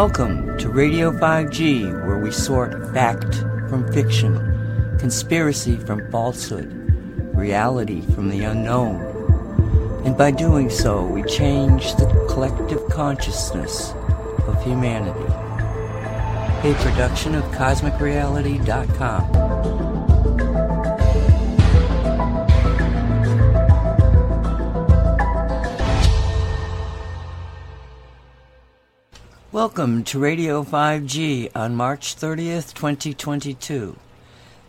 [0.00, 3.34] Welcome to Radio 5G, where we sort fact
[3.68, 4.36] from fiction,
[4.96, 6.70] conspiracy from falsehood,
[7.34, 9.00] reality from the unknown.
[10.04, 13.92] And by doing so, we change the collective consciousness
[14.46, 15.32] of humanity.
[16.62, 19.47] A production of CosmicReality.com.
[29.58, 33.96] Welcome to Radio 5G on March 30th, 2022.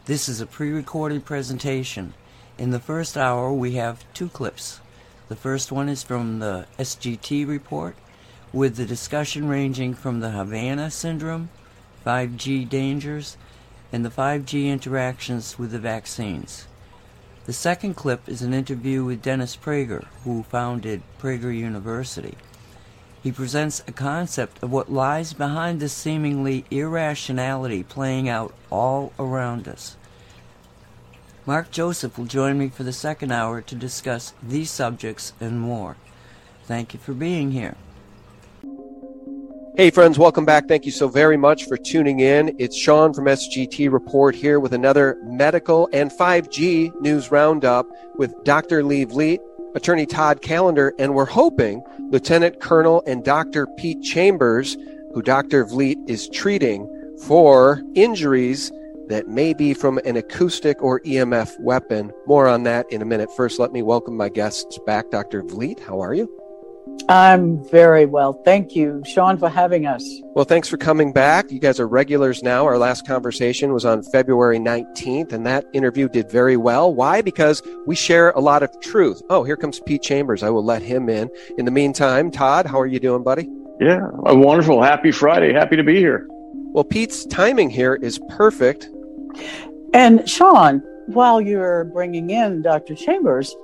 [0.05, 2.15] This is a pre recorded presentation.
[2.57, 4.79] In the first hour, we have two clips.
[5.27, 7.97] The first one is from the SGT report,
[8.51, 11.49] with the discussion ranging from the Havana syndrome,
[12.03, 13.37] 5G dangers,
[13.93, 16.65] and the 5G interactions with the vaccines.
[17.45, 22.35] The second clip is an interview with Dennis Prager, who founded Prager University.
[23.21, 29.67] He presents a concept of what lies behind the seemingly irrationality playing out all around
[29.67, 29.97] us.
[31.45, 35.97] Mark Joseph will join me for the second hour to discuss these subjects and more.
[36.63, 37.75] Thank you for being here.
[39.75, 40.67] Hey, friends, welcome back.
[40.67, 42.55] Thank you so very much for tuning in.
[42.59, 48.83] It's Sean from SGT Report here with another medical and 5G news roundup with Dr.
[48.83, 49.39] Lee Vliet,
[49.75, 53.67] Attorney Todd Callender, and we're hoping Lieutenant Colonel and Dr.
[53.77, 54.75] Pete Chambers,
[55.13, 55.65] who Dr.
[55.65, 56.87] Vliet is treating
[57.25, 58.71] for injuries
[59.09, 62.11] that may be from an acoustic or EMF weapon.
[62.25, 63.29] More on that in a minute.
[63.35, 65.09] First, let me welcome my guests back.
[65.11, 65.43] Dr.
[65.43, 66.38] Vliet, how are you?
[67.09, 68.33] I'm very well.
[68.45, 70.07] Thank you, Sean, for having us.
[70.35, 71.51] Well, thanks for coming back.
[71.51, 72.65] You guys are regulars now.
[72.65, 76.93] Our last conversation was on February 19th, and that interview did very well.
[76.93, 77.23] Why?
[77.23, 79.23] Because we share a lot of truth.
[79.31, 80.43] Oh, here comes Pete Chambers.
[80.43, 81.31] I will let him in.
[81.57, 83.49] In the meantime, Todd, how are you doing, buddy?
[83.79, 84.83] Yeah, wonderful.
[84.83, 85.51] Happy Friday.
[85.51, 86.27] Happy to be here.
[86.29, 88.87] Well, Pete's timing here is perfect.
[89.95, 92.93] And Sean, while you're bringing in Dr.
[92.93, 93.55] Chambers,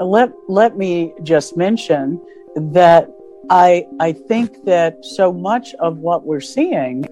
[0.00, 2.18] let let me just mention
[2.56, 3.08] that
[3.50, 7.06] I I think that so much of what we're seeing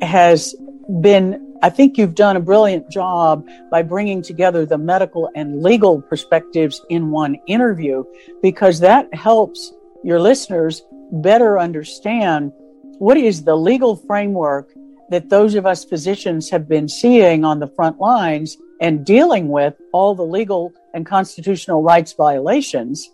[0.00, 0.54] has
[1.00, 6.00] been I think you've done a brilliant job by bringing together the medical and legal
[6.02, 8.04] perspectives in one interview
[8.42, 9.72] because that helps
[10.04, 12.52] your listeners better understand
[12.98, 14.72] what is the legal framework
[15.10, 19.74] that those of us physicians have been seeing on the front lines and dealing with
[19.92, 23.10] all the legal and constitutional rights violations.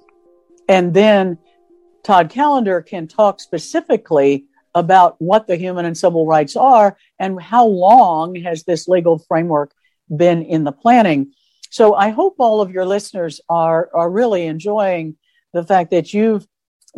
[0.69, 1.39] And then
[2.05, 4.45] Todd Callender can talk specifically
[4.75, 9.73] about what the human and civil rights are and how long has this legal framework
[10.15, 11.33] been in the planning.
[11.71, 15.17] So I hope all of your listeners are, are really enjoying
[15.53, 16.47] the fact that you've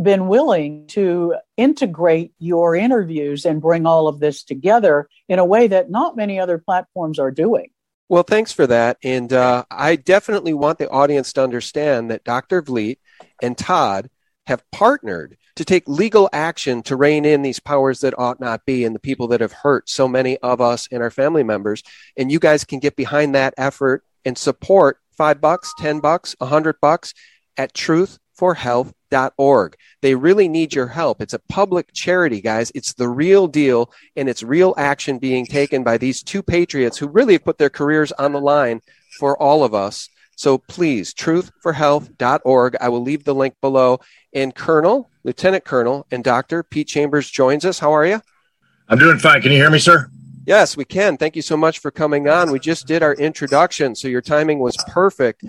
[0.02, 5.68] been willing to integrate your interviews and bring all of this together in a way
[5.68, 7.70] that not many other platforms are doing.
[8.08, 8.98] Well, thanks for that.
[9.02, 12.62] And uh, I definitely want the audience to understand that Dr.
[12.62, 12.98] Vliet
[13.42, 14.10] and Todd
[14.46, 18.84] have partnered to take legal action to rein in these powers that ought not be
[18.84, 21.82] and the people that have hurt so many of us and our family members.
[22.16, 26.46] And you guys can get behind that effort and support five bucks, 10 bucks, a
[26.46, 27.14] hundred bucks
[27.56, 29.76] at truthforhealth.org.
[30.02, 31.22] They really need your help.
[31.22, 32.70] It's a public charity, guys.
[32.74, 37.08] It's the real deal and it's real action being taken by these two patriots who
[37.08, 38.80] really have put their careers on the line
[39.18, 40.08] for all of us.
[40.36, 42.76] So please, truthforhealth.org.
[42.78, 44.00] I will leave the link below.
[44.36, 46.62] And Colonel, Lieutenant Colonel, and Dr.
[46.62, 47.78] Pete Chambers joins us.
[47.78, 48.20] How are you?
[48.86, 49.40] I'm doing fine.
[49.40, 50.10] Can you hear me, sir?
[50.44, 51.16] Yes, we can.
[51.16, 52.52] Thank you so much for coming on.
[52.52, 55.42] We just did our introduction, so your timing was perfect.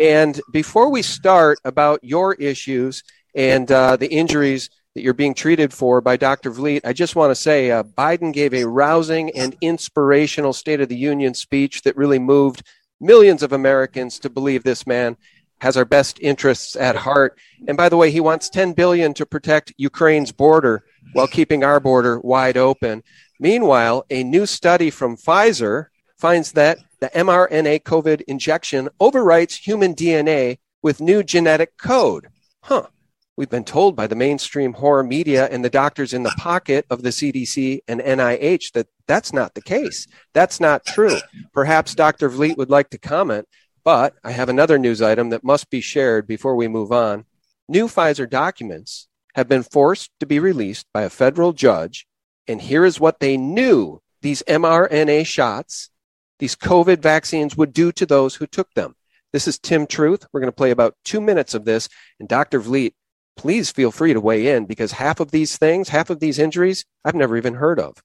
[0.00, 5.72] And before we start about your issues and uh, the injuries that you're being treated
[5.72, 6.50] for by Dr.
[6.50, 10.88] Vliet, I just want to say uh, Biden gave a rousing and inspirational State of
[10.88, 12.64] the Union speech that really moved
[13.00, 15.16] millions of Americans to believe this man
[15.62, 17.38] has our best interests at heart.
[17.68, 20.82] And by the way, he wants 10 billion to protect Ukraine's border
[21.12, 23.04] while keeping our border wide open.
[23.38, 25.86] Meanwhile, a new study from Pfizer
[26.18, 32.26] finds that the mRNA COVID injection overwrites human DNA with new genetic code.
[32.62, 32.88] Huh.
[33.36, 37.02] We've been told by the mainstream horror media and the doctors in the pocket of
[37.02, 40.08] the CDC and NIH that that's not the case.
[40.32, 41.18] That's not true.
[41.52, 42.28] Perhaps Dr.
[42.28, 43.46] Vliet would like to comment,
[43.84, 47.24] but I have another news item that must be shared before we move on.
[47.68, 52.06] New Pfizer documents have been forced to be released by a federal judge,
[52.46, 55.90] and here is what they knew these mRNA shots,
[56.38, 58.94] these COVID vaccines would do to those who took them.
[59.32, 60.26] This is Tim Truth.
[60.32, 61.88] We're going to play about two minutes of this,
[62.20, 62.60] and Dr.
[62.60, 62.94] Vliet
[63.36, 66.84] please feel free to weigh in because half of these things, half of these injuries,
[67.04, 67.96] I've never even heard of.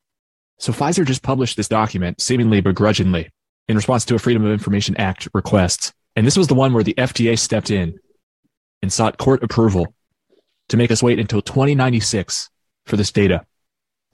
[0.60, 3.30] So Pfizer just published this document, seemingly begrudgingly,
[3.68, 5.94] in response to a Freedom of Information Act request.
[6.16, 8.00] And this was the one where the FDA stepped in
[8.82, 9.94] and sought court approval
[10.70, 12.50] to make us wait until 2096
[12.86, 13.46] for this data.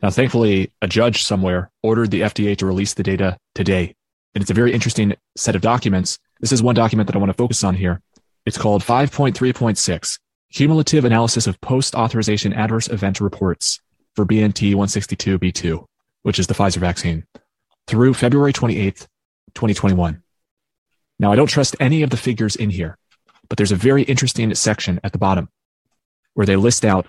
[0.01, 3.95] Now, thankfully, a judge somewhere ordered the FDA to release the data today.
[4.35, 6.19] And it's a very interesting set of documents.
[6.39, 8.01] This is one document that I want to focus on here.
[8.45, 10.19] It's called 5.3.6
[10.51, 13.79] Cumulative Analysis of Post Authorization Adverse Event Reports
[14.15, 15.85] for BNT 162b2,
[16.23, 17.25] which is the Pfizer vaccine,
[17.87, 19.07] through February 28th,
[19.55, 20.21] 2021.
[21.19, 22.97] Now, I don't trust any of the figures in here,
[23.49, 25.49] but there's a very interesting section at the bottom
[26.33, 27.07] where they list out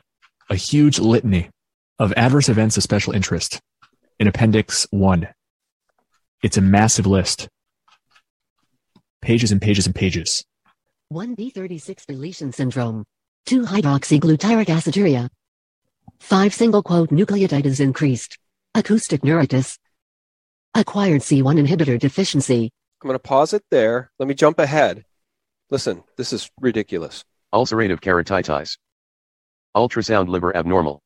[0.50, 1.50] a huge litany
[1.98, 3.60] of adverse events of special interest
[4.18, 5.28] in Appendix 1.
[6.42, 7.48] It's a massive list.
[9.22, 10.44] Pages and pages and pages.
[11.12, 13.04] 1p36 deletion syndrome.
[13.46, 15.28] 2 hydroxyglutaric aciduria.
[16.20, 18.38] 5 single quote nucleotides increased.
[18.74, 19.78] Acoustic neuritis.
[20.74, 22.70] Acquired C1 inhibitor deficiency.
[23.00, 24.10] I'm going to pause it there.
[24.18, 25.04] Let me jump ahead.
[25.70, 27.24] Listen, this is ridiculous.
[27.52, 28.78] Ulcerative keratitis.
[29.76, 31.02] Ultrasound liver abnormal.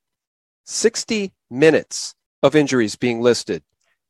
[0.65, 3.62] 60 minutes of injuries being listed.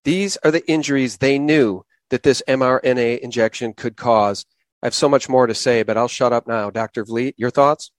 [0.05, 4.45] These are the injuries they knew that this mRNA injection could cause.
[4.83, 6.71] I have so much more to say, but I'll shut up now.
[6.71, 7.05] Dr.
[7.05, 7.91] Vliet, your thoughts?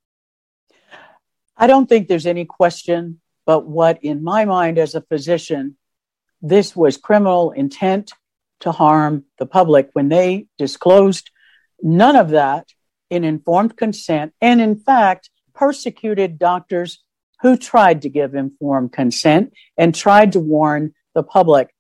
[1.58, 3.20] I don't think there's any question
[3.50, 5.76] but what, in my mind as a physician,
[6.42, 8.12] this was criminal intent
[8.62, 11.32] to harm the public when they disclosed
[11.82, 12.68] none of that
[13.10, 17.04] in informed consent and, in fact, persecuted doctors
[17.42, 21.74] who tried to give informed consent and tried to warn the public.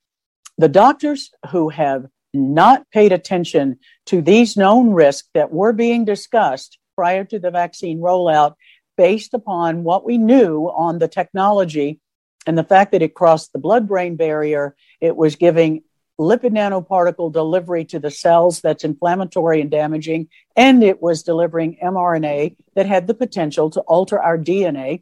[0.57, 6.77] The doctors who have not paid attention to these known risks that were being discussed
[6.95, 8.55] prior to the vaccine rollout
[8.97, 11.99] based upon what we knew on the technology
[12.45, 15.83] and the fact that it crossed the blood brain barrier, it was giving
[16.19, 22.55] lipid nanoparticle delivery to the cells that's inflammatory and damaging, and it was delivering mRNA
[22.75, 25.01] that had the potential to alter our DNA.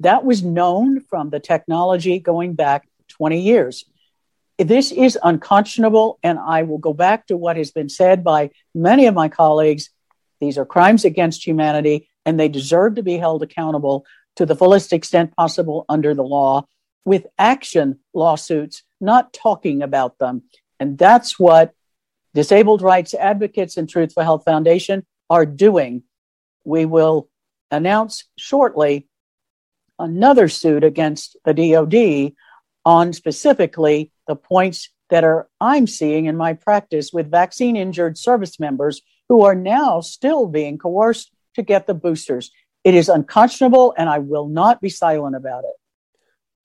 [0.00, 3.84] That was known from the technology going back 20 years.
[4.58, 9.06] This is unconscionable, and I will go back to what has been said by many
[9.06, 9.90] of my colleagues.
[10.40, 14.04] These are crimes against humanity, and they deserve to be held accountable
[14.36, 16.66] to the fullest extent possible under the law
[17.06, 20.42] with action lawsuits not talking about them.
[20.78, 21.72] And that's what
[22.34, 26.02] disabled rights advocates and Truth for Health Foundation are doing.
[26.64, 27.30] We will
[27.70, 29.08] announce shortly
[29.98, 32.34] another suit against the DoD
[32.84, 38.58] on specifically the points that are I'm seeing in my practice with vaccine injured service
[38.58, 42.50] members who are now still being coerced to get the boosters.
[42.82, 45.74] It is unconscionable and I will not be silent about it.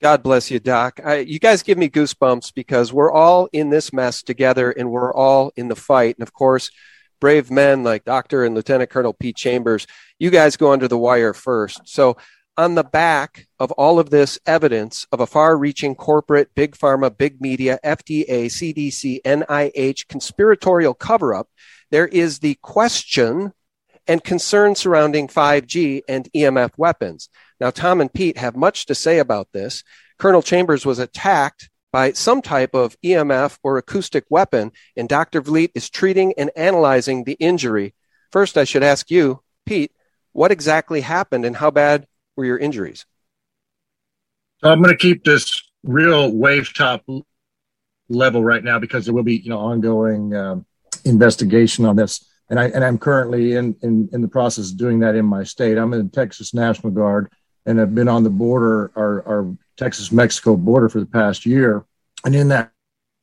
[0.02, 1.00] God bless you, Doc.
[1.06, 5.14] I, you guys give me goosebumps because we're all in this mess together and we're
[5.14, 6.16] all in the fight.
[6.18, 6.72] And of course,
[7.20, 8.44] brave men like Dr.
[8.44, 9.86] and Lieutenant Colonel Pete Chambers,
[10.18, 11.88] you guys go under the wire first.
[11.88, 12.18] So,
[12.58, 17.16] on the back of all of this evidence of a far reaching corporate, big pharma,
[17.16, 21.48] big media, FDA, CDC, NIH conspiratorial cover up,
[21.92, 23.54] there is the question
[24.06, 27.30] and concern surrounding 5G and EMF weapons.
[27.62, 29.84] Now, Tom and Pete have much to say about this.
[30.18, 35.42] Colonel Chambers was attacked by some type of EMF or acoustic weapon, and Dr.
[35.42, 37.94] Vliet is treating and analyzing the injury.
[38.32, 39.92] First, I should ask you, Pete,
[40.32, 43.06] what exactly happened and how bad were your injuries?
[44.64, 47.06] So I'm going to keep this real wave top
[48.10, 50.66] level right now because there will be, you know, ongoing um,
[51.06, 52.26] investigation on this.
[52.50, 55.44] And I and I'm currently in, in in the process of doing that in my
[55.44, 55.78] state.
[55.78, 57.30] I'm in the Texas National Guard
[57.66, 61.86] and have been on the border, our, our Texas Mexico border for the past year.
[62.26, 62.72] And in that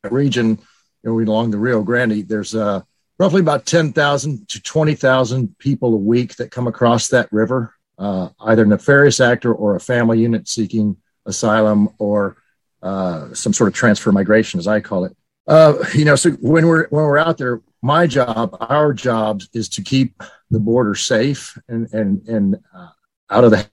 [0.09, 0.59] region,
[1.03, 2.81] you know, along the Rio Grande, there's uh,
[3.17, 8.65] roughly about 10,000 to 20,000 people a week that come across that river, uh, either
[8.65, 12.37] nefarious actor or a family unit seeking asylum or
[12.81, 15.15] uh, some sort of transfer migration, as I call it.
[15.47, 19.67] Uh, you know, so when we're when we're out there, my job, our job, is
[19.69, 22.89] to keep the border safe and and and uh,
[23.29, 23.69] out of the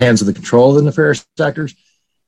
[0.00, 1.74] hands of the control of the nefarious actors,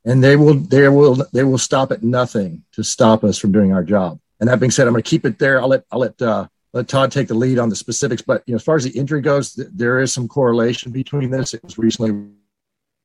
[0.04, 3.72] and they will they will they will stop at nothing to stop us from doing
[3.72, 4.20] our job.
[4.40, 5.60] And that being said, I'm going to keep it there.
[5.60, 8.22] I'll let I'll let uh, let Todd take the lead on the specifics.
[8.22, 11.30] But you know, as far as the injury goes, th- there is some correlation between
[11.30, 11.54] this.
[11.54, 12.28] It was recently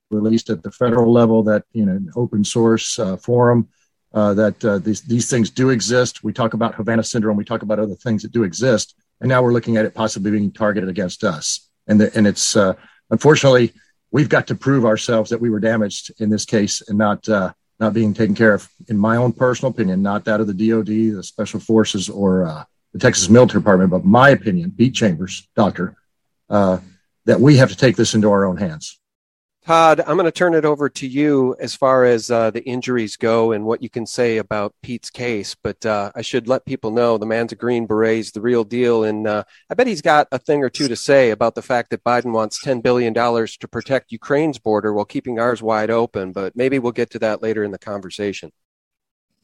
[0.09, 3.67] released at the federal level that you know open source uh, forum
[4.13, 6.23] uh, that uh, these these things do exist.
[6.23, 7.37] We talk about Havana syndrome.
[7.37, 10.31] We talk about other things that do exist, and now we're looking at it possibly
[10.31, 11.69] being targeted against us.
[11.87, 12.73] And the, and it's uh,
[13.11, 13.73] unfortunately
[14.11, 17.53] we've got to prove ourselves that we were damaged in this case and not uh,
[17.79, 18.67] not being taken care of.
[18.87, 22.63] In my own personal opinion, not that of the DoD, the Special Forces, or uh,
[22.93, 25.95] the Texas Military Department, but my opinion, Pete Chambers, doctor,
[26.49, 26.79] uh,
[27.25, 28.96] that we have to take this into our own hands.
[29.67, 33.17] Todd, I'm going to turn it over to you as far as uh, the injuries
[33.17, 35.55] go and what you can say about Pete's case.
[35.61, 39.03] But uh, I should let people know the man's a Green Beret, the real deal.
[39.03, 41.89] And uh, I bet he's got a thing or two to say about the fact
[41.89, 46.31] that Biden wants $10 billion to protect Ukraine's border while keeping ours wide open.
[46.31, 48.53] But maybe we'll get to that later in the conversation.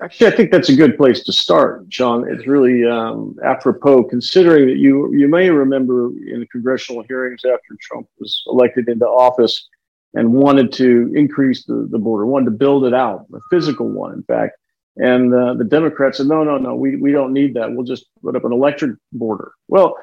[0.01, 2.25] Actually, I think that's a good place to start, Sean.
[2.30, 7.77] It's really um, apropos, considering that you you may remember in the congressional hearings after
[7.82, 9.68] Trump was elected into office
[10.13, 14.13] and wanted to increase the, the border, wanted to build it out, a physical one,
[14.13, 14.58] in fact.
[14.96, 17.72] And uh, the Democrats said, no, no, no, we, we don't need that.
[17.72, 19.53] We'll just put up an electric border.
[19.67, 19.98] Well,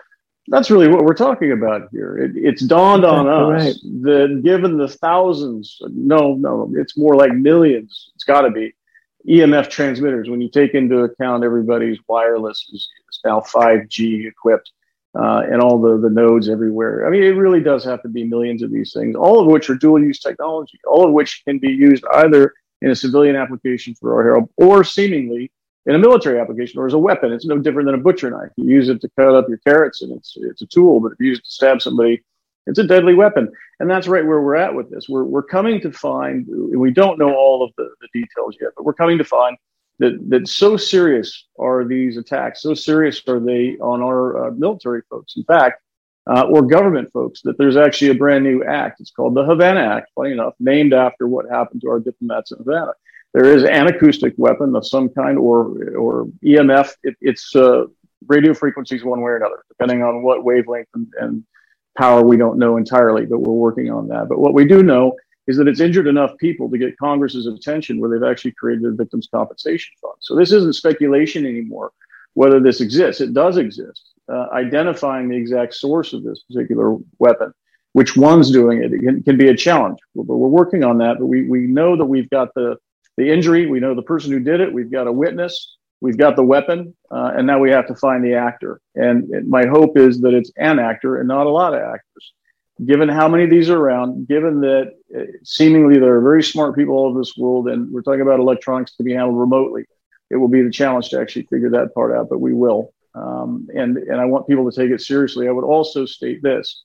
[0.48, 2.18] that's really what we're talking about here.
[2.18, 3.74] It, it's dawned on us right.
[4.02, 8.74] that given the thousands, no, no, it's more like millions, it's got to be
[9.28, 10.28] EMF transmitters.
[10.28, 14.72] When you take into account everybody's wireless is, is now 5G equipped,
[15.18, 17.06] uh, and all the, the nodes everywhere.
[17.06, 19.68] I mean, it really does have to be millions of these things, all of which
[19.68, 23.94] are dual use technology, all of which can be used either in a civilian application
[23.94, 25.50] for our help or seemingly
[25.86, 27.32] in a military application or as a weapon.
[27.32, 28.50] It's no different than a butcher knife.
[28.56, 31.20] You use it to cut up your carrots and it's, it's a tool, but if
[31.20, 32.22] you use it to stab somebody,
[32.66, 33.50] it's a deadly weapon.
[33.80, 35.08] And that's right where we're at with this.
[35.08, 38.84] We're, we're coming to find, we don't know all of the, the details yet, but
[38.84, 39.56] we're coming to find
[40.00, 45.02] that, that so serious are these attacks, so serious are they on our uh, military
[45.10, 45.82] folks, in fact,
[46.26, 49.00] uh, or government folks, that there's actually a brand new act.
[49.00, 52.58] It's called the Havana Act, funny enough, named after what happened to our diplomats in
[52.58, 52.92] Havana.
[53.34, 56.92] There is an acoustic weapon of some kind or, or EMF.
[57.02, 57.84] It, it's uh,
[58.26, 61.44] radio frequencies one way or another, depending on what wavelength and, and
[61.96, 64.28] power we don't know entirely, but we're working on that.
[64.28, 65.16] But what we do know
[65.46, 68.92] is that it's injured enough people to get Congress's attention where they've actually created a
[68.92, 70.14] victims compensation fund.
[70.20, 71.92] So this isn't speculation anymore
[72.34, 73.20] whether this exists.
[73.20, 74.10] It does exist.
[74.28, 77.52] Uh, identifying the exact source of this particular weapon,
[77.92, 79.98] which one's doing it, it can, can be a challenge.
[80.14, 81.18] But we're working on that.
[81.18, 82.76] But we, we know that we've got the,
[83.16, 83.66] the injury.
[83.66, 84.72] We know the person who did it.
[84.72, 85.76] We've got a witness.
[86.00, 86.94] We've got the weapon.
[87.10, 88.80] Uh, and now we have to find the actor.
[88.94, 92.32] And my hope is that it's an actor and not a lot of actors
[92.84, 94.94] given how many of these are around, given that
[95.42, 98.94] seemingly there are very smart people all over this world, and we're talking about electronics
[98.96, 99.84] to be handled remotely,
[100.30, 102.92] it will be the challenge to actually figure that part out, but we will.
[103.14, 105.48] Um, and, and I want people to take it seriously.
[105.48, 106.82] I would also state this,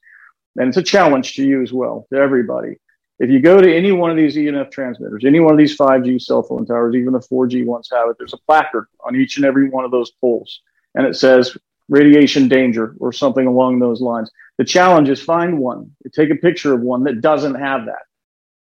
[0.55, 2.77] and it's a challenge to you as well, to everybody.
[3.19, 6.21] If you go to any one of these EMF transmitters, any one of these 5G
[6.21, 9.45] cell phone towers, even the 4G ones have it, there's a placard on each and
[9.45, 10.61] every one of those poles.
[10.95, 11.55] And it says
[11.87, 14.31] radiation danger or something along those lines.
[14.57, 18.01] The challenge is find one, take a picture of one that doesn't have that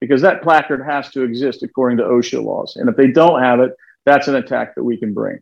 [0.03, 2.75] because that placard has to exist according to OSHA laws.
[2.75, 3.71] And if they don't have it,
[4.05, 5.39] that's an attack that we can bring.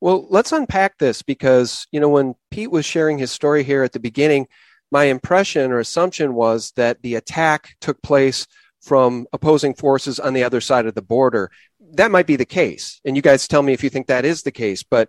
[0.00, 3.92] Well, let's unpack this because, you know, when Pete was sharing his story here at
[3.92, 4.48] the beginning,
[4.90, 8.48] my impression or assumption was that the attack took place
[8.80, 11.48] from opposing forces on the other side of the border.
[11.92, 13.00] That might be the case.
[13.04, 14.82] And you guys tell me if you think that is the case.
[14.82, 15.08] But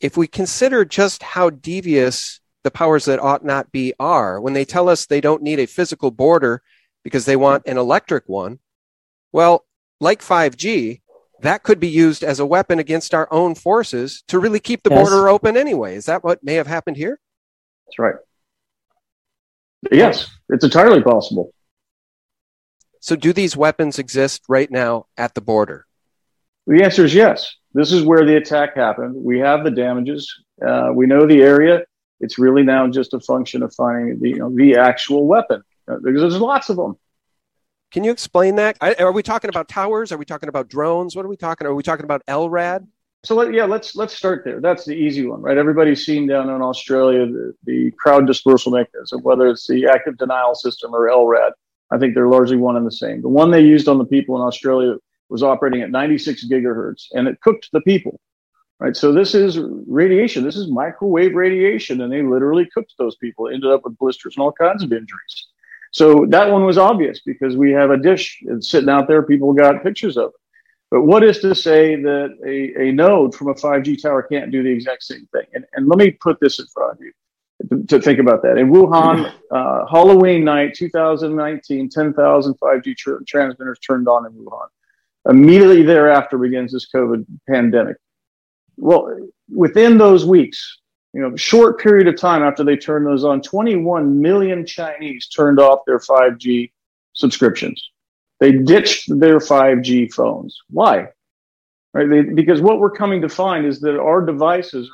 [0.00, 4.64] if we consider just how devious the powers that ought not be are, when they
[4.64, 6.62] tell us they don't need a physical border
[7.04, 8.58] because they want an electric one,
[9.30, 9.64] well,
[10.00, 11.02] like 5G,
[11.40, 14.90] that could be used as a weapon against our own forces to really keep the
[14.90, 14.98] yes.
[14.98, 15.94] border open anyway.
[15.94, 17.20] Is that what may have happened here?
[17.86, 18.14] That's right.
[19.92, 21.52] Yes, it's entirely possible.
[23.00, 25.84] So, do these weapons exist right now at the border?
[26.66, 27.54] The answer is yes.
[27.74, 29.14] This is where the attack happened.
[29.14, 30.32] We have the damages.
[30.66, 31.82] Uh, we know the area.
[32.20, 35.96] It's really now just a function of finding the, you know, the actual weapon Uh,
[36.02, 36.96] because there's lots of them.
[37.90, 38.76] Can you explain that?
[38.80, 40.10] Are we talking about towers?
[40.10, 41.14] Are we talking about drones?
[41.14, 41.66] What are we talking?
[41.66, 42.86] Are we talking about LRAD?
[43.24, 44.60] So let, yeah, let's let's start there.
[44.60, 45.56] That's the easy one, right?
[45.56, 50.54] Everybody's seen down in Australia the, the crowd dispersal mechanism, whether it's the active denial
[50.54, 51.52] system or LRAD.
[51.90, 53.22] I think they're largely one and the same.
[53.22, 54.96] The one they used on the people in Australia
[55.28, 58.20] was operating at 96 gigahertz and it cooked the people.
[58.80, 58.96] Right.
[58.96, 60.42] So this is radiation.
[60.44, 62.00] This is microwave radiation.
[62.00, 65.46] And they literally cooked those people, ended up with blisters and all kinds of injuries.
[65.94, 69.22] So that one was obvious because we have a dish sitting out there.
[69.22, 70.40] People got pictures of it.
[70.90, 74.64] But what is to say that a, a node from a 5G tower can't do
[74.64, 75.46] the exact same thing?
[75.54, 77.12] And, and let me put this in front of you
[77.68, 78.58] to, to think about that.
[78.58, 84.66] In Wuhan, uh, Halloween night, 2019, 10,000 5G tr- transmitters turned on in Wuhan.
[85.28, 87.98] Immediately thereafter begins this COVID pandemic.
[88.76, 89.16] Well,
[89.48, 90.80] within those weeks,
[91.14, 95.60] you know, short period of time after they turned those on, 21 million Chinese turned
[95.60, 96.72] off their 5G
[97.12, 97.90] subscriptions.
[98.40, 100.58] They ditched their 5G phones.
[100.68, 101.06] Why?
[101.92, 102.10] Right?
[102.10, 104.90] They, because what we're coming to find is that our devices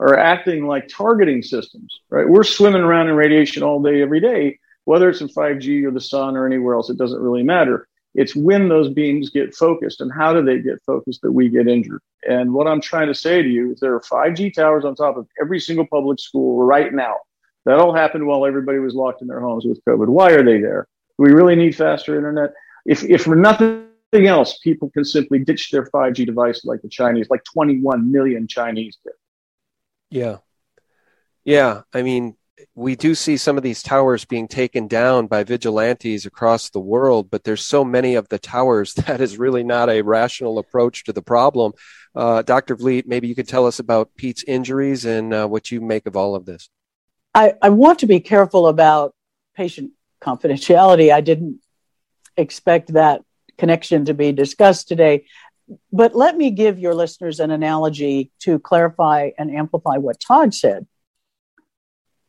[0.00, 2.00] are acting like targeting systems.
[2.10, 2.28] Right?
[2.28, 6.00] We're swimming around in radiation all day, every day, whether it's in 5G or the
[6.00, 6.90] sun or anywhere else.
[6.90, 7.86] It doesn't really matter.
[8.14, 11.66] It's when those beams get focused and how do they get focused that we get
[11.66, 12.02] injured.
[12.28, 15.16] And what I'm trying to say to you is there are 5G towers on top
[15.16, 17.16] of every single public school right now.
[17.64, 20.08] That all happened while everybody was locked in their homes with COVID.
[20.08, 20.88] Why are they there?
[21.18, 22.50] Do we really need faster internet?
[22.84, 27.30] If, if for nothing else, people can simply ditch their 5G device like the Chinese,
[27.30, 29.14] like 21 million Chinese did.
[30.10, 30.38] Yeah.
[31.44, 31.82] Yeah.
[31.94, 32.36] I mean,
[32.74, 37.30] we do see some of these towers being taken down by vigilantes across the world,
[37.30, 41.12] but there's so many of the towers that is really not a rational approach to
[41.12, 41.72] the problem.
[42.14, 42.76] Uh, Dr.
[42.76, 46.16] Vliet, maybe you could tell us about Pete's injuries and uh, what you make of
[46.16, 46.68] all of this.
[47.34, 49.14] I, I want to be careful about
[49.56, 51.12] patient confidentiality.
[51.12, 51.60] I didn't
[52.36, 53.22] expect that
[53.58, 55.24] connection to be discussed today.
[55.92, 60.86] But let me give your listeners an analogy to clarify and amplify what Todd said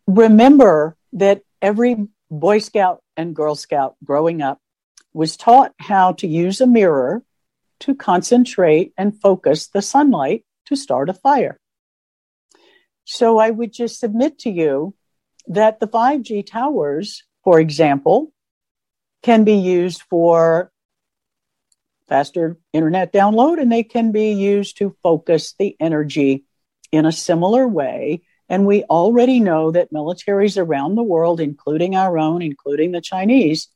[0.08, 4.60] remember that every Boy Scout and Girl Scout growing up
[5.14, 7.24] was taught how to use a mirror
[7.82, 11.60] to concentrate and focus the sunlight to start a fire.
[13.06, 14.96] So I would just submit to you
[15.48, 18.32] that the 5G towers, for example,
[19.22, 20.72] can be used for
[22.08, 26.46] faster internet download and they can be used to focus the energy
[26.92, 32.18] in a similar way and we already know that militaries around the world, including our
[32.18, 33.70] own, including the Chinese,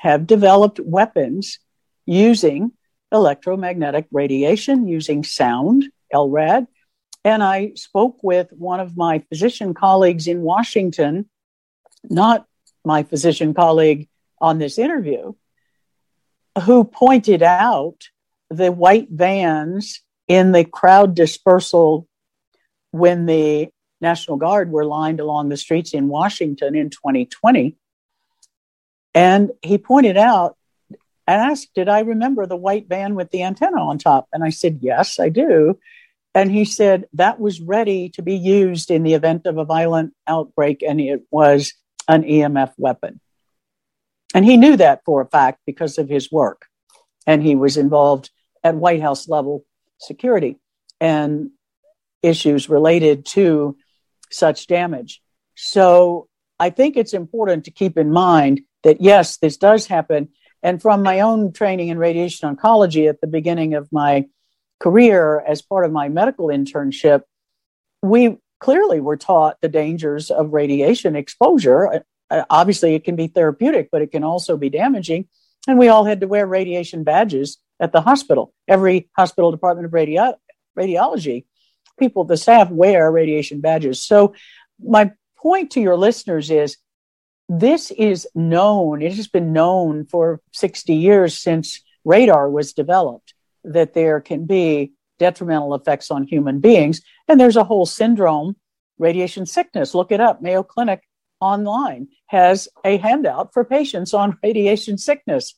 [0.00, 1.58] have developed weapons
[2.06, 2.72] using
[3.10, 6.66] electromagnetic radiation, using sound, LRAD.
[7.24, 11.28] And I spoke with one of my physician colleagues in Washington,
[12.04, 12.46] not
[12.84, 14.08] my physician colleague
[14.40, 15.34] on this interview,
[16.64, 18.08] who pointed out
[18.50, 22.08] the white vans in the crowd dispersal
[22.90, 23.68] when the
[24.02, 27.76] National Guard were lined along the streets in Washington in 2020.
[29.14, 30.56] And he pointed out
[31.26, 34.28] and asked, Did I remember the white van with the antenna on top?
[34.32, 35.78] And I said, Yes, I do.
[36.34, 40.14] And he said that was ready to be used in the event of a violent
[40.26, 41.74] outbreak, and it was
[42.08, 43.20] an EMF weapon.
[44.34, 46.66] And he knew that for a fact because of his work.
[47.26, 48.30] And he was involved
[48.64, 49.64] at White House level
[49.98, 50.58] security
[51.00, 51.50] and
[52.22, 53.76] issues related to
[54.32, 55.22] such damage.
[55.54, 60.28] So I think it's important to keep in mind that yes, this does happen.
[60.62, 64.26] And from my own training in radiation oncology at the beginning of my
[64.80, 67.22] career as part of my medical internship,
[68.02, 71.92] we clearly were taught the dangers of radiation exposure.
[71.94, 71.98] Uh,
[72.30, 75.26] uh, obviously, it can be therapeutic, but it can also be damaging.
[75.66, 78.54] And we all had to wear radiation badges at the hospital.
[78.68, 80.38] Every hospital department of radio-
[80.78, 81.44] radiology
[81.98, 84.02] people, the staff wear radiation badges.
[84.02, 84.34] So,
[84.82, 86.76] my point to your listeners is
[87.48, 93.94] this is known, it has been known for 60 years since radar was developed that
[93.94, 97.00] there can be detrimental effects on human beings.
[97.28, 98.56] And there's a whole syndrome,
[98.98, 99.94] radiation sickness.
[99.94, 100.42] Look it up.
[100.42, 101.02] Mayo Clinic
[101.40, 105.54] online has a handout for patients on radiation sickness.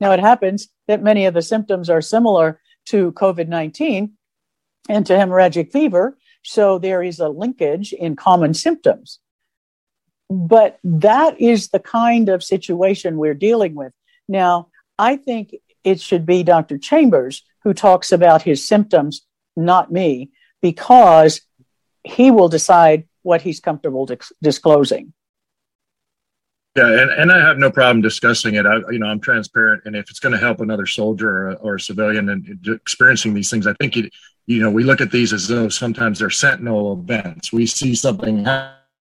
[0.00, 4.12] Now, it happens that many of the symptoms are similar to COVID 19,
[4.88, 6.16] and to hemorrhagic fever.
[6.42, 9.18] So there is a linkage in common symptoms.
[10.28, 13.92] But that is the kind of situation we're dealing with.
[14.28, 14.68] Now,
[14.98, 16.78] I think it should be Dr.
[16.78, 20.30] Chambers who talks about his symptoms, not me,
[20.62, 21.42] because
[22.04, 24.08] he will decide what he's comfortable
[24.42, 25.12] disclosing.
[26.76, 28.66] Yeah, and, and I have no problem discussing it.
[28.66, 31.74] I, you know, I'm transparent, and if it's going to help another soldier or, or
[31.76, 34.12] a civilian and experiencing these things, I think it,
[34.46, 37.52] you know, we look at these as though sometimes they're sentinel events.
[37.52, 38.44] We see something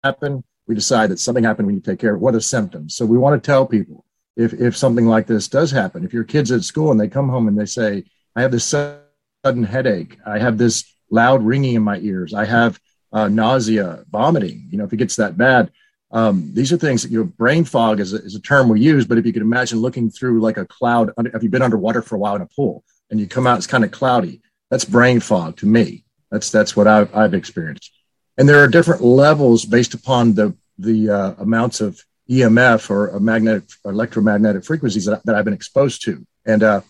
[0.03, 2.21] happen, we decide that something happened, we need to take care of.
[2.21, 2.95] What are symptoms?
[2.95, 6.23] So we want to tell people if if something like this does happen, if your
[6.23, 8.03] kids at school and they come home and they say,
[8.35, 12.79] "I have this sudden headache, I have this loud ringing in my ears, I have
[13.11, 15.71] uh, nausea, vomiting," you know, if it gets that bad
[16.13, 18.81] um, these are things that you know, brain fog is a, is a term we
[18.81, 22.01] use, but if you could imagine looking through like a cloud, have you been underwater
[22.01, 24.41] for a while in a pool and you come out, it's kind of cloudy.
[24.71, 26.03] That's brain fog to me.
[26.31, 27.91] That's, that's what I've, I've experienced.
[28.37, 33.65] And there are different levels based upon the, the uh, amounts of EMF or magnetic,
[33.85, 36.25] electromagnetic frequencies that, that I've been exposed to.
[36.45, 36.81] And uh,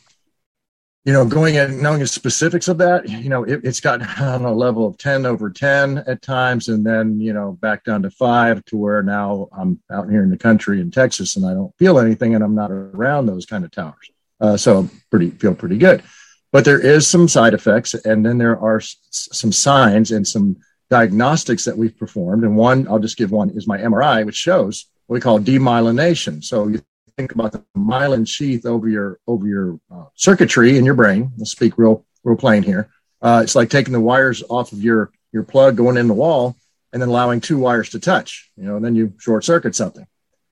[1.04, 4.46] you know, going and knowing the specifics of that, you know, it, has gotten on
[4.46, 8.12] a level of 10 over 10 at times, and then, you know, back down to
[8.12, 11.76] five to where now I'm out here in the country in Texas and I don't
[11.78, 14.12] feel anything and I'm not around those kind of towers.
[14.40, 16.04] Uh, so pretty, feel pretty good.
[16.52, 20.58] But there is some side effects, and then there are s- some signs and some
[20.90, 22.44] diagnostics that we've performed.
[22.44, 26.44] And one, I'll just give one, is my MRI, which shows what we call demyelination.
[26.44, 26.82] So you
[27.18, 31.32] think about the myelin sheath over your over your uh, circuitry in your brain.
[31.38, 32.90] Let's speak real real plain here.
[33.22, 36.58] Uh, it's like taking the wires off of your your plug going in the wall
[36.92, 38.52] and then allowing two wires to touch.
[38.58, 40.06] You know, and then you short circuit something.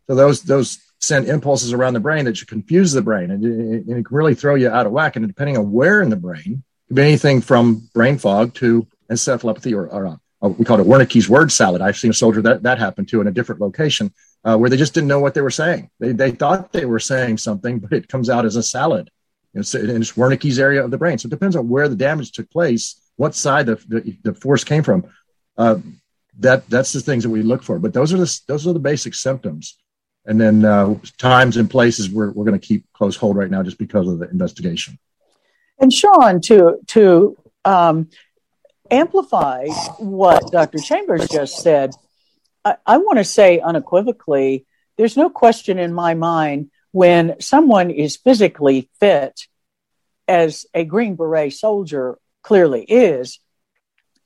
[0.07, 3.89] So those those send impulses around the brain that should confuse the brain and, and
[3.89, 5.15] it can really throw you out of whack.
[5.15, 8.85] And depending on where in the brain, it could be anything from brain fog to
[9.09, 11.81] encephalopathy or, or uh, we call it Wernicke's word salad.
[11.81, 14.77] I've seen a soldier that that happened to in a different location uh, where they
[14.77, 15.89] just didn't know what they were saying.
[15.99, 19.09] They, they thought they were saying something, but it comes out as a salad.
[19.53, 21.17] It's, it's Wernicke's area of the brain.
[21.17, 24.63] So it depends on where the damage took place, what side the, the, the force
[24.63, 25.05] came from.
[25.57, 25.79] Uh,
[26.39, 27.79] that that's the things that we look for.
[27.79, 29.77] But those are the those are the basic symptoms.
[30.29, 33.63] And then uh, times and places we're, we're going to keep close hold right now
[33.63, 34.99] just because of the investigation.
[35.79, 38.09] And Sean, to to um,
[38.91, 40.77] amplify what Dr.
[40.77, 41.95] Chambers just said,
[42.63, 48.17] I, I want to say unequivocally there's no question in my mind when someone is
[48.17, 49.47] physically fit,
[50.27, 53.39] as a Green Beret soldier clearly is,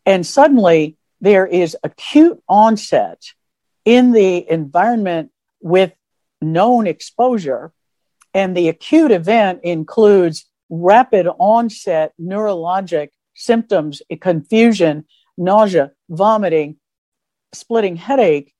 [0.06, 3.22] and suddenly there is acute onset
[3.86, 5.32] in the environment
[5.64, 5.94] with
[6.42, 7.72] known exposure,
[8.34, 15.06] and the acute event includes rapid onset neurologic symptoms, confusion,
[15.38, 16.78] nausea, vomiting,
[17.54, 18.54] splitting headache,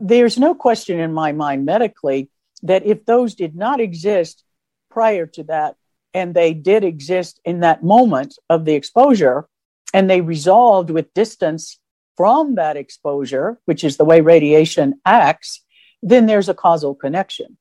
[0.00, 2.30] there's no question in my mind medically
[2.62, 4.44] that if those did not exist
[4.90, 5.76] prior to that,
[6.12, 9.48] and they did exist in that moment of the exposure,
[9.92, 11.78] and they resolved with distance
[12.16, 15.63] from that exposure, which is the way radiation acts,
[16.04, 17.56] then there's a causal connection.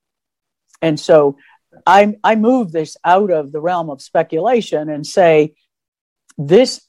[0.82, 1.38] And so
[1.88, 5.56] I, I move this out of the realm of speculation and say
[6.38, 6.82] this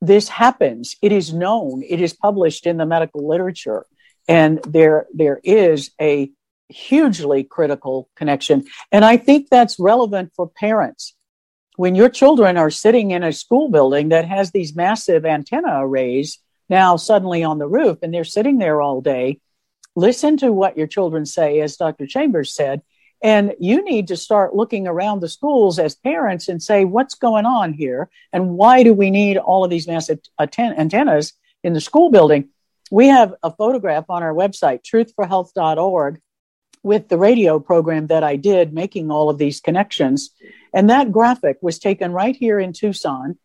[0.00, 0.96] this happens.
[1.02, 1.82] It is known.
[1.82, 3.84] It is published in the medical literature,
[4.28, 6.30] and there there is a
[6.68, 8.64] hugely critical connection.
[8.92, 11.14] And I think that's relevant for parents.
[11.76, 16.38] When your children are sitting in a school building that has these massive antenna arrays
[16.68, 19.40] now suddenly on the roof, and they're sitting there all day,
[19.98, 22.06] listen to what your children say, as Dr.
[22.06, 22.82] Chambers said,
[23.20, 27.46] and you need to start looking around the schools as parents and say, what's going
[27.46, 28.08] on here?
[28.32, 31.32] And why do we need all of these massive antennas
[31.64, 32.50] in the school building?
[32.92, 36.20] We have a photograph on our website, truthforhealth.org,
[36.84, 40.30] with the radio program that I did making all of these connections.
[40.72, 43.36] And that graphic was taken right here in Tucson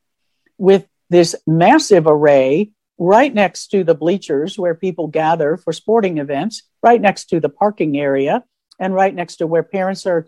[0.60, 6.64] with this massive array right next to the bleachers where people gather for sporting events,
[6.82, 8.44] right next to the parking area
[8.80, 10.28] and right next to where parents are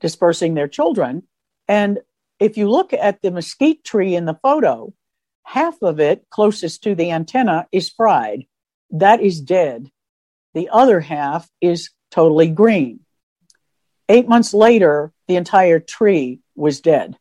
[0.00, 1.22] dispersing their children.
[1.68, 2.00] And
[2.38, 4.92] if you look at the mesquite tree in the photo,
[5.44, 8.44] half of it closest to the antenna is fried.
[8.90, 9.90] That is dead.
[10.54, 13.00] The other half is totally green.
[14.08, 17.16] Eight months later, the entire tree was dead.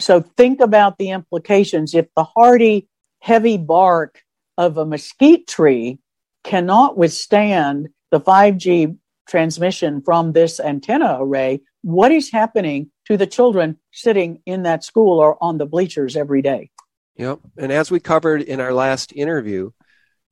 [0.00, 1.94] So think about the implications.
[1.94, 2.88] If the hardy,
[3.22, 4.20] heavy bark
[4.58, 6.00] of a mesquite tree
[6.42, 13.78] cannot withstand the 5G transmission from this antenna array, what is happening to the children
[13.92, 16.70] sitting in that school or on the bleachers every day?
[17.14, 17.38] Yep.
[17.56, 19.70] And as we covered in our last interview,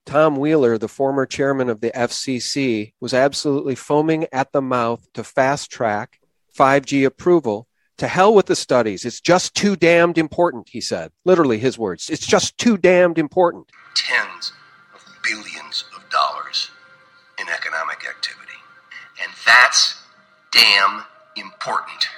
[0.04, 5.22] Tom Wheeler, the former chairman of the FCC, was absolutely foaming at the mouth to
[5.22, 6.18] fast track
[6.58, 7.68] 5G approval.
[8.00, 9.04] To hell with the studies.
[9.04, 11.12] It's just too damned important, he said.
[11.26, 12.08] Literally his words.
[12.08, 13.68] It's just too damned important.
[13.94, 14.52] Tens
[14.94, 16.70] of billions of dollars
[17.38, 18.56] in economic activity.
[19.22, 20.00] And that's
[20.50, 21.04] damn
[21.36, 22.08] important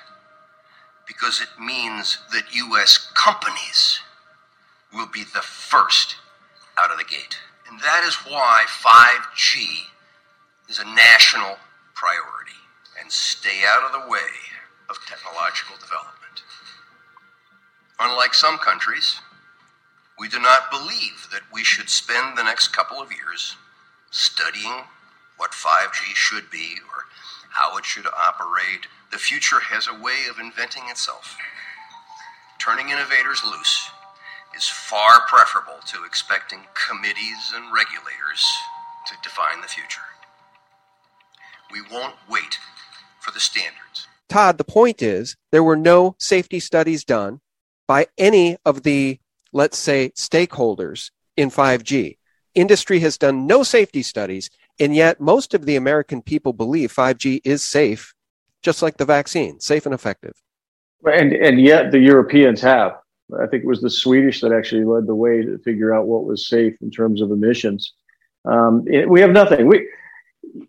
[1.05, 3.11] because it means that U.S.
[3.17, 3.99] companies
[4.95, 6.15] will be the first
[6.79, 7.39] out of the gate.
[7.69, 9.67] And that is why 5G
[10.69, 11.57] is a national
[11.97, 12.53] priority.
[13.01, 14.21] And stay out of the way
[14.93, 16.45] of technological development.
[17.99, 19.21] Unlike some countries,
[20.19, 23.57] we do not believe that we should spend the next couple of years
[24.11, 24.85] studying
[25.39, 27.09] what 5G should be or
[27.51, 28.87] how it should operate.
[29.11, 31.37] The future has a way of inventing itself.
[32.61, 33.89] Turning innovators loose
[34.55, 38.45] is far preferable to expecting committees and regulators
[39.07, 40.05] to define the future.
[41.73, 42.59] We won't wait
[43.21, 44.07] for the standards.
[44.29, 47.41] Todd, the point is there were no safety studies done
[47.87, 49.19] by any of the,
[49.53, 52.17] let's say, stakeholders in 5G.
[52.55, 57.41] Industry has done no safety studies, and yet most of the American people believe 5G
[57.45, 58.15] is safe,
[58.63, 60.35] just like the vaccine, safe and effective.
[61.05, 62.93] And, and yet the Europeans have.
[63.41, 66.25] I think it was the Swedish that actually led the way to figure out what
[66.25, 67.95] was safe in terms of emissions.
[68.45, 69.67] Um, it, we have nothing.
[69.67, 69.89] We,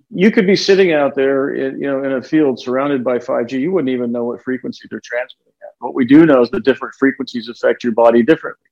[0.09, 3.59] you could be sitting out there, in, you know, in a field surrounded by 5G.
[3.59, 5.73] You wouldn't even know what frequency they're transmitting at.
[5.79, 8.67] What we do know is that different frequencies affect your body differently.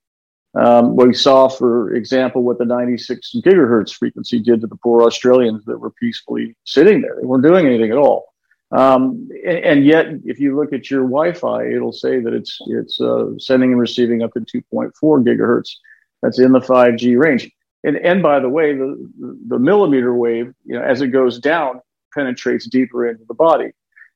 [0.54, 5.64] Um, we saw, for example, what the 96 gigahertz frequency did to the poor Australians
[5.64, 7.16] that were peacefully sitting there.
[7.18, 8.32] They weren't doing anything at all.
[8.70, 13.00] Um, and, and, yet, if you look at your Wi-Fi, it'll say that it's it's
[13.00, 15.74] uh, sending and receiving up to 2.4 gigahertz.
[16.22, 17.50] That's in the 5G range.
[17.84, 19.10] And, and by the way, the,
[19.48, 21.80] the millimeter wave, you know, as it goes down,
[22.14, 23.72] penetrates deeper into the body.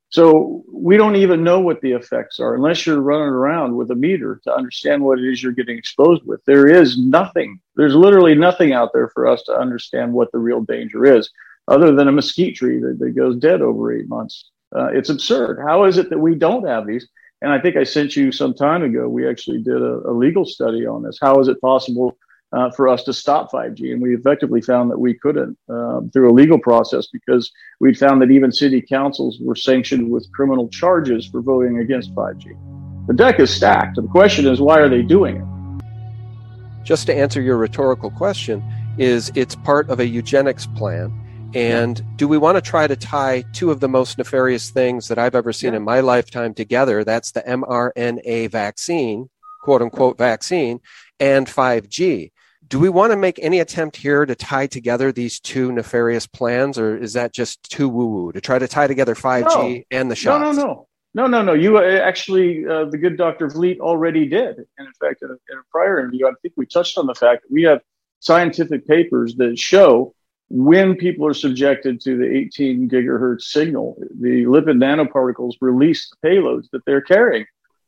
[0.09, 3.96] So we don't even know what the effects are unless you're running around with a
[3.96, 6.44] meter to understand what it is you're getting exposed with.
[6.44, 7.61] There is nothing.
[7.74, 11.29] There's literally nothing out there for us to understand what the real danger is,
[11.66, 14.50] other than a mesquite tree that, that goes dead over eight months.
[14.74, 15.59] Uh, it's absurd.
[15.66, 17.09] How is it that we don't have these?
[17.42, 19.09] And I think I sent you some time ago.
[19.09, 21.18] We actually did a, a legal study on this.
[21.20, 22.16] How is it possible
[22.53, 23.93] uh, for us to stop 5G.
[23.93, 28.23] And we effectively found that we couldn't um, through a legal process because we found
[28.23, 33.07] that even city councils were sanctioned with criminal charges for voting against 5G.
[33.09, 33.97] The deck is stacked.
[33.97, 36.85] The question is, why are they doing it?
[36.85, 38.63] Just to answer your rhetorical question,
[38.99, 41.13] is it's part of a eugenics plan.
[41.55, 45.19] And do we want to try to tie two of the most nefarious things that
[45.19, 47.05] I've ever seen in my lifetime together?
[47.05, 49.31] That's the mRNA vaccine,
[49.63, 50.81] quote unquote vaccine,
[51.19, 52.31] and 5G
[52.68, 56.79] do we want to make any attempt here to tie together these two nefarious plans,
[56.79, 59.83] or is that just too woo woo to try to tie together 5G no.
[59.90, 60.40] and the shots?
[60.40, 60.88] No, no, no.
[61.14, 61.55] No, no, no.
[61.55, 63.48] You uh, actually, uh, the good Dr.
[63.48, 64.57] Vliet already did.
[64.76, 67.14] And in fact, in a, in a prior interview, I think we touched on the
[67.14, 67.81] fact that we have
[68.20, 70.14] scientific papers that show
[70.48, 76.68] when people are subjected to the 18 gigahertz signal, the lipid nanoparticles release the payloads
[76.70, 77.46] that they're carrying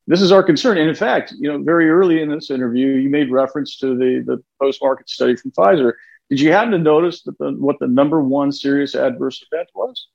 [0.08, 0.78] this is our concern.
[0.78, 4.24] And in fact, you know, very early in this interview, you made reference to the,
[4.26, 5.92] the post market study from Pfizer.
[6.30, 10.08] Did you happen to notice that the, what the number one serious adverse event was?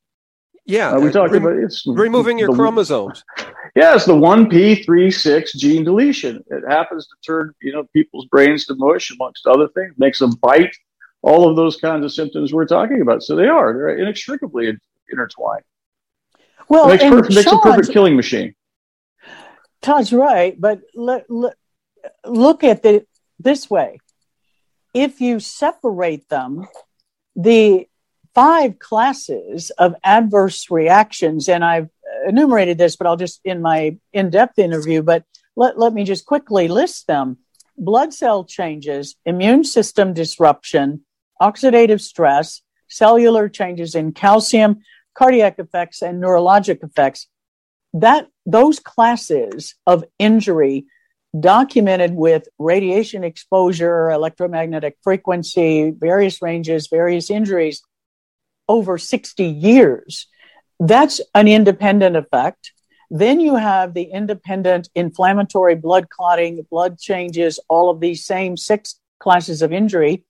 [0.66, 3.24] Yeah, uh, we talked about it's removing your the, chromosomes.
[3.76, 6.44] Yeah, it's the one p three six gene deletion.
[6.48, 10.32] It happens to turn you know people's brains to mush, amongst other things, makes them
[10.42, 10.76] bite.
[11.22, 13.24] All of those kinds of symptoms we're talking about.
[13.24, 14.72] So they are they're inextricably
[15.12, 15.64] intertwined.
[16.70, 18.56] Well, it makes, perfect, makes a perfect killing machine.
[19.84, 21.56] Todd's right, but look, look,
[22.26, 24.00] look at it this way.
[24.93, 26.67] If you separate them,
[27.36, 27.88] the
[28.34, 31.89] five classes of adverse reactions, and I've
[32.28, 35.24] enumerated this, but I'll just in my in depth interview, but
[35.56, 37.38] let, let me just quickly list them
[37.78, 41.04] blood cell changes, immune system disruption,
[41.41, 44.82] oxidative stress, cellular changes in calcium,
[45.15, 47.28] cardiac effects, and neurologic effects
[47.93, 50.86] that those classes of injury
[51.40, 57.82] documented with radiation exposure, electromagnetic frequency, various ranges, various injuries
[58.68, 60.28] over 60 years.
[60.80, 62.74] That's an independent effect.
[63.10, 69.00] Then you have the independent inflammatory blood clotting, blood changes, all of these same six
[69.20, 70.24] classes of injury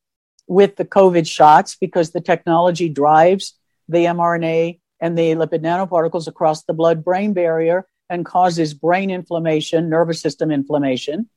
[0.47, 6.63] with the COVID shots because the technology drives the mRNA and the lipid nanoparticles across
[6.63, 11.29] the blood brain barrier and causes brain inflammation, nervous system inflammation.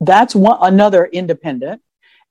[0.00, 1.82] That's one, another independent.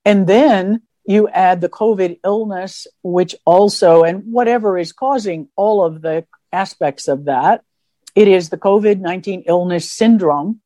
[0.05, 6.01] And then you add the COVID illness, which also, and whatever is causing all of
[6.01, 7.63] the aspects of that,
[8.15, 10.61] it is the COVID 19 illness syndrome.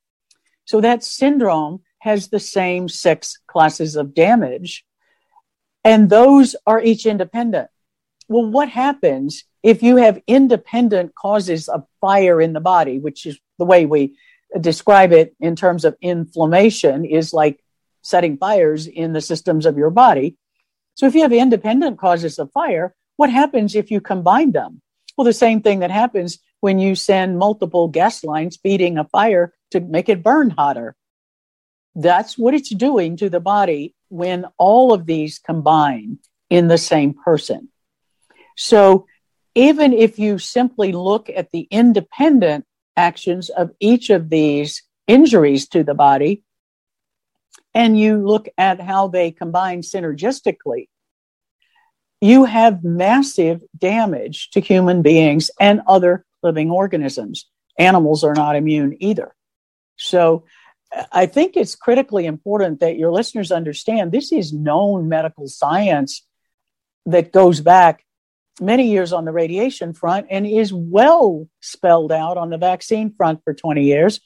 [0.65, 4.85] So that syndrome has the same six classes of damage,
[5.83, 7.69] and those are each independent.
[8.27, 13.39] Well, what happens if you have independent causes of fire in the body, which is
[13.57, 14.15] the way we
[14.61, 17.59] describe it in terms of inflammation, is like
[18.03, 20.37] setting fires in the systems of your body.
[20.93, 24.83] So if you have independent causes of fire, what happens if you combine them?
[25.17, 29.51] Well, the same thing that happens when you send multiple gas lines feeding a fire
[29.71, 30.95] to make it burn hotter.
[31.95, 36.19] That's what it's doing to the body when all of these combine
[36.51, 37.69] in the same person.
[38.55, 39.07] So
[39.55, 42.65] even if you simply look at the independent
[42.97, 46.43] actions of each of these injuries to the body,
[47.73, 50.87] and you look at how they combine synergistically,
[52.21, 57.45] you have massive damage to human beings and other living organisms.
[57.77, 59.35] Animals are not immune either.
[59.97, 60.45] So
[61.11, 66.25] I think it's critically important that your listeners understand this is known medical science
[67.05, 68.05] that goes back
[68.59, 73.43] many years on the radiation front and is well spelled out on the vaccine front
[73.43, 74.19] for 20 years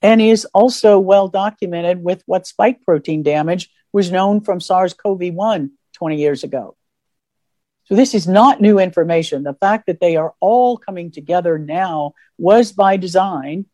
[0.00, 5.32] and is also well documented with what spike protein damage was known from SARS CoV
[5.32, 6.76] 1 20 years ago.
[7.84, 9.42] So, this is not new information.
[9.42, 13.66] The fact that they are all coming together now was by design,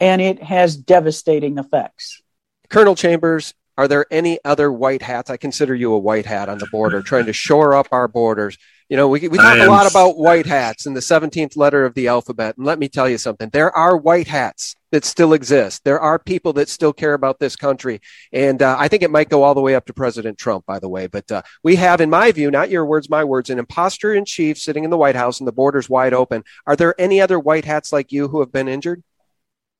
[0.00, 2.22] and it has devastating effects.
[2.68, 5.30] Colonel Chambers, are there any other white hats?
[5.30, 8.56] I consider you a white hat on the border, trying to shore up our borders.
[8.88, 11.92] You know, we, we talk a lot about white hats in the 17th letter of
[11.92, 12.56] the alphabet.
[12.56, 15.84] And let me tell you something there are white hats that still exist.
[15.84, 18.00] There are people that still care about this country.
[18.32, 20.78] And uh, I think it might go all the way up to President Trump, by
[20.78, 21.06] the way.
[21.06, 24.24] But uh, we have, in my view, not your words, my words, an imposter in
[24.24, 26.42] chief sitting in the White House and the borders wide open.
[26.66, 29.02] Are there any other white hats like you who have been injured?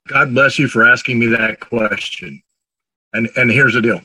[0.06, 2.42] God bless you for asking me that question.
[3.14, 4.02] And and here's the deal.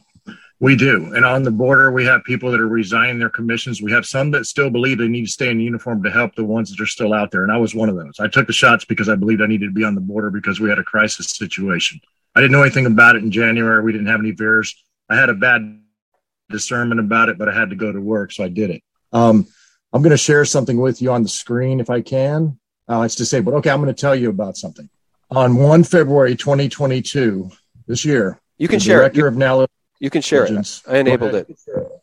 [0.64, 1.12] We do.
[1.14, 3.82] And on the border, we have people that are resigning their commissions.
[3.82, 6.46] We have some that still believe they need to stay in uniform to help the
[6.46, 7.44] ones that are still out there.
[7.44, 8.18] And I was one of those.
[8.22, 10.62] I took the shots because I believed I needed to be on the border because
[10.62, 12.00] we had a crisis situation.
[12.34, 13.84] I didn't know anything about it in January.
[13.84, 14.74] We didn't have any VAERS.
[15.10, 15.82] I had a bad
[16.50, 18.84] discernment about it, but I had to go to work, so I did it.
[19.12, 19.46] Um,
[19.92, 22.58] I'm going to share something with you on the screen if I can.
[22.88, 23.56] Uh, it's disabled.
[23.56, 24.90] Okay, I'm going to tell you about something.
[25.30, 27.52] On 1 February 2022,
[27.86, 29.20] this year, you can share director.
[29.20, 29.66] You, of now
[30.04, 30.82] you can share it.
[30.86, 31.48] I enabled it.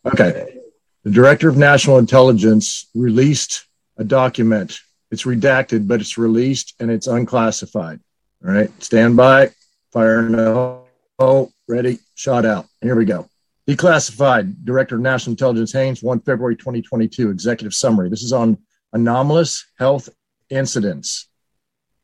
[0.06, 0.58] Okay.
[1.04, 3.66] The director of national intelligence released
[3.98, 4.80] a document.
[5.10, 8.00] It's redacted, but it's released and it's unclassified.
[8.42, 8.70] All right.
[8.82, 9.50] Stand by.
[9.92, 10.84] Fire no.
[11.18, 11.98] Oh, ready.
[12.14, 12.68] Shot out.
[12.80, 13.28] Here we go.
[13.68, 14.64] Declassified.
[14.64, 17.28] Director of National Intelligence Haines, 1 February 2022.
[17.28, 18.08] Executive summary.
[18.08, 18.56] This is on
[18.94, 20.08] anomalous health
[20.48, 21.28] incidents.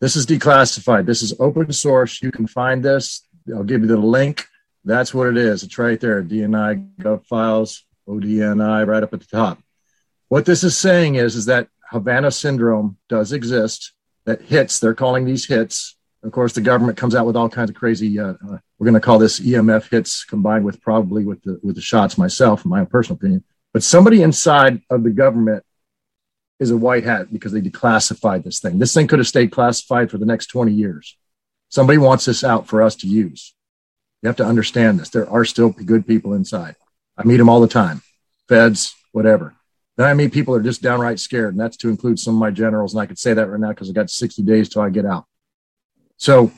[0.03, 1.07] This is declassified.
[1.07, 2.21] This is open source.
[2.21, 3.27] You can find this.
[3.51, 4.47] I'll give you the link.
[4.87, 5.65] That's what it is.
[5.65, 6.23] It's right there.
[6.23, 9.59] DNI Gov Files, ODNI, right up at the top.
[10.29, 13.93] What this is saying is, is that Havana syndrome does exist.
[14.27, 14.79] That hits.
[14.79, 15.97] They're calling these hits.
[16.23, 18.19] Of course, the government comes out with all kinds of crazy.
[18.19, 21.75] Uh, uh, we're going to call this EMF hits, combined with probably with the with
[21.75, 22.17] the shots.
[22.17, 25.65] Myself, in my own personal opinion, but somebody inside of the government
[26.59, 28.79] is a white hat because they declassified this thing.
[28.79, 31.17] This thing could have stayed classified for the next 20 years.
[31.69, 33.56] Somebody wants this out for us to use.
[34.23, 35.11] You have to understand this.
[35.11, 36.77] There are still good people inside.
[37.17, 38.03] I meet them all the time,
[38.49, 39.55] feds, whatever.
[39.97, 42.41] Then I meet people that are just downright scared, and that's to include some of
[42.41, 42.93] my generals.
[42.93, 45.07] And I could say that right now because I got 60 days till I get
[45.07, 45.25] out.
[46.19, 46.53] So,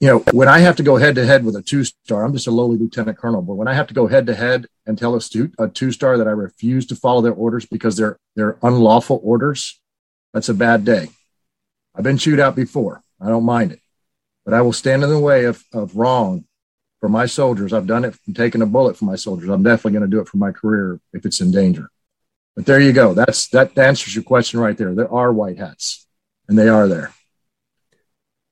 [0.00, 2.32] you know, when I have to go head to head with a two star, I'm
[2.32, 4.98] just a lowly lieutenant colonel, but when I have to go head to head and
[4.98, 8.18] tell a, stu- a two star that I refuse to follow their orders because they're
[8.36, 9.80] they're unlawful orders,
[10.32, 11.08] that's a bad day.
[11.94, 13.02] I've been chewed out before.
[13.20, 13.80] I don't mind it
[14.48, 16.46] but I will stand in the way of, of wrong
[17.00, 17.74] for my soldiers.
[17.74, 19.50] I've done it from taking a bullet for my soldiers.
[19.50, 21.90] I'm definitely going to do it for my career if it's in danger.
[22.56, 23.12] But there you go.
[23.12, 24.94] That's that answers your question right there.
[24.94, 26.06] There are white hats,
[26.48, 27.12] and they are there.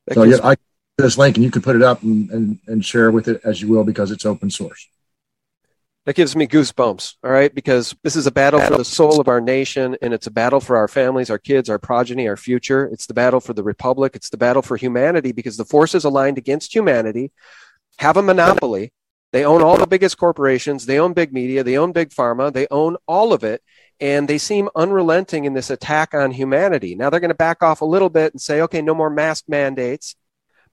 [0.07, 0.57] That so yeah, I
[0.99, 3.63] this link, and you can put it up and, and, and share with it as
[3.63, 4.87] you will because it's open source
[6.07, 7.53] that gives me goosebumps all right?
[7.55, 10.61] Because this is a battle for the soul of our nation and it's a battle
[10.61, 12.87] for our families our kids our progeny our future.
[12.87, 14.15] It's the battle for the republic.
[14.15, 17.33] It's the battle for humanity because the forces aligned against humanity
[17.99, 18.93] have a monopoly.
[19.33, 20.87] They own all the biggest corporations.
[20.87, 21.65] They own big media.
[21.65, 22.53] They own big pharma.
[22.53, 23.63] They own all of it
[23.99, 26.95] and they seem unrelenting in this attack on humanity.
[26.95, 29.45] Now they're going to back off a little bit and say okay no more mask
[29.49, 30.15] mandates.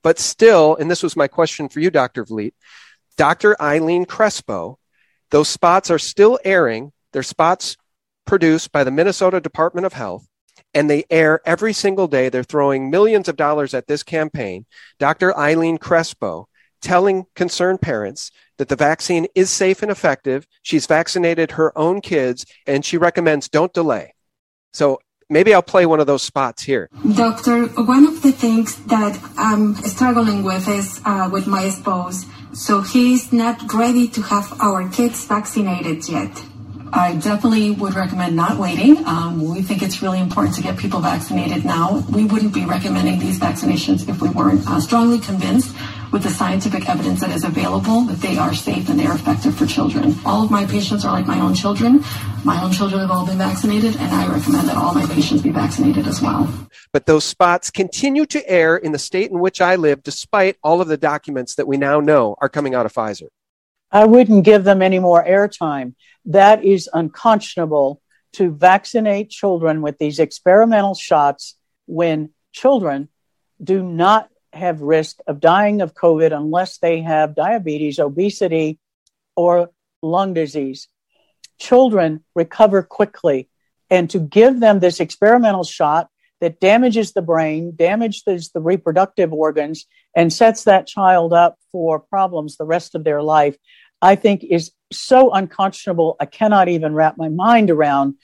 [0.04, 2.54] But still and this was my question for you dr vliet
[3.18, 4.78] dr eileen crespo
[5.34, 6.92] those spots are still airing.
[7.12, 7.76] They're spots
[8.24, 10.28] produced by the Minnesota Department of Health,
[10.76, 12.30] and they air every single day.
[12.30, 14.68] They're throwing millions of dollars at this campaign.
[15.00, 15.36] Dr.
[15.36, 16.48] Eileen Crespo
[16.84, 20.46] telling concerned parents that the vaccine is safe and effective.
[20.62, 24.14] She's vaccinated her own kids, and she recommends don't delay.
[24.72, 25.00] So
[25.32, 26.90] maybe I'll play one of those spots here.
[27.16, 32.82] Doctor, one of the things that I'm struggling with is uh, with my spouse so
[32.82, 36.53] he's not ready to have our kids vaccinated yet.
[36.96, 39.04] I definitely would recommend not waiting.
[39.08, 42.06] Um, we think it's really important to get people vaccinated now.
[42.12, 45.76] We wouldn't be recommending these vaccinations if we weren't uh, strongly convinced
[46.12, 49.56] with the scientific evidence that is available that they are safe and they are effective
[49.56, 50.14] for children.
[50.24, 52.04] All of my patients are like my own children.
[52.46, 55.50] My own children have all been vaccinated, and I recommend that all my patients be
[55.50, 56.48] vaccinated as well.
[56.92, 60.80] But those spots continue to air in the state in which I live, despite all
[60.80, 63.30] of the documents that we now know are coming out of Pfizer.
[63.92, 65.94] I wouldn't give them any more airtime.
[66.26, 68.02] That is unconscionable
[68.34, 71.56] to vaccinate children with these experimental shots
[71.86, 73.10] when children
[73.64, 78.80] do not have risk of dying of COVID unless they have diabetes, obesity,
[79.36, 79.72] or
[80.02, 80.88] lung disease.
[81.60, 83.50] Children recover quickly.
[83.90, 86.10] And to give them this experimental shot
[86.42, 92.58] that damages the brain, damages the reproductive organs, and sets that child up for problems
[92.58, 93.56] the rest of their life,
[94.04, 96.18] I think is so unconscionable.
[96.20, 98.16] I cannot even wrap my mind around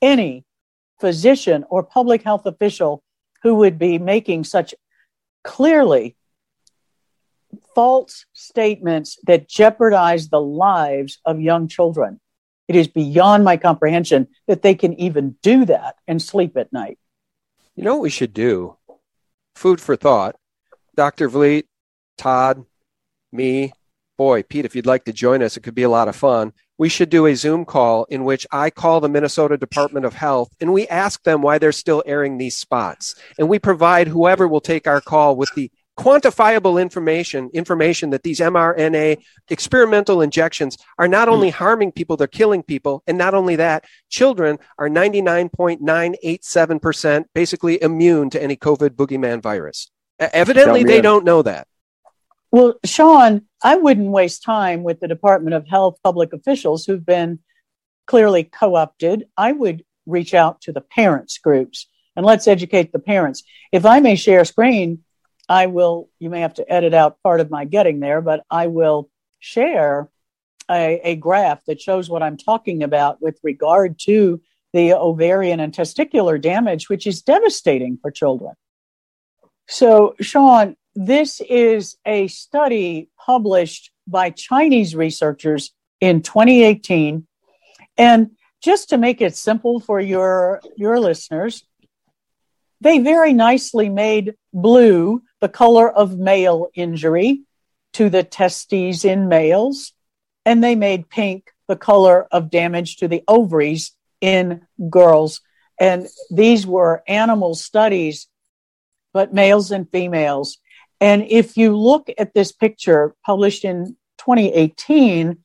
[0.00, 0.44] any
[1.00, 3.02] physician or public health official
[3.42, 4.72] who would be making such
[5.42, 6.16] clearly
[7.74, 12.20] false statements that jeopardize the lives of young children.
[12.68, 17.00] It is beyond my comprehension that they can even do that and sleep at night.
[17.74, 18.76] You know what we should do?
[19.56, 20.36] Food for thought.
[20.94, 21.28] Dr.
[21.28, 21.66] Vliet,
[22.16, 22.64] Todd,
[23.32, 23.72] me,
[24.16, 26.52] boy, Pete, if you'd like to join us, it could be a lot of fun
[26.78, 30.54] we should do a Zoom call in which I call the Minnesota Department of Health
[30.60, 33.16] and we ask them why they're still airing these spots.
[33.38, 38.38] And we provide whoever will take our call with the quantifiable information, information that these
[38.40, 39.16] mRNA
[39.48, 43.02] experimental injections are not only harming people, they're killing people.
[43.06, 49.90] And not only that, children are 99.987% basically immune to any COVID boogeyman virus.
[50.18, 51.66] Evidently, they don't know that.
[52.52, 57.40] Well, Sean, I wouldn't waste time with the Department of Health public officials who've been
[58.06, 59.26] clearly co opted.
[59.36, 63.42] I would reach out to the parents groups and let's educate the parents.
[63.72, 65.04] If I may share screen,
[65.48, 68.68] I will, you may have to edit out part of my getting there, but I
[68.68, 70.10] will share
[70.70, 74.40] a, a graph that shows what I'm talking about with regard to
[74.72, 78.54] the ovarian and testicular damage, which is devastating for children.
[79.68, 87.26] So, Sean, this is a study published by Chinese researchers in 2018.
[87.98, 88.30] And
[88.62, 91.64] just to make it simple for your, your listeners,
[92.80, 97.42] they very nicely made blue the color of male injury
[97.92, 99.92] to the testes in males,
[100.44, 105.40] and they made pink the color of damage to the ovaries in girls.
[105.78, 108.28] And these were animal studies,
[109.12, 110.58] but males and females.
[111.00, 115.38] And if you look at this picture published in 2018,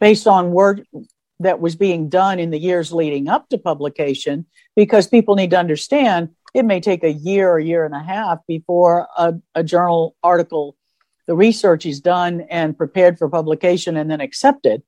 [0.00, 0.80] based on work
[1.40, 4.46] that was being done in the years leading up to publication,
[4.76, 8.38] because people need to understand it may take a year or year and a half
[8.46, 10.76] before a, a journal article,
[11.26, 14.82] the research is done and prepared for publication and then accepted.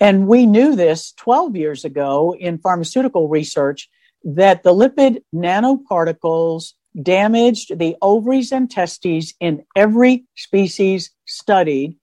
[0.00, 3.90] And we knew this 12 years ago in pharmaceutical research
[4.24, 6.72] that the lipid nanoparticles
[7.02, 11.96] damaged the ovaries and testes in every species studied.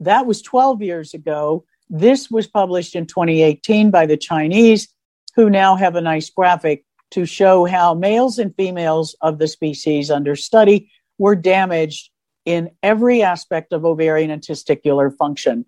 [0.00, 1.64] That was 12 years ago.
[1.88, 4.88] This was published in 2018 by the Chinese,
[5.34, 10.10] who now have a nice graphic to show how males and females of the species
[10.10, 12.10] under study were damaged
[12.44, 15.64] in every aspect of ovarian and testicular function.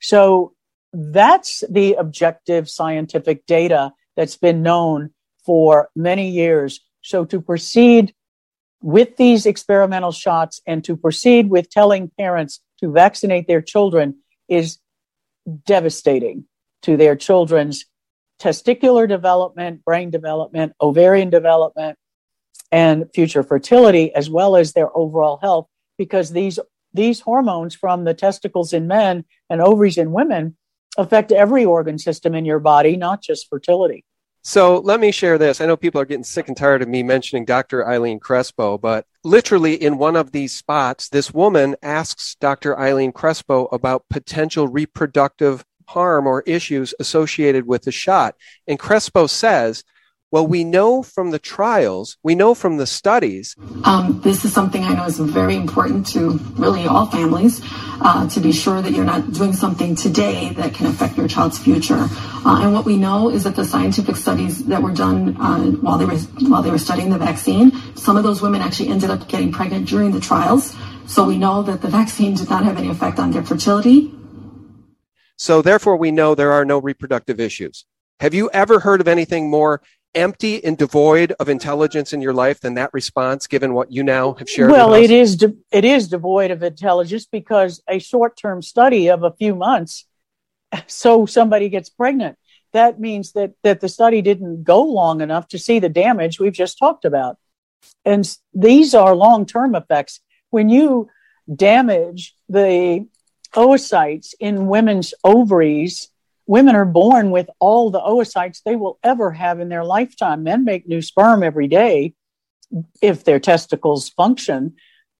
[0.00, 0.54] So
[0.92, 5.10] that's the objective scientific data that's been known
[5.44, 8.14] for many years so to proceed
[8.82, 14.78] with these experimental shots and to proceed with telling parents to vaccinate their children is
[15.64, 16.44] devastating
[16.82, 17.86] to their children's
[18.38, 21.98] testicular development, brain development, ovarian development,
[22.70, 26.58] and future fertility, as well as their overall health, because these
[26.92, 30.56] these hormones from the testicles in men and ovaries in women
[30.96, 34.04] affect every organ system in your body, not just fertility.
[34.42, 35.60] So let me share this.
[35.60, 37.86] I know people are getting sick and tired of me mentioning Dr.
[37.86, 42.78] Eileen Crespo, but literally in one of these spots, this woman asks Dr.
[42.78, 48.36] Eileen Crespo about potential reproductive harm or issues associated with the shot.
[48.66, 49.84] And Crespo says,
[50.30, 53.56] well, we know from the trials, we know from the studies.
[53.84, 57.62] Um, this is something I know is very important to really all families
[58.02, 61.58] uh, to be sure that you're not doing something today that can affect your child's
[61.58, 62.06] future.
[62.44, 65.96] Uh, and what we know is that the scientific studies that were done uh, while
[65.96, 66.18] they were
[66.48, 69.88] while they were studying the vaccine, some of those women actually ended up getting pregnant
[69.88, 70.76] during the trials.
[71.06, 74.12] So we know that the vaccine did not have any effect on their fertility.
[75.36, 77.86] So therefore, we know there are no reproductive issues.
[78.20, 79.80] Have you ever heard of anything more
[80.14, 84.32] empty and devoid of intelligence in your life than that response given what you now
[84.34, 89.08] have shared well it is de- it is devoid of intelligence because a short-term study
[89.08, 90.06] of a few months
[90.86, 92.36] so somebody gets pregnant
[92.72, 96.52] that means that that the study didn't go long enough to see the damage we've
[96.52, 97.38] just talked about.
[98.04, 100.20] And these are long-term effects.
[100.50, 101.08] When you
[101.54, 103.06] damage the
[103.54, 106.10] oocytes in women's ovaries
[106.48, 110.42] women are born with all the oocytes they will ever have in their lifetime.
[110.42, 112.14] Men make new sperm every day
[113.00, 114.74] if their testicles function,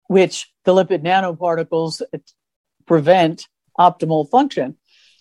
[0.09, 2.03] which the lipid nanoparticles
[2.87, 3.47] prevent
[3.79, 4.76] optimal function.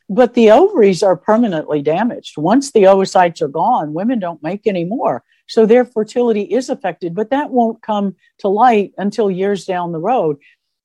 [0.09, 2.37] But the ovaries are permanently damaged.
[2.37, 5.23] Once the oocytes are gone, women don't make any more.
[5.49, 9.99] So their fertility is affected, but that won't come to light until years down the
[9.99, 10.37] road.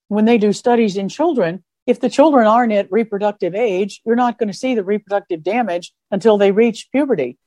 [0.08, 4.38] When they do studies in children, if the children aren't at reproductive age, you're not
[4.38, 7.38] going to see the reproductive damage until they reach puberty.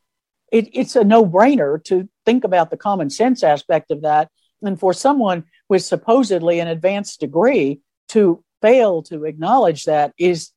[0.52, 4.30] It, it's a no brainer to think about the common sense aspect of that.
[4.62, 10.52] And for someone with supposedly an advanced degree to fail to acknowledge that is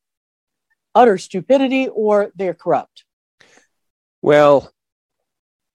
[0.95, 3.05] utter stupidity or they're corrupt.
[4.21, 4.71] Well,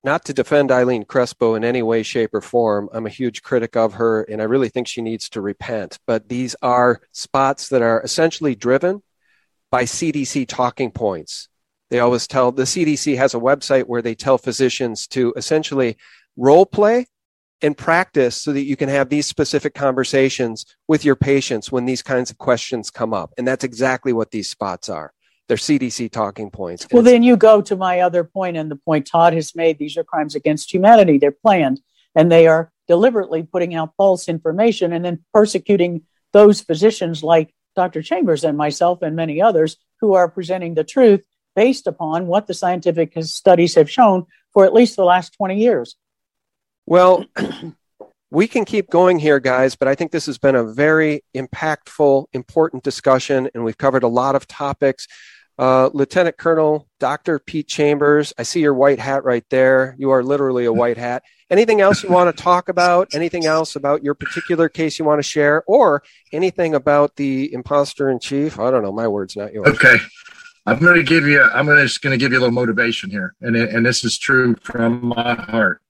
[0.04, 2.88] not to defend Eileen Crespo in any way, shape, or form.
[2.92, 5.98] I'm a huge critic of her, and I really think she needs to repent.
[6.06, 9.02] But these are spots that are essentially driven
[9.70, 11.48] by CDC talking points.
[11.90, 15.96] They always tell the CDC has a website where they tell physicians to essentially
[16.36, 17.06] role play
[17.62, 22.02] and practice so that you can have these specific conversations with your patients when these
[22.02, 23.32] kinds of questions come up.
[23.38, 25.12] And that's exactly what these spots are.
[25.48, 26.86] They're CDC talking points.
[26.90, 29.78] Well, then you go to my other point and the point Todd has made.
[29.78, 31.18] These are crimes against humanity.
[31.18, 31.80] They're planned
[32.14, 38.02] and they are deliberately putting out false information and then persecuting those physicians like Dr.
[38.02, 41.24] Chambers and myself and many others who are presenting the truth
[41.56, 45.96] based upon what the scientific studies have shown for at least the last 20 years.
[46.86, 47.24] Well,
[48.30, 52.26] we can keep going here, guys, but I think this has been a very impactful,
[52.32, 55.06] important discussion, and we've covered a lot of topics.
[55.58, 57.38] Uh, Lieutenant Colonel Dr.
[57.38, 59.94] Pete Chambers, I see your white hat right there.
[59.98, 61.22] You are literally a white hat.
[61.50, 63.14] Anything else you want to talk about?
[63.14, 66.02] Anything else about your particular case you want to share, or
[66.32, 68.58] anything about the imposter in chief?
[68.58, 68.92] I don't know.
[68.92, 69.68] My words, not yours.
[69.68, 69.96] Okay.
[70.66, 71.42] I'm going to give you.
[71.42, 74.16] I'm gonna, just going to give you a little motivation here, and and this is
[74.18, 75.82] true from my heart.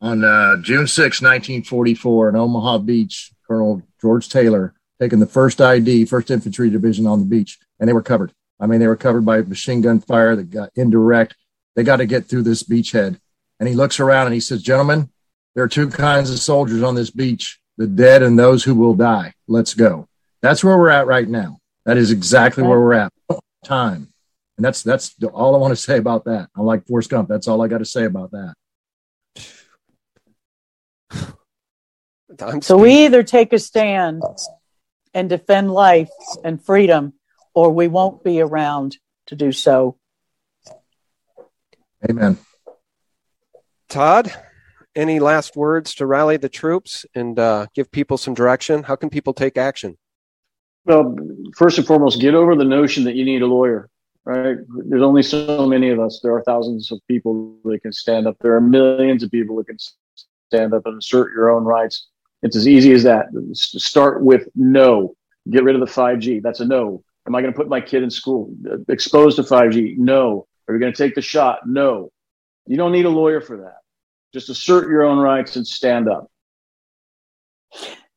[0.00, 6.04] On uh, June 6, 1944, in Omaha Beach, Colonel George Taylor taking the first ID,
[6.04, 8.32] First Infantry Division on the beach, and they were covered.
[8.60, 11.34] I mean, they were covered by machine gun fire that got indirect.
[11.74, 13.18] They got to get through this beachhead.
[13.58, 15.10] And he looks around and he says, Gentlemen,
[15.54, 18.92] there are two kinds of soldiers on this beach the dead and those who will
[18.92, 19.32] die.
[19.48, 20.06] Let's go.
[20.42, 21.60] That's where we're at right now.
[21.86, 23.10] That is exactly where we're at.
[23.64, 24.12] Time.
[24.58, 26.50] And that's that's all I want to say about that.
[26.54, 27.30] I like Forrest Gump.
[27.30, 28.54] That's all I got to say about that.
[32.62, 34.22] so we either take a stand
[35.14, 36.10] and defend life
[36.44, 37.14] and freedom,
[37.54, 39.96] or we won't be around to do so.
[42.08, 42.38] Amen.
[43.88, 44.32] Todd,
[44.94, 48.82] any last words to rally the troops and uh, give people some direction?
[48.82, 49.98] How can people take action?
[50.84, 51.16] Well,
[51.56, 53.90] first and foremost, get over the notion that you need a lawyer,
[54.24, 54.56] right?
[54.86, 56.20] There's only so many of us.
[56.22, 58.36] There are thousands of people that can stand up.
[58.40, 59.76] There are millions of people that can
[60.48, 62.08] stand up and assert your own rights.
[62.42, 63.26] It's as easy as that.
[63.52, 65.14] Start with no.
[65.50, 66.42] Get rid of the 5G.
[66.42, 67.02] That's a no.
[67.30, 68.52] Am I going to put my kid in school
[68.88, 69.96] exposed to 5G?
[69.96, 70.48] No.
[70.66, 71.60] Are we going to take the shot?
[71.64, 72.10] No.
[72.66, 73.76] You don't need a lawyer for that.
[74.34, 76.28] Just assert your own rights and stand up.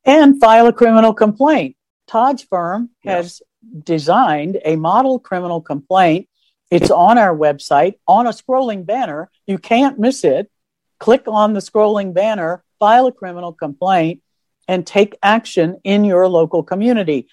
[0.04, 1.76] And file a criminal complaint.
[2.08, 3.40] Todd's firm has
[3.84, 6.28] designed a model criminal complaint.
[6.72, 9.30] It's on our website on a scrolling banner.
[9.46, 10.50] You can't miss it.
[10.98, 14.22] Click on the scrolling banner, file a criminal complaint,
[14.66, 17.28] and take action in your local community.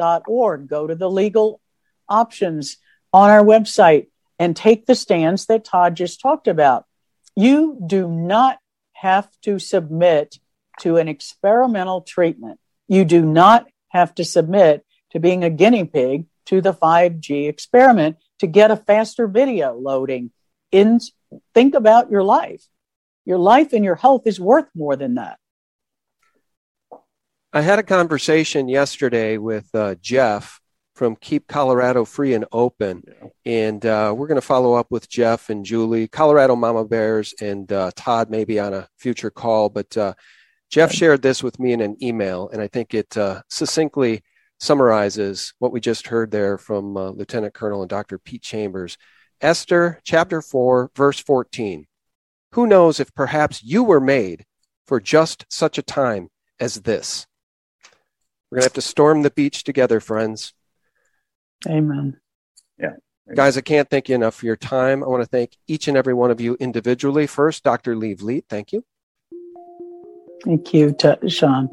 [0.00, 0.68] Truthforhealth.org.
[0.68, 1.60] Go to the legal
[2.08, 2.78] options
[3.12, 6.84] on our website and take the stands that Todd just talked about.
[7.36, 8.58] You do not
[8.92, 10.38] have to submit
[10.80, 12.58] to an experimental treatment.
[12.88, 18.16] You do not have to submit to being a guinea pig to the 5G experiment
[18.38, 20.30] to get a faster video loading.
[20.72, 21.00] In,
[21.54, 22.64] think about your life.
[23.24, 25.38] Your life and your health is worth more than that.
[27.52, 30.60] I had a conversation yesterday with uh, Jeff
[30.94, 33.02] from Keep Colorado Free and Open.
[33.44, 37.72] And uh, we're going to follow up with Jeff and Julie, Colorado Mama Bears, and
[37.72, 39.68] uh, Todd maybe on a future call.
[39.68, 40.14] But uh,
[40.70, 44.22] Jeff shared this with me in an email, and I think it uh, succinctly
[44.60, 48.20] summarizes what we just heard there from uh, Lieutenant Colonel and Dr.
[48.20, 48.96] Pete Chambers.
[49.40, 51.88] Esther chapter 4, verse 14.
[52.52, 54.44] Who knows if perhaps you were made
[54.86, 56.28] for just such a time
[56.60, 57.26] as this?
[58.50, 60.54] We're going to have to storm the beach together, friends.
[61.68, 62.18] Amen.
[62.78, 62.94] Yeah.
[63.32, 65.04] Guys, I can't thank you enough for your time.
[65.04, 67.28] I want to thank each and every one of you individually.
[67.28, 67.94] First, Dr.
[67.94, 68.84] Lee Vliet, thank you.
[70.44, 71.68] Thank you, T- Sean.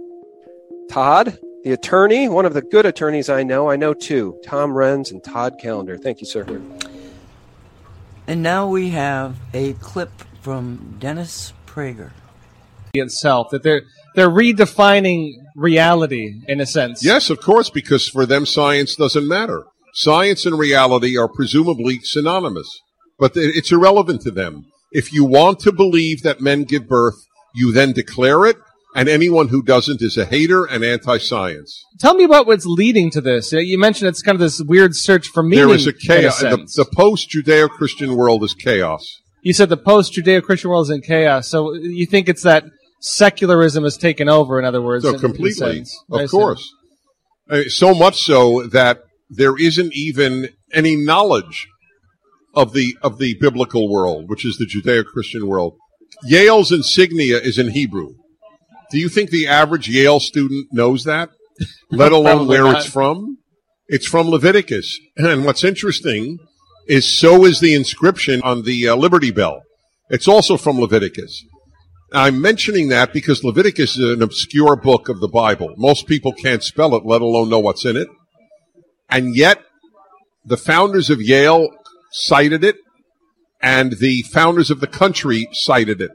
[0.89, 3.69] Todd, the attorney, one of the good attorneys I know.
[3.69, 5.97] I know two Tom Renz and Todd Callender.
[5.97, 6.45] Thank you, sir.
[8.27, 10.11] And now we have a clip
[10.41, 12.11] from Dennis Prager.
[12.93, 13.81] Itself that they're
[14.17, 17.05] they're redefining reality in a sense.
[17.05, 19.65] Yes, of course, because for them science doesn't matter.
[19.93, 22.67] Science and reality are presumably synonymous,
[23.19, 24.65] but it's irrelevant to them.
[24.91, 27.15] If you want to believe that men give birth,
[27.53, 28.57] you then declare it,
[28.95, 31.79] and anyone who doesn't is a hater and anti-science.
[31.99, 33.51] Tell me about what's leading to this.
[33.51, 35.67] You mentioned it's kind of this weird search for meaning.
[35.67, 36.41] There is a chaos.
[36.41, 39.21] A the, the post-Judeo-Christian world is chaos.
[39.43, 41.47] You said the post-Judeo-Christian world is in chaos.
[41.47, 42.65] So you think it's that
[42.99, 45.03] secularism has taken over, in other words?
[45.03, 45.79] So in, completely.
[46.11, 46.73] In of course.
[47.49, 51.67] Uh, so much so that there isn't even any knowledge
[52.53, 55.77] of the of the biblical world, which is the Judeo-Christian world.
[56.23, 58.13] Yale's insignia is in Hebrew.
[58.91, 61.29] Do you think the average Yale student knows that?
[61.91, 62.77] Let alone where not.
[62.77, 63.37] it's from?
[63.87, 64.99] It's from Leviticus.
[65.17, 66.39] And what's interesting
[66.87, 69.61] is so is the inscription on the uh, Liberty Bell.
[70.09, 71.43] It's also from Leviticus.
[72.13, 75.73] I'm mentioning that because Leviticus is an obscure book of the Bible.
[75.75, 78.07] Most people can't spell it, let alone know what's in it.
[79.09, 79.61] And yet,
[80.45, 81.67] the founders of Yale
[82.11, 82.77] cited it,
[83.61, 86.11] and the founders of the country cited it.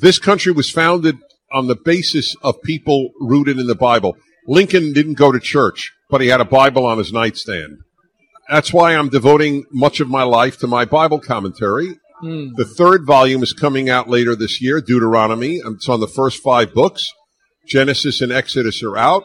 [0.00, 1.18] This country was founded
[1.52, 4.16] on the basis of people rooted in the Bible.
[4.46, 7.78] Lincoln didn't go to church, but he had a Bible on his nightstand.
[8.48, 11.98] That's why I'm devoting much of my life to my Bible commentary.
[12.22, 12.56] Mm.
[12.56, 15.60] The third volume is coming out later this year, Deuteronomy.
[15.64, 17.12] It's on the first five books.
[17.66, 19.24] Genesis and Exodus are out.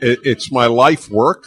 [0.00, 1.44] it's my life work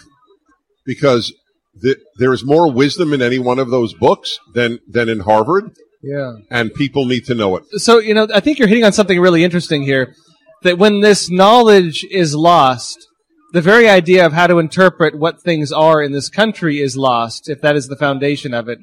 [0.85, 1.33] because
[1.75, 5.71] the, there is more wisdom in any one of those books than than in Harvard.
[6.01, 6.33] Yeah.
[6.49, 7.65] And people need to know it.
[7.79, 10.15] So, you know, I think you're hitting on something really interesting here.
[10.63, 13.07] That when this knowledge is lost,
[13.53, 17.49] the very idea of how to interpret what things are in this country is lost,
[17.49, 18.79] if that is the foundation of it.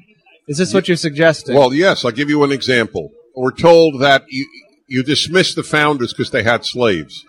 [0.47, 1.55] Is this what you're suggesting?
[1.55, 2.05] Well, yes.
[2.05, 3.09] I'll give you an example.
[3.35, 4.47] We're told that you,
[4.87, 7.23] you dismiss the founders because they had slaves.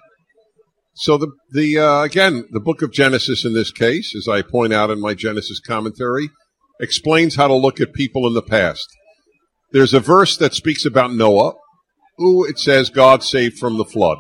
[0.95, 4.73] So the the uh, again the book of Genesis in this case, as I point
[4.73, 6.31] out in my Genesis commentary,
[6.81, 8.89] explains how to look at people in the past.
[9.73, 11.55] There's a verse that speaks about Noah,
[12.17, 14.19] who it says God saved from the flood.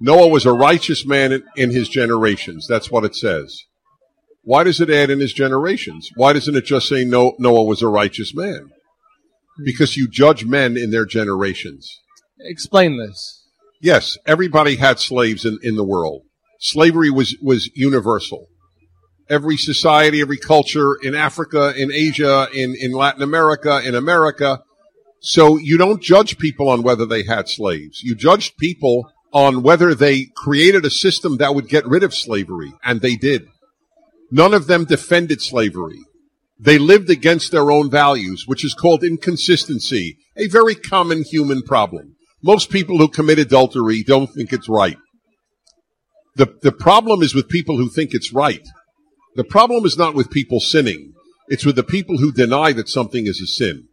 [0.00, 2.66] Noah was a righteous man in, in his generations.
[2.66, 3.64] That's what it says.
[4.48, 6.08] Why does it add in his generations?
[6.14, 8.70] Why doesn't it just say no, Noah was a righteous man?
[9.62, 12.00] Because you judge men in their generations.
[12.40, 13.44] Explain this.
[13.82, 16.22] Yes, everybody had slaves in, in the world.
[16.60, 18.46] Slavery was, was universal.
[19.28, 24.62] Every society, every culture in Africa, in Asia, in, in Latin America, in America.
[25.20, 28.00] So you don't judge people on whether they had slaves.
[28.02, 32.72] You judged people on whether they created a system that would get rid of slavery,
[32.82, 33.46] and they did.
[34.30, 35.98] None of them defended slavery.
[36.58, 42.16] They lived against their own values, which is called inconsistency, a very common human problem.
[42.42, 44.96] Most people who commit adultery don't think it's right.
[46.36, 48.66] The, the problem is with people who think it's right.
[49.34, 51.12] The problem is not with people sinning.
[51.48, 53.84] It's with the people who deny that something is a sin.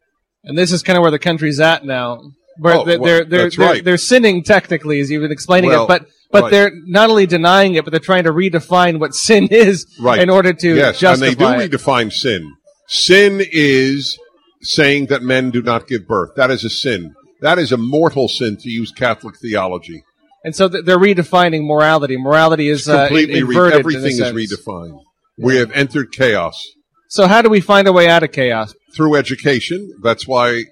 [0.43, 2.21] And this is kind of where the country's at now.
[2.57, 3.83] Where Oh, they're, well, they're, they're, right.
[3.83, 6.05] they're sinning technically, as you've been explaining Well, it, but,
[6.35, 6.51] but right.
[6.51, 10.19] they're not only denying it, but they're trying to redefine what sin is Right.
[10.19, 11.71] in order to yes, justify and they do it.
[11.71, 12.53] redefine sin.
[12.87, 14.17] Sin is
[14.61, 16.31] saying that men do not give birth.
[16.35, 17.13] That is a sin.
[17.41, 20.03] That is a mortal sin to use Catholic theology.
[20.43, 22.17] And so they're redefining morality.
[22.17, 23.73] Morality is uh, Completely re- inverted.
[23.73, 24.11] in a everything
[24.41, 24.99] is redefined.
[25.37, 26.63] We have entered chaos
[27.09, 28.73] So how do we find a way out of chaos?
[28.95, 29.91] through education.
[30.01, 30.65] That's why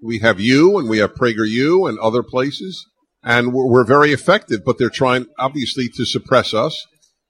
[0.00, 2.86] we have you and we have PragerU and other places,
[3.24, 4.60] and we're, we're very effective.
[4.64, 6.86] But they're trying, obviously, to suppress us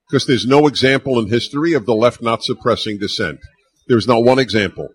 [0.09, 3.41] because there's no example in history of the left not suppressing dissent.
[3.89, 4.89] There's not one example.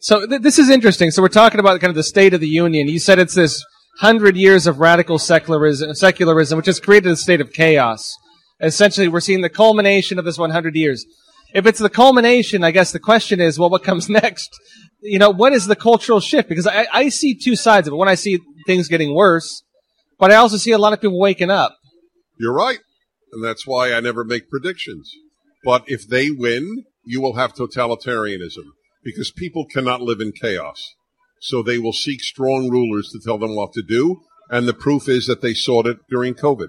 [0.00, 1.10] So th- this is interesting.
[1.10, 2.88] So we're talking about kind of the state of the union.
[2.88, 3.64] You said it's this
[4.00, 8.12] hundred years of radical secularism, secularism, which has created a state of chaos.
[8.60, 11.04] Essentially, we're seeing the culmination of this 100 years.
[11.54, 14.50] If it's the culmination, I guess the question is, well, what comes next?
[15.00, 16.48] You know, what is the cultural shift?
[16.48, 17.96] Because I, I see two sides of it.
[17.96, 19.62] When I see things getting worse,
[20.18, 21.76] but I also see a lot of people waking up.
[22.38, 22.78] You're right.
[23.32, 25.12] And that's why I never make predictions.
[25.64, 28.64] But if they win, you will have totalitarianism
[29.02, 30.94] because people cannot live in chaos.
[31.40, 34.22] So they will seek strong rulers to tell them what to do.
[34.50, 36.68] And the proof is that they sought it during COVID.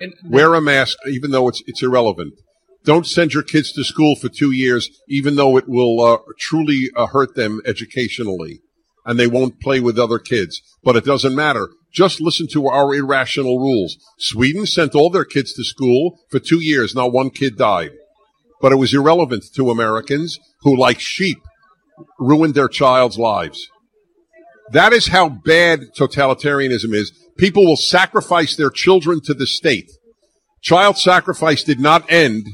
[0.00, 2.34] And Wear a mask, even though it's, it's irrelevant.
[2.84, 6.90] Don't send your kids to school for two years, even though it will uh, truly
[6.94, 8.60] uh, hurt them educationally.
[9.06, 10.60] And they won't play with other kids.
[10.82, 11.70] But it doesn't matter.
[11.92, 13.96] Just listen to our irrational rules.
[14.18, 16.94] Sweden sent all their kids to school for two years.
[16.94, 17.92] Not one kid died.
[18.60, 21.38] But it was irrelevant to Americans who, like sheep,
[22.18, 23.70] ruined their child's lives.
[24.72, 27.12] That is how bad totalitarianism is.
[27.38, 29.90] People will sacrifice their children to the state.
[30.62, 32.46] Child sacrifice did not end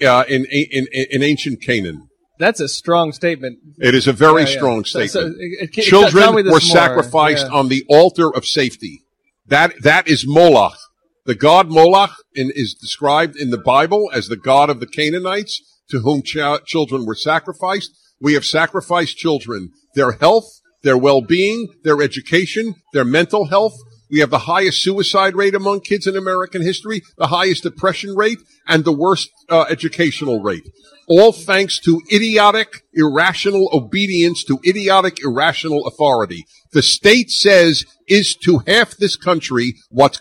[0.00, 2.08] uh, in, in, in ancient Canaan.
[2.40, 3.58] That's a strong statement.
[3.78, 4.56] It is a very Yeah, yeah.
[4.56, 5.36] strong So- so, statement.
[5.40, 6.60] it- it- Children were more.
[6.60, 7.58] sacrificed Yeah.
[7.58, 9.02] on the altar of safety.
[9.46, 10.78] That that is Moloch.
[11.26, 15.60] The god Moloch in, is described in the Bible as the god of the Canaanites
[15.90, 17.90] to whom ch- children were sacrificed.
[18.20, 20.48] We have sacrificed children, their health,
[20.82, 23.76] their well-being, their education, their mental health.
[24.10, 28.38] We have the highest suicide rate among kids in American history, the highest depression rate,
[28.66, 30.68] and the worst uh, educational rate.
[31.08, 36.46] All thanks to idiotic, irrational obedience to idiotic, irrational authority.
[36.72, 40.20] The state says is to half this country what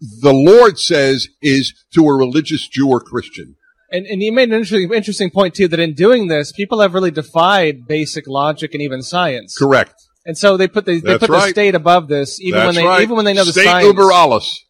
[0.00, 3.56] the Lord says is to a religious Jew or Christian.
[3.92, 6.94] And, and you made an interesting, interesting point too that in doing this, people have
[6.94, 9.58] really defied basic logic and even science.
[9.58, 9.94] Correct.
[10.26, 12.84] And so they put the they That's put the state above this, even when they
[12.84, 13.02] right.
[13.02, 13.86] even when they know the State science.
[13.86, 14.64] uber alles.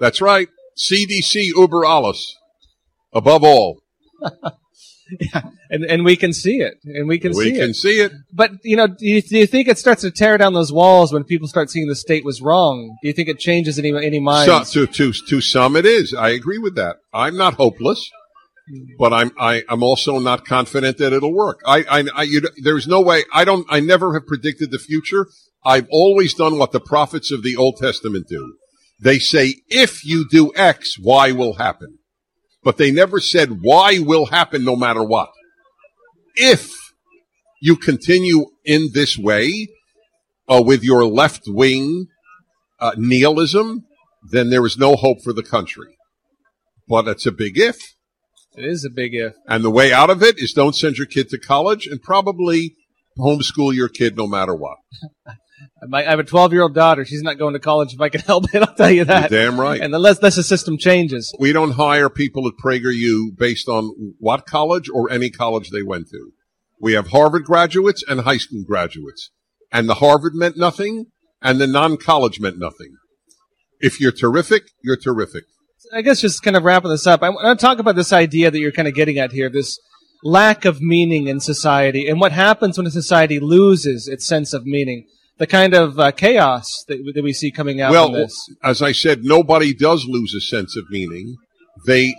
[0.00, 0.48] That's right.
[0.76, 2.36] CDC uber alles.
[3.12, 3.82] Above all.
[5.20, 5.42] yeah.
[5.70, 7.74] and and we can see it, and we can We see can it.
[7.74, 8.12] see it.
[8.32, 11.12] But you know, do you, do you think it starts to tear down those walls
[11.12, 12.96] when people start seeing the state was wrong?
[13.02, 14.70] Do you think it changes any any minds?
[14.70, 16.14] So, to, to, to some it is.
[16.14, 16.96] I agree with that.
[17.12, 18.10] I'm not hopeless,
[18.98, 21.60] but I'm, I, I'm also not confident that it'll work.
[21.66, 25.26] I, I, I you, there's no way, I don't, I never have predicted the future.
[25.64, 28.56] I've always done what the prophets of the Old Testament do.
[29.02, 31.98] They say, if you do X, Y will happen.
[32.62, 35.30] But they never said Y will happen no matter what.
[36.36, 36.70] If
[37.62, 39.68] you continue in this way,
[40.50, 42.06] uh, with your left wing
[42.80, 43.84] uh, nihilism,
[44.30, 45.96] then there is no hope for the country.
[46.88, 47.78] But it's a big if.
[48.62, 49.34] It is a big if.
[49.48, 52.76] And the way out of it is don't send your kid to college and probably
[53.18, 54.78] homeschool your kid no matter what.
[55.92, 57.04] I have a 12 year old daughter.
[57.04, 58.62] She's not going to college if I can help it.
[58.62, 59.30] I'll tell you that.
[59.30, 59.80] You're damn right.
[59.80, 61.34] And unless, unless the system changes.
[61.38, 66.08] We don't hire people at PragerU based on what college or any college they went
[66.10, 66.32] to.
[66.80, 69.30] We have Harvard graduates and high school graduates.
[69.72, 71.06] And the Harvard meant nothing
[71.42, 72.96] and the non-college meant nothing.
[73.80, 75.44] If you're terrific, you're terrific.
[75.92, 78.50] I guess just kind of wrapping this up, I want to talk about this idea
[78.50, 79.78] that you're kind of getting at here, this
[80.22, 84.64] lack of meaning in society, and what happens when a society loses its sense of
[84.66, 85.06] meaning,
[85.38, 88.14] the kind of uh, chaos that, that we see coming out well,
[88.62, 91.36] as I said, nobody does lose a sense of meaning.
[91.86, 92.14] They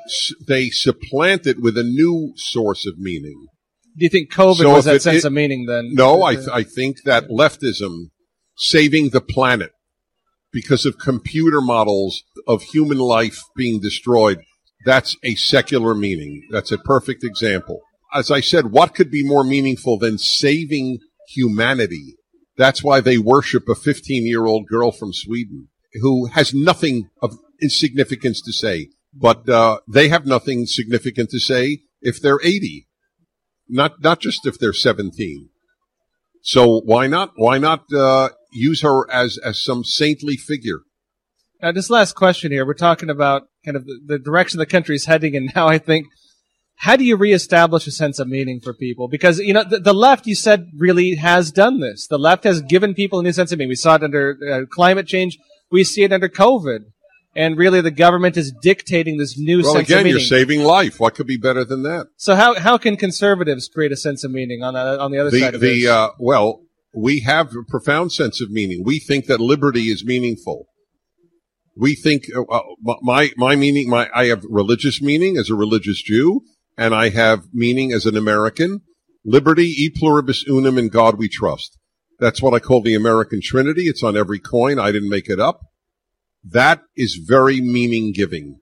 [0.47, 3.45] they supplant it with a new source of meaning.
[3.95, 5.91] Do you think COVID So was that it- sense it- of meaning then?
[5.93, 8.09] No, I th- I think that leftism
[8.57, 9.71] saving the planet
[10.51, 14.39] because of computer models of human life being destroyed.
[14.85, 16.47] That's a secular meaning.
[16.51, 17.81] That's a perfect example.
[18.13, 20.99] As I said, what could be more meaningful than saving
[21.29, 22.15] humanity?
[22.57, 25.69] That's why they worship a 15 year old girl from Sweden
[26.01, 31.79] who has nothing of insignificance to say, but uh, they have nothing significant to say
[32.01, 32.87] if they're 80,
[33.69, 35.49] not not just if they're 17.
[36.43, 37.33] So why not?
[37.35, 40.79] Why not uh, use her as as some saintly figure?
[41.61, 44.95] Now, this last question here, we're talking about kind of the, the direction the country
[44.95, 46.07] is heading, and now I think,
[46.77, 49.07] how do you reestablish a sense of meaning for people?
[49.07, 52.07] Because, you know, the, the left, you said, really has done this.
[52.07, 53.69] The left has given people a new sense of meaning.
[53.69, 55.37] We saw it under uh, climate change.
[55.71, 56.79] We see it under COVID.
[57.35, 60.19] And really, the government is dictating this new Well, sense again, of meaning.
[60.19, 60.99] you're saving life.
[60.99, 62.07] What could be better than that?
[62.17, 65.29] so how, how can conservatives create a sense of meaning on, the on the other
[65.29, 65.87] The side of the this?
[65.89, 66.63] uh, well,
[66.93, 68.83] we have a profound sense of meaning.
[68.83, 70.67] We think that liberty is meaningful.
[71.75, 72.63] We think uh, uh,
[73.01, 73.89] my my meaning.
[73.89, 76.41] My I have religious meaning as a religious Jew,
[76.77, 78.81] and I have meaning as an American.
[79.23, 81.77] Liberty, e pluribus unum, in God we trust.
[82.19, 83.87] That's what I call the American Trinity.
[83.87, 84.79] It's on every coin.
[84.79, 85.61] I didn't make it up.
[86.43, 88.59] That is very meaning giving.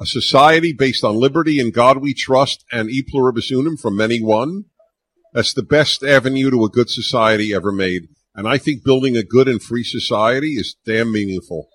[0.00, 4.20] A society based on liberty and God we trust and e pluribus unum from many
[4.20, 4.64] one.
[5.36, 8.08] That's the best avenue to a good society ever made.
[8.34, 11.68] And I think building a good and free society is damn meaningful.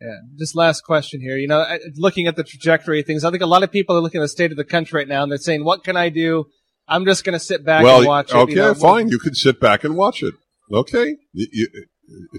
[0.00, 0.16] Yeah.
[0.38, 1.36] Just last question here.
[1.36, 1.62] You know,
[1.96, 4.24] looking at the trajectory of things, I think a lot of people are looking at
[4.24, 6.46] the state of the country right now and they're saying, what can I do?
[6.88, 8.34] I'm just going to sit back well, and watch it.
[8.34, 9.08] okay, you know, fine.
[9.08, 10.32] You can sit back and watch it.
[10.72, 11.16] Okay.
[11.34, 11.68] You, you,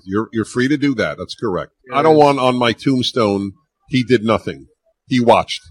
[0.06, 1.20] you're, you're free to do that.
[1.20, 1.74] That's correct.
[1.94, 3.52] I don't want on my tombstone,
[3.90, 4.66] he did nothing.
[5.08, 5.62] He watched.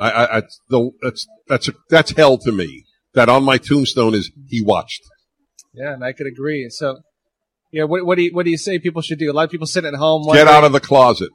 [0.00, 2.86] I, I, I the, that's, that's, a, that's hell to me.
[3.14, 5.02] That on my tombstone is he watched.
[5.72, 6.68] Yeah, and I could agree.
[6.70, 7.00] So,
[7.72, 9.30] Yeah, what, what do you what do you say people should do?
[9.30, 10.24] A lot of people sit at home.
[10.32, 11.30] Get out of the closet.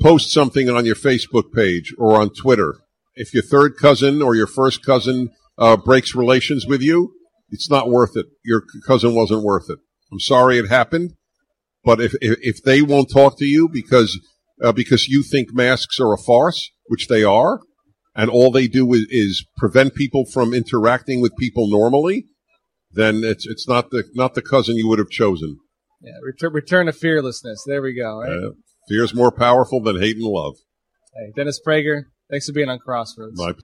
[0.00, 2.76] Post something on your Facebook page or on Twitter.
[3.14, 7.12] If your third cousin or your first cousin uh, breaks relations with you,
[7.50, 8.26] it's not worth it.
[8.44, 9.78] Your cousin wasn't worth it.
[10.10, 11.14] I'm sorry it happened,
[11.84, 14.18] but if if, if they won't talk to you because
[14.62, 17.60] uh, because you think masks are a farce, which they are,
[18.14, 22.26] and all they do is, is prevent people from interacting with people normally,
[22.92, 25.58] then it's it's not the not the cousin you would have chosen.
[26.02, 27.62] Yeah, return, return to fearlessness.
[27.66, 28.20] There we go.
[28.20, 28.32] Right?
[28.32, 28.50] Uh,
[28.88, 30.56] fear is more powerful than hate and love.
[31.14, 33.38] Hey, Dennis Prager, thanks for being on Crossroads.
[33.38, 33.54] My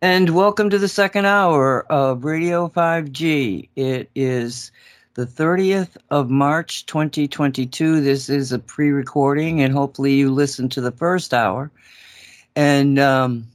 [0.00, 3.70] And welcome to the second hour of Radio 5G.
[3.76, 4.72] It is
[5.14, 8.00] the 30th of March 2022.
[8.00, 11.70] This is a pre recording, and hopefully, you listened to the first hour.
[12.56, 13.46] And um,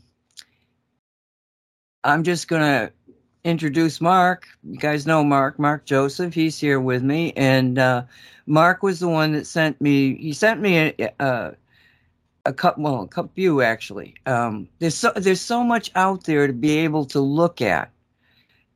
[2.03, 2.91] I'm just going to
[3.43, 4.47] introduce Mark.
[4.63, 6.33] You guys know Mark, Mark Joseph.
[6.33, 7.33] He's here with me.
[7.35, 8.03] And uh,
[8.45, 11.53] Mark was the one that sent me, he sent me a, a,
[12.45, 14.15] a couple, well, a couple few actually.
[14.25, 17.91] Um, there's so, there's so much out there to be able to look at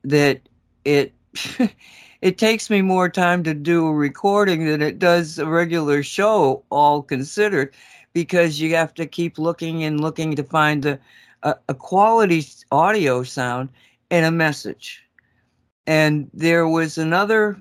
[0.03, 0.41] that
[0.85, 1.13] it,
[2.21, 6.63] it takes me more time to do a recording than it does a regular show,
[6.69, 7.73] all considered,
[8.13, 10.99] because you have to keep looking and looking to find a,
[11.43, 13.69] a, quality audio sound
[14.09, 15.03] and a message.
[15.87, 17.57] And there was another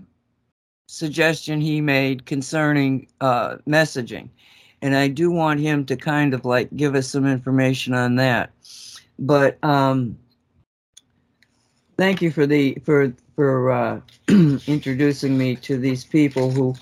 [0.87, 4.29] suggestion he made concerning uh, messaging.
[4.83, 8.51] And I do want him to kind of like give us some information on that.
[9.19, 10.19] But um,
[11.97, 14.01] thank you for the for for uh,
[14.67, 16.75] introducing me to these people who.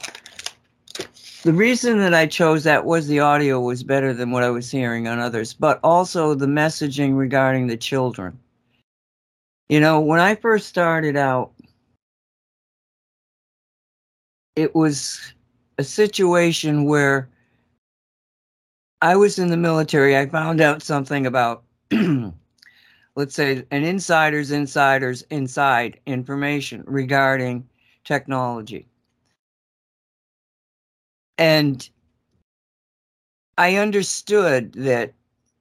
[1.45, 4.73] The reason that I chose that was the audio was better than what I was
[4.73, 8.37] hearing on others, but also the messaging regarding the children.
[9.69, 11.53] You know, when I first started out,
[14.57, 15.33] it was
[15.79, 17.29] a situation where
[19.01, 20.17] I was in the military.
[20.17, 21.63] I found out something about,
[23.15, 27.69] let's say, an insider's insider's inside information regarding
[28.03, 28.88] technology.
[31.39, 31.89] And
[33.57, 35.15] I understood that,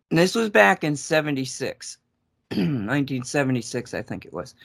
[0.09, 1.97] this was back in 76,
[2.49, 4.55] 1976, I think it was.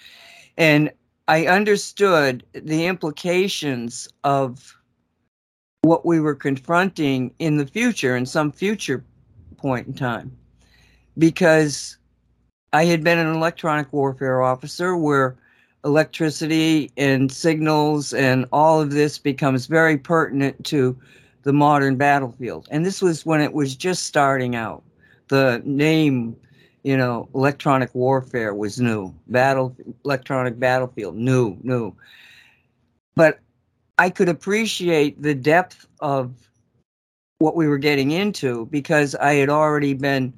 [0.57, 0.91] And
[1.29, 4.77] I understood the implications of
[5.83, 9.05] what we were confronting in the future, in some future
[9.57, 10.37] point in time,
[11.19, 11.97] because
[12.73, 15.37] I had been an electronic warfare officer where
[15.85, 20.97] electricity and signals and all of this becomes very pertinent to
[21.43, 22.69] the modern battlefield.
[22.71, 24.83] And this was when it was just starting out.
[25.29, 26.37] The name,
[26.85, 29.13] you know, electronic warfare was new.
[29.29, 31.95] Battle electronic battlefield, new, new.
[33.17, 33.41] But
[33.99, 36.33] I could appreciate the depth of
[37.39, 40.33] what we were getting into because I had already been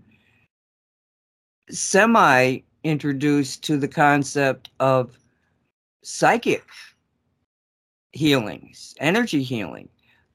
[1.71, 5.19] semi introduced to the concept of
[6.05, 6.65] psychic
[8.13, 9.89] healings, energy healing,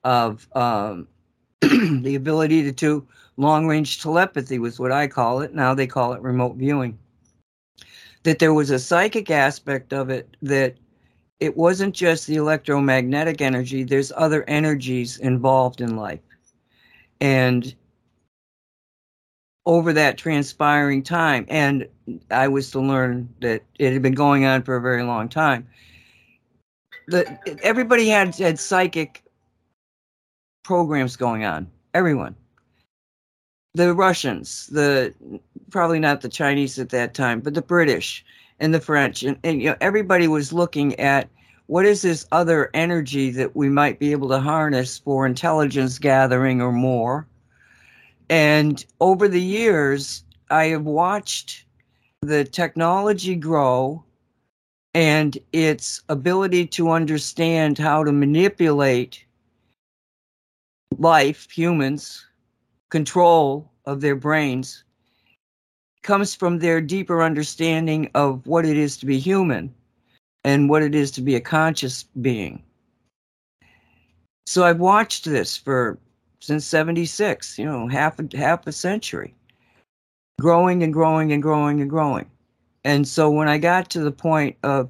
[0.03, 1.07] of um,
[1.61, 3.07] the ability to do
[3.37, 5.53] long range telepathy, was what I call it.
[5.53, 6.97] Now they call it remote viewing.
[8.23, 10.75] That there was a psychic aspect of it that
[11.39, 16.19] it wasn't just the electromagnetic energy, there's other energies involved in life.
[17.21, 17.73] And
[19.65, 21.87] over that transpiring time, and
[22.31, 25.67] I was to learn that it had been going on for a very long time.
[27.07, 29.23] The, everybody had had psychic
[30.63, 31.67] programs going on.
[31.93, 32.35] Everyone.
[33.73, 35.13] The Russians, the
[35.69, 38.25] probably not the Chinese at that time, but the British
[38.59, 41.29] and the French, and, and you know everybody was looking at
[41.67, 46.61] what is this other energy that we might be able to harness for intelligence gathering
[46.61, 47.27] or more.
[48.29, 51.65] And over the years, I have watched
[52.21, 54.03] the technology grow
[54.93, 59.23] and its ability to understand how to manipulate
[60.97, 62.25] life, humans,
[62.89, 64.83] control of their brains
[66.01, 69.73] comes from their deeper understanding of what it is to be human
[70.43, 72.63] and what it is to be a conscious being.
[74.45, 75.99] So I've watched this for
[76.39, 79.33] since 76, you know, half a, half a century.
[80.39, 82.29] Growing and growing and growing and growing.
[82.85, 84.89] And so when I got to the point of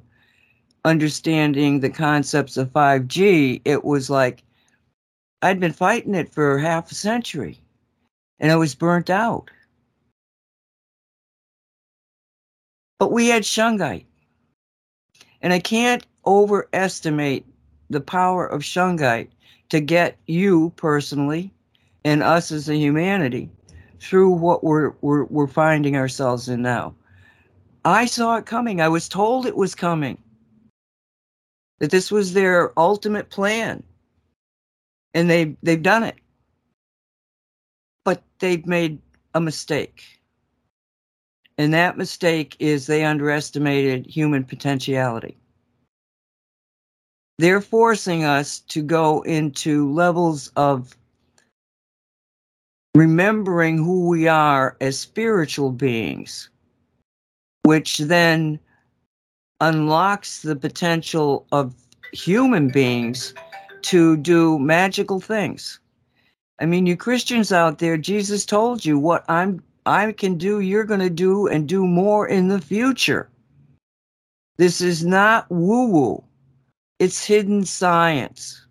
[0.86, 4.44] understanding the concepts of 5G, it was like
[5.42, 7.60] I'd been fighting it for half a century
[8.40, 9.50] and I was burnt out.
[13.00, 14.06] But we had Shungite.
[15.42, 17.46] And I can't overestimate
[17.90, 19.30] the power of Shungite
[19.70, 21.52] to get you personally
[22.04, 23.50] and us as a humanity
[24.00, 26.96] through what we're, we're, we're finding ourselves in now.
[27.86, 28.82] I saw it coming.
[28.82, 30.18] I was told it was coming.
[31.80, 33.84] That this was their ultimate plan.
[35.14, 36.16] And they they've done it.
[38.04, 39.00] But they've made
[39.34, 40.04] a mistake.
[41.58, 45.38] And that mistake is they underestimated human potentiality.
[47.40, 50.98] They're forcing us to go into levels of
[52.94, 56.50] remembering who we are as spiritual beings,
[57.64, 58.60] which then
[59.62, 61.74] unlocks the potential of
[62.12, 63.34] human beings
[63.84, 65.80] to do magical things.
[66.60, 70.84] I mean, you Christians out there, Jesus told you what I'm I can do, you're
[70.84, 73.30] going to do and do more in the future.
[74.58, 76.22] This is not woo-woo.
[77.00, 78.66] It's hidden science.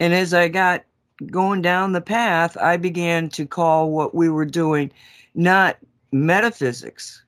[0.00, 0.84] And as I got
[1.30, 4.90] going down the path, I began to call what we were doing
[5.34, 5.78] not
[6.12, 7.22] metaphysics,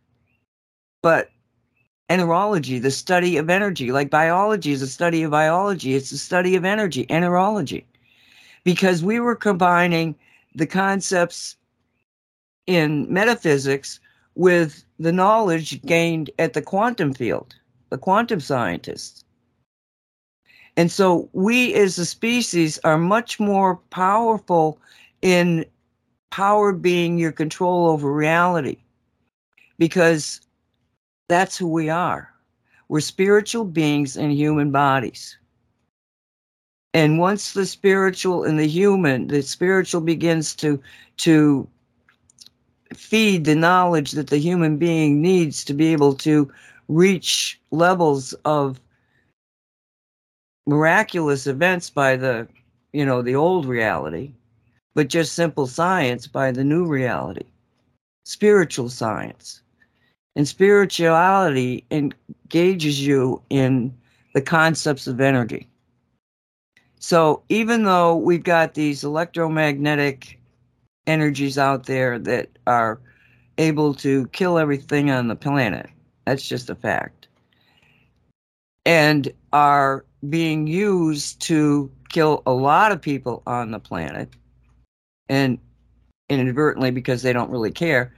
[1.03, 1.31] but
[2.11, 3.93] enerology, the study of energy.
[3.93, 7.85] Like biology is a study of biology, it's a study of energy, enerology.
[8.65, 10.15] Because we were combining
[10.55, 11.57] the concepts
[12.67, 14.01] in metaphysics
[14.35, 17.55] with the knowledge gained at the quantum field,
[17.91, 19.22] the quantum scientists.
[20.77, 24.79] And so we as a species are much more powerful
[25.21, 25.67] in
[26.31, 28.79] power being your control over reality
[29.79, 30.41] because
[31.29, 32.33] that's who we are.
[32.89, 35.37] We're spiritual beings in human bodies.
[36.95, 40.83] And once the spiritual and the human, the spiritual begins to
[41.19, 41.67] to
[42.95, 46.53] feed the knowledge that the human being needs to be able to
[46.89, 48.79] reach levels of
[50.67, 52.47] miraculous events by the
[52.93, 54.33] you know the old reality
[54.95, 57.45] but just simple science by the new reality
[58.25, 59.63] spiritual science.
[60.37, 63.95] And spirituality engages you in
[64.35, 65.69] the concepts of energy.
[66.99, 70.41] So even though we've got these electromagnetic
[71.07, 73.01] energies out there that are
[73.59, 75.91] able to kill everything on the planet
[76.25, 77.27] that's just a fact
[78.87, 84.29] and are being used to kill a lot of people on the planet
[85.29, 85.59] and
[86.29, 88.15] inadvertently because they don't really care.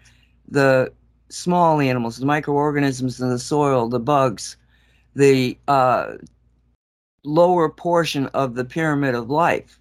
[0.49, 0.93] The
[1.31, 4.57] small animals the microorganisms in the soil the bugs
[5.17, 6.13] the uh,
[7.25, 9.79] lower portion of the pyramid of life.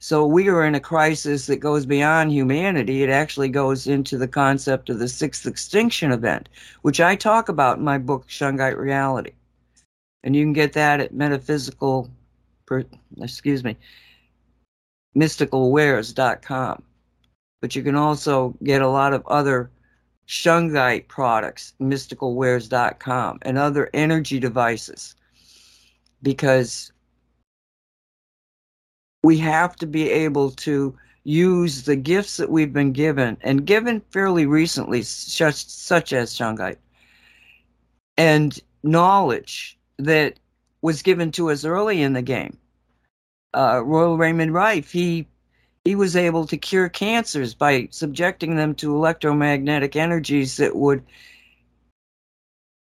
[0.00, 3.02] So we are in a crisis that goes beyond humanity.
[3.02, 6.48] It actually goes into the concept of the sixth extinction event,
[6.82, 9.32] which I talk about in my book, Shungite Reality
[10.22, 12.10] and you can get that at metaphysical,
[13.20, 13.76] excuse me,
[15.16, 16.82] mysticalwares.com.
[17.60, 19.70] But you can also get a lot of other
[20.26, 25.14] shungite products, mysticalwares.com, and other energy devices
[26.22, 26.92] because
[29.22, 34.00] we have to be able to use the gifts that we've been given and given
[34.10, 36.78] fairly recently, such, such as shungite,
[38.16, 40.38] and knowledge that
[40.82, 42.56] was given to us early in the game.
[43.54, 45.26] Uh, Royal Raymond Rife, he
[45.84, 51.02] he was able to cure cancers by subjecting them to electromagnetic energies that would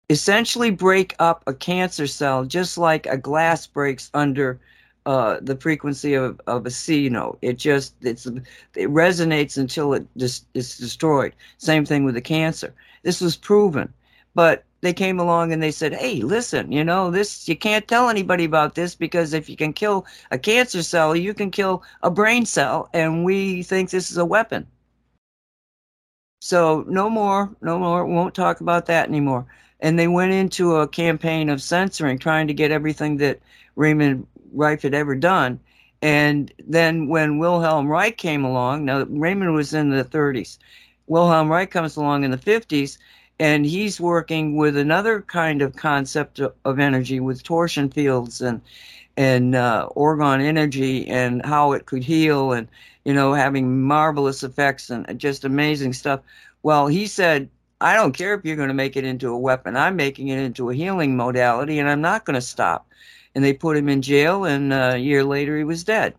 [0.09, 4.59] essentially break up a cancer cell just like a glass breaks under
[5.05, 7.39] uh, the frequency of, of a C note.
[7.41, 11.33] It just it's it resonates until it just is destroyed.
[11.57, 12.73] Same thing with the cancer.
[13.03, 13.91] This was proven,
[14.35, 17.47] but they came along and they said, "Hey, listen, you know this.
[17.47, 21.33] You can't tell anybody about this because if you can kill a cancer cell, you
[21.33, 24.67] can kill a brain cell, and we think this is a weapon."
[26.41, 28.05] So no more, no more.
[28.05, 29.45] Won't talk about that anymore.
[29.79, 33.39] And they went into a campaign of censoring, trying to get everything that
[33.75, 35.59] Raymond Rife had ever done.
[36.01, 40.57] And then when Wilhelm Reich came along, now Raymond was in the 30s.
[41.07, 42.97] Wilhelm Reich comes along in the 50s
[43.41, 48.61] and he's working with another kind of concept of, energy with torsion fields and
[49.17, 52.67] and uh, orgone energy and how it could heal and
[53.03, 56.21] you know having marvelous effects and just amazing stuff.
[56.61, 57.49] Well he said
[57.81, 59.75] i don't care if you're going to make it into a weapon.
[59.75, 62.87] I'm making it into a healing modality and i'm not going to stop.
[63.33, 66.13] And they put him in jail and uh, a year later he was dead.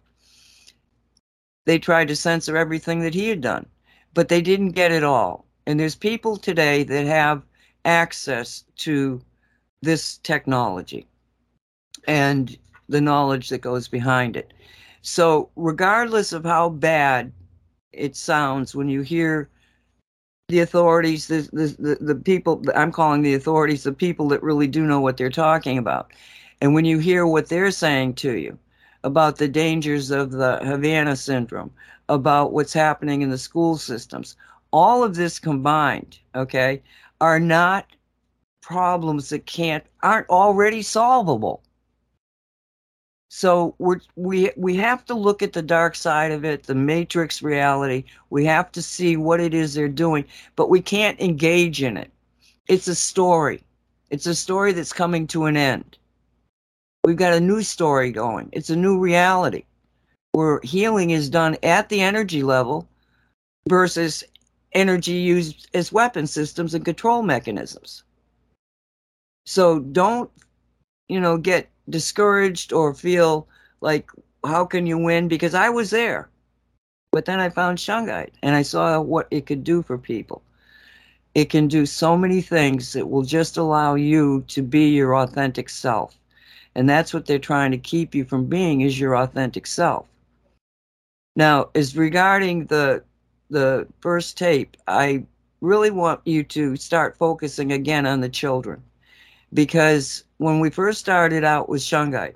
[1.67, 3.67] They tried to censor everything that he had done
[4.13, 7.43] but they didn't get it all and there's people today that have
[7.85, 9.21] access to
[9.83, 11.07] this technology.
[12.07, 12.57] and
[12.89, 14.53] the knowledge that goes behind it.
[15.03, 17.33] So, regardless of how bad
[17.93, 19.49] it sounds when you hear
[20.49, 24.67] the authorities, the, the, the, the people, I'm calling the authorities the people that really
[24.67, 26.13] do know what they're talking about.
[26.61, 28.59] And when you hear what they're saying to you
[29.05, 31.73] about the dangers of the Havana syndrome,
[32.09, 34.37] about what's happening in the school systems,
[34.73, 36.83] all of this combined, okay,
[37.21, 37.87] are not
[38.61, 41.63] problems that can't, aren't already solvable.
[43.35, 47.43] So we're, we we have to look at the dark side of it, the matrix
[47.43, 48.05] reality.
[48.29, 52.11] We have to see what it is they're doing, but we can't engage in it.
[52.69, 53.63] It's a story.
[54.11, 55.97] It's a story that's coming to an end.
[57.05, 58.51] We've got a new story going.
[58.53, 59.65] It's a new reality
[60.33, 62.87] where healing is done at the energy level
[63.67, 64.23] versus
[64.75, 68.05] energy used as weapon systems and control mechanisms.
[69.47, 70.31] So don't,
[71.09, 73.49] you know, get discouraged or feel
[73.81, 74.11] like
[74.45, 76.29] how can you win because I was there.
[77.11, 80.43] But then I found Shungite and I saw what it could do for people.
[81.35, 85.69] It can do so many things that will just allow you to be your authentic
[85.69, 86.19] self.
[86.75, 90.07] And that's what they're trying to keep you from being is your authentic self.
[91.37, 93.03] Now, as regarding the
[93.53, 95.25] the first tape, I
[95.61, 98.83] really want you to start focusing again on the children
[99.55, 102.35] because when we first started out with Shungite,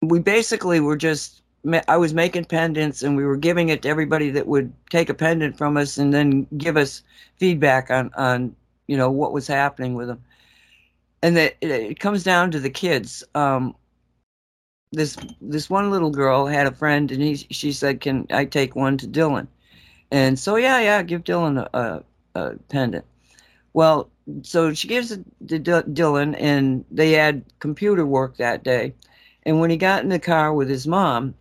[0.00, 1.42] we basically were just
[1.86, 5.14] I was making pendants and we were giving it to everybody that would take a
[5.14, 7.02] pendant from us and then give us
[7.36, 8.56] feedback on on
[8.88, 10.22] you know what was happening with them.
[11.22, 13.22] And that it, it comes down to the kids.
[13.34, 13.76] Um,
[14.92, 18.76] this this one little girl had a friend and he she said, "Can I take
[18.76, 19.48] one to Dylan?"
[20.10, 22.04] And so yeah, yeah, give Dylan a, a,
[22.40, 23.04] a pendant.
[23.72, 24.10] Well,
[24.42, 28.94] so she gives it to Dylan, and they had computer work that day.
[29.44, 31.34] And when he got in the car with his mom,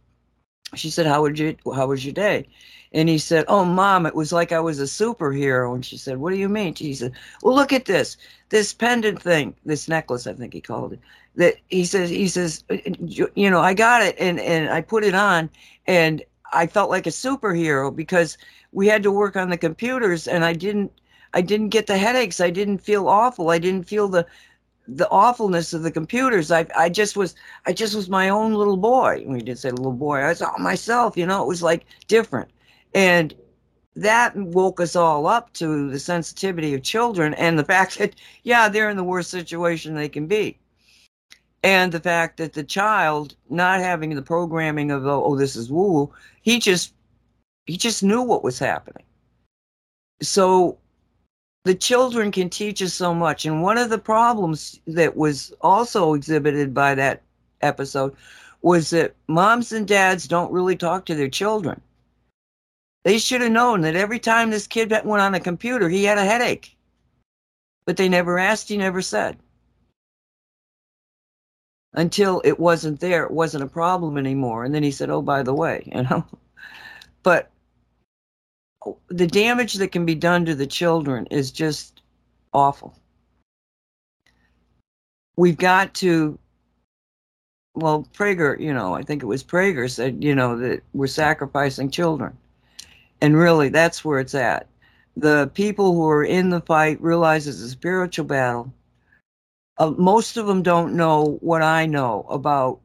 [0.75, 2.47] she said, "How was your How was your day?"
[2.93, 6.17] And he said, "Oh, mom, it was like I was a superhero." And she said,
[6.17, 8.17] "What do you mean?" She said, "Well, look at this,
[8.51, 10.99] this pendant thing, this necklace, I think he called it.
[11.35, 14.81] That he says, he says, uh, uh, you know, I got it, and and I
[14.81, 15.49] put it on,
[15.87, 16.21] and
[16.53, 18.37] I felt like a superhero because
[18.73, 20.91] we had to work on the computers, and I didn't
[21.33, 22.41] I didn't get the headaches.
[22.41, 23.49] I didn't feel awful.
[23.49, 24.27] I didn't feel the
[24.85, 26.51] the awfulness of the computers.
[26.51, 27.35] I I just was
[27.65, 29.23] I just was my own little boy.
[29.25, 30.19] We did say little boy.
[30.19, 31.15] I was all myself.
[31.15, 32.49] You know, it was like different,
[32.93, 33.33] and
[33.95, 38.69] that woke us all up to the sensitivity of children and the fact that yeah,
[38.69, 40.57] they're in the worst situation they can be.
[41.63, 45.71] And the fact that the child not having the programming of oh, oh this is
[45.71, 46.11] woo,
[46.41, 46.93] he just
[47.65, 49.03] he just knew what was happening.
[50.21, 50.77] So
[51.63, 53.45] the children can teach us so much.
[53.45, 57.21] And one of the problems that was also exhibited by that
[57.61, 58.15] episode
[58.61, 61.79] was that moms and dads don't really talk to their children.
[63.03, 66.17] They should have known that every time this kid went on a computer, he had
[66.17, 66.77] a headache.
[67.85, 69.37] But they never asked, he never said.
[71.93, 74.63] Until it wasn't there, it wasn't a problem anymore.
[74.63, 76.25] And then he said, Oh, by the way, you know.
[77.23, 77.51] But
[79.09, 82.01] the damage that can be done to the children is just
[82.51, 82.95] awful.
[85.37, 86.39] We've got to,
[87.75, 91.91] well, Prager, you know, I think it was Prager said, you know, that we're sacrificing
[91.91, 92.35] children.
[93.21, 94.67] And really, that's where it's at.
[95.15, 98.73] The people who are in the fight realize it's a spiritual battle.
[99.77, 102.79] Uh, most of them don't know what I know about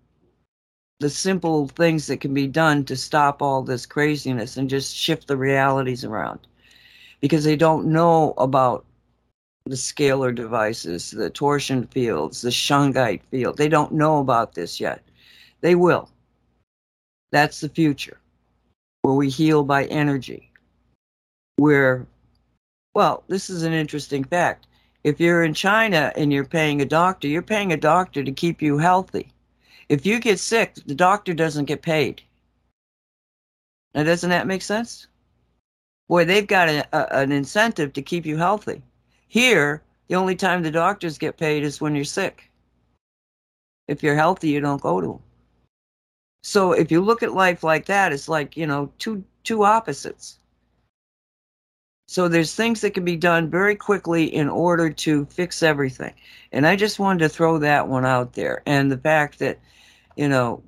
[1.01, 5.27] the simple things that can be done to stop all this craziness and just shift
[5.27, 6.41] the realities around
[7.21, 8.85] because they don't know about
[9.67, 13.57] the scalar devices, the torsion fields, the shungite field.
[13.57, 15.03] They don't know about this yet.
[15.61, 16.09] They will.
[17.33, 18.19] That's the future
[19.07, 20.51] where we heal by energy.
[21.57, 22.07] Where,
[22.95, 24.67] well, this is an interesting fact.
[25.05, 28.61] If you're in China and you're paying a doctor, you're paying a doctor to keep
[28.61, 29.33] you healthy
[29.89, 32.23] if you get sick, the doctor doesn't get paid.
[33.95, 35.07] Now, doesn't that make sense?
[36.09, 38.83] Boy, they've got a, a, an incentive to keep you healthy.
[39.29, 42.51] Here, the only time the doctors get paid is when you're sick.
[43.89, 45.23] If you're healthy, you don't go to them.
[46.47, 50.39] So if you look at life like that, it's like, you know, two two opposites.
[52.09, 56.15] So there's things that can be done very quickly in order to fix everything.
[56.53, 58.63] And I just wanted to throw that one out there.
[58.67, 59.59] And the fact that
[60.17, 60.63] you know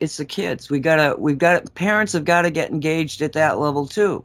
[0.00, 3.58] it's the kids we gotta we've got parents have got to get engaged at that
[3.58, 4.24] level too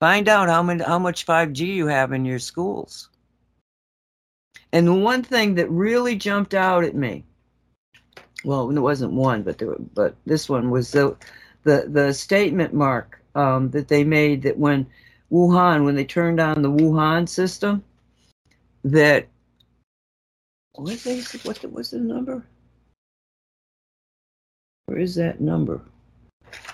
[0.00, 3.10] find out how many how much 5g you have in your schools
[4.72, 7.24] And the one thing that really jumped out at me,
[8.44, 11.16] well, it wasn't one, but there, but this one was the
[11.64, 14.86] the the statement mark um, that they made that when
[15.30, 17.84] Wuhan, when they turned on the Wuhan system,
[18.84, 19.28] that
[20.74, 22.46] what they what was the number?
[24.86, 25.82] Where is that number?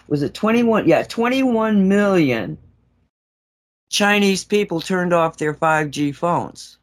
[0.09, 0.89] Was it 21?
[0.89, 2.57] Yeah, 21 million
[3.91, 6.79] Chinese people turned off their 5G phones.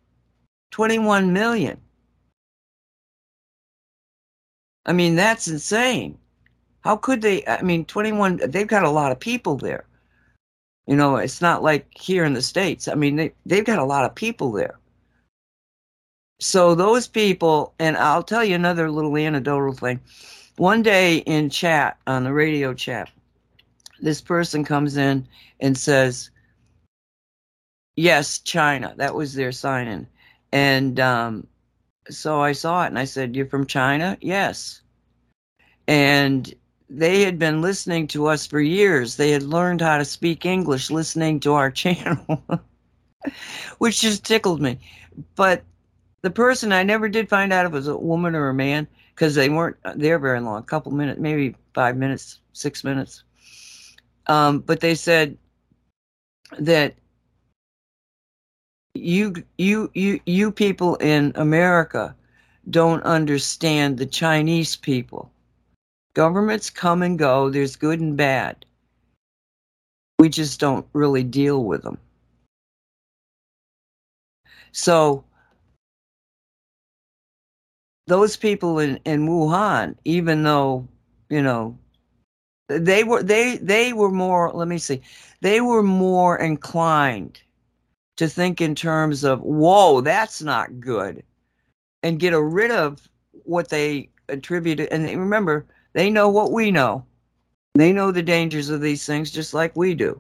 [0.72, 1.80] 21 million.
[4.85, 6.18] I mean, that's insane.
[6.81, 7.45] How could they?
[7.45, 9.85] I mean, 21, they've got a lot of people there.
[10.88, 12.89] You know, it's not like here in the States.
[12.89, 14.80] I mean, they, they've got a lot of people there.
[16.41, 20.01] So those people, and I'll tell you another little anecdotal thing.
[20.57, 23.10] One day in chat, on the radio chat,
[24.01, 25.26] this person comes in
[25.61, 26.30] and says,
[27.95, 28.93] Yes, China.
[28.97, 30.07] That was their sign in.
[30.51, 31.47] And um,
[32.10, 34.18] so I saw it and I said, You're from China?
[34.22, 34.82] Yes.
[35.88, 36.54] And
[36.90, 39.16] they had been listening to us for years.
[39.16, 42.44] They had learned how to speak English listening to our channel,
[43.80, 44.80] which just tickled me.
[45.36, 45.64] But
[46.22, 48.88] the person I never did find out if it was a woman or a man
[49.14, 53.24] because they weren't there very long, a couple minutes, maybe five minutes, six minutes.
[54.28, 55.38] Um, but they said
[56.60, 56.96] that
[58.95, 62.15] you you you you people in America
[62.70, 65.32] don't understand the Chinese people.
[66.14, 68.65] Governments come and go, there's good and bad.
[70.20, 71.98] We just don't really deal with them.
[74.72, 75.24] So
[78.07, 80.88] those people in, in Wuhan, even though,
[81.30, 81.78] you know,
[82.70, 85.02] they were they they were more let me see
[85.41, 87.43] they were more inclined
[88.18, 91.23] to think in terms of whoa that's not good
[92.03, 93.07] and get rid of
[93.44, 97.06] what they attributed and remember they know what we know.
[97.76, 100.19] They know the dangers of these things just like we do.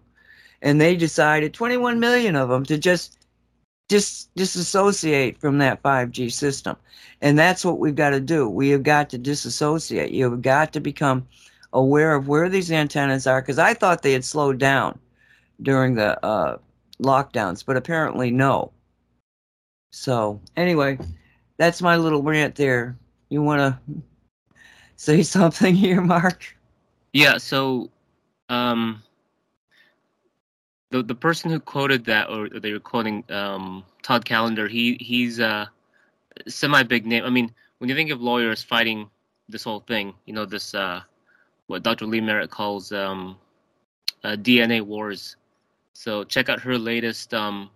[0.61, 3.17] And they decided 21 million of them to just
[3.89, 6.77] just disassociate from that 5G system.
[7.21, 8.47] And that's what we've got to do.
[8.47, 10.11] We have got to disassociate.
[10.11, 11.27] You've got to become
[11.73, 14.97] aware of where these antennas are because I thought they had slowed down
[15.61, 16.57] during the uh,
[17.01, 18.71] lockdowns, but apparently no.
[19.91, 20.97] So anyway,
[21.57, 22.97] that's my little rant there.
[23.29, 24.01] You want to
[24.95, 26.55] say something here, Mark?
[27.13, 27.37] Yeah.
[27.37, 27.89] So,
[28.49, 29.01] um,
[30.89, 35.39] the the person who quoted that, or they were quoting um, Todd Callender, he he's
[35.39, 35.69] a
[36.47, 37.23] semi big name.
[37.23, 39.09] I mean, when you think of lawyers fighting
[39.49, 41.01] this whole thing, you know this uh,
[41.67, 42.05] what Dr.
[42.05, 43.37] Lee Merritt calls um,
[44.23, 45.35] uh, DNA wars.
[45.93, 47.69] So check out her latest um,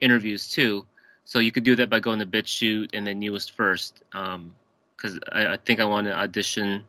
[0.00, 0.86] interviews too.
[1.24, 5.20] So you could do that by going to BitChute and then newest first, because um,
[5.32, 6.84] I, I, think I want to audition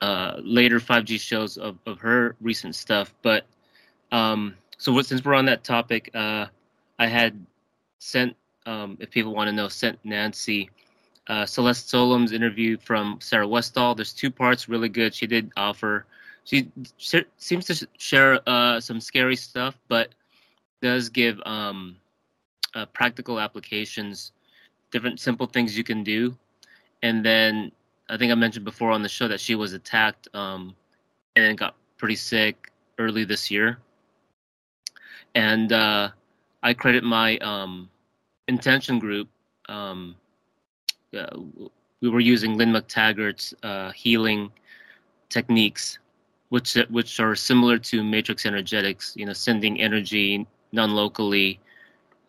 [0.00, 3.12] uh, later 5G shows of, of her recent stuff.
[3.22, 3.46] But
[4.12, 6.46] um, so what, since we're on that topic, uh,
[6.98, 7.44] I had
[7.98, 8.36] sent,
[8.66, 10.70] um, if people want to know, sent Nancy
[11.26, 13.94] uh, Celeste Solum's interview from Sarah Westall.
[13.94, 15.14] There's two parts, really good.
[15.14, 16.06] She did offer,
[16.44, 20.14] she sh- seems to share uh, some scary stuff, but
[20.80, 21.96] does give um,
[22.74, 24.32] uh, practical applications,
[24.90, 26.36] different simple things you can do.
[27.02, 27.72] And then
[28.08, 30.74] I think I mentioned before on the show that she was attacked um,
[31.36, 33.78] and got pretty sick early this year.
[35.34, 36.10] And uh,
[36.62, 37.90] I credit my um,
[38.46, 39.28] intention group.
[39.68, 40.14] Um,
[41.16, 41.38] uh,
[42.00, 44.50] we were using Lynne McTaggart's uh, healing
[45.30, 45.98] techniques,
[46.54, 49.12] which which are similar to matrix energetics.
[49.16, 51.58] You know, sending energy non-locally,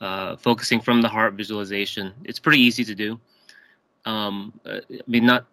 [0.02, 2.11] uh, focusing from the heart visualization.
[2.23, 3.19] It's pretty easy to do.
[4.06, 5.45] Um, uh, I mean, not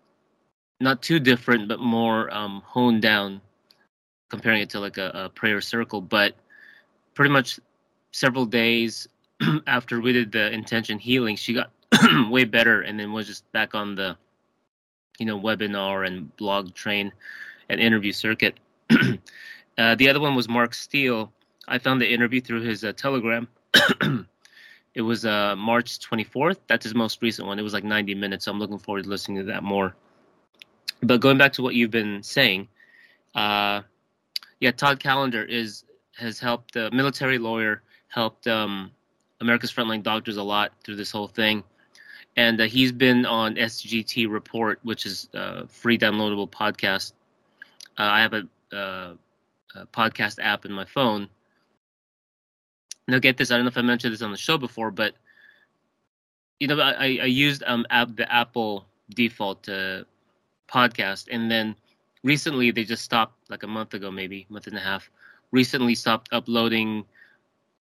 [0.80, 3.42] not too different, but more um, honed down,
[4.30, 6.00] comparing it to like a, a prayer circle.
[6.00, 6.34] But
[7.12, 7.60] pretty much
[8.12, 9.06] several days
[9.66, 11.70] after we did the intention healing, she got
[12.30, 14.16] way better and then was just back on the
[15.18, 17.12] you know webinar and blog train
[17.68, 18.58] and interview circuit
[19.78, 21.32] uh, the other one was mark steele.
[21.68, 23.48] I found the interview through his uh, telegram.
[24.94, 27.58] It was uh, march 24th that's his most recent one.
[27.58, 29.94] It was like 90 minutes so i'm looking forward to listening to that more.
[31.02, 32.68] But going back to what you've been saying
[33.34, 33.82] uh,
[34.60, 35.84] yeah todd callender is
[36.16, 38.90] has helped the military lawyer helped um,
[39.40, 41.64] america's frontline doctors a lot through this whole thing.
[42.36, 47.12] And uh, he's been on SGT Report, which is a free downloadable podcast.
[47.98, 49.14] Uh, I have a, uh,
[49.74, 51.28] a, podcast app in my phone.
[53.08, 53.50] Now, get this.
[53.50, 55.14] I don't know if I mentioned this on the show before, but
[56.60, 60.04] you know, I, I used um app, the Apple default uh,
[60.68, 61.74] podcast, and then
[62.22, 65.10] recently they just stopped, like a month ago, maybe month and a half.
[65.50, 67.04] Recently stopped uploading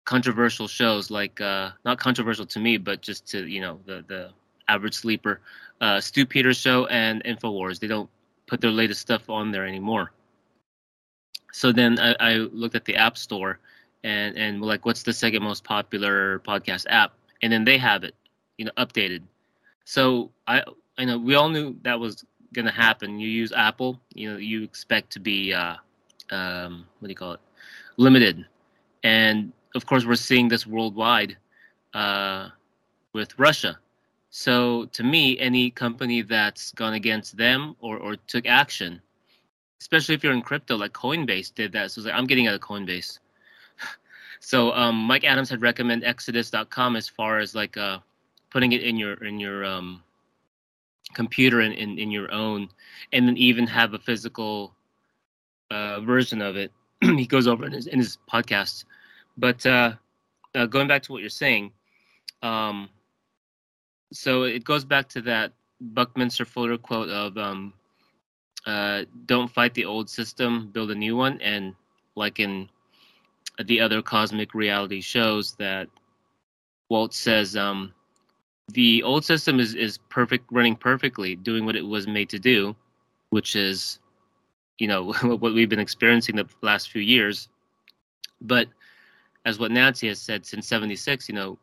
[0.04, 4.30] controversial shows, like uh, not controversial to me, but just to you know the the
[4.68, 5.40] average sleeper.
[5.80, 7.78] Uh, Stu Peters show and Infowars.
[7.78, 8.08] They don't
[8.46, 10.12] put their latest stuff on there anymore.
[11.52, 13.58] So then I, I looked at the App Store
[14.02, 17.12] and and like, what's the second most popular podcast app?
[17.42, 18.14] And then they have it,
[18.58, 19.22] you know, updated.
[19.84, 20.64] So I
[20.98, 23.18] I know we all knew that was going to happen.
[23.18, 25.76] You use Apple, you know, you expect to be uh,
[26.30, 27.40] um, what do you call it,
[27.96, 28.46] limited,
[29.04, 31.36] and of course we're seeing this worldwide
[31.94, 32.48] uh,
[33.12, 33.78] with Russia.
[34.30, 39.02] So to me, any company that's gone against them or, or took action,
[39.82, 41.90] especially if you're in crypto, like Coinbase did that.
[41.90, 43.18] So it's like, I'm getting out of Coinbase.
[44.40, 47.98] so um, Mike Adams had recommended Exodus.com as far as like uh,
[48.48, 50.00] putting it in your in your um,
[51.14, 52.68] computer in, in, in your own,
[53.12, 54.72] and then even have a physical
[55.72, 56.70] uh, version of it.
[57.00, 58.84] he goes over in his in his podcast.
[59.36, 59.94] But uh,
[60.54, 61.72] uh, going back to what you're saying,
[62.40, 62.88] um,
[64.12, 67.72] so it goes back to that Buckminster Fuller quote of um,
[68.66, 71.74] uh, "Don't fight the old system, build a new one." And
[72.14, 72.68] like in
[73.64, 75.88] the other cosmic reality shows, that
[76.88, 77.92] Walt says, um,
[78.68, 82.74] "The old system is is perfect, running perfectly, doing what it was made to do,
[83.30, 83.98] which is,
[84.78, 87.48] you know, what we've been experiencing the last few years."
[88.40, 88.68] But
[89.44, 91.58] as what Nancy has said since '76, you know,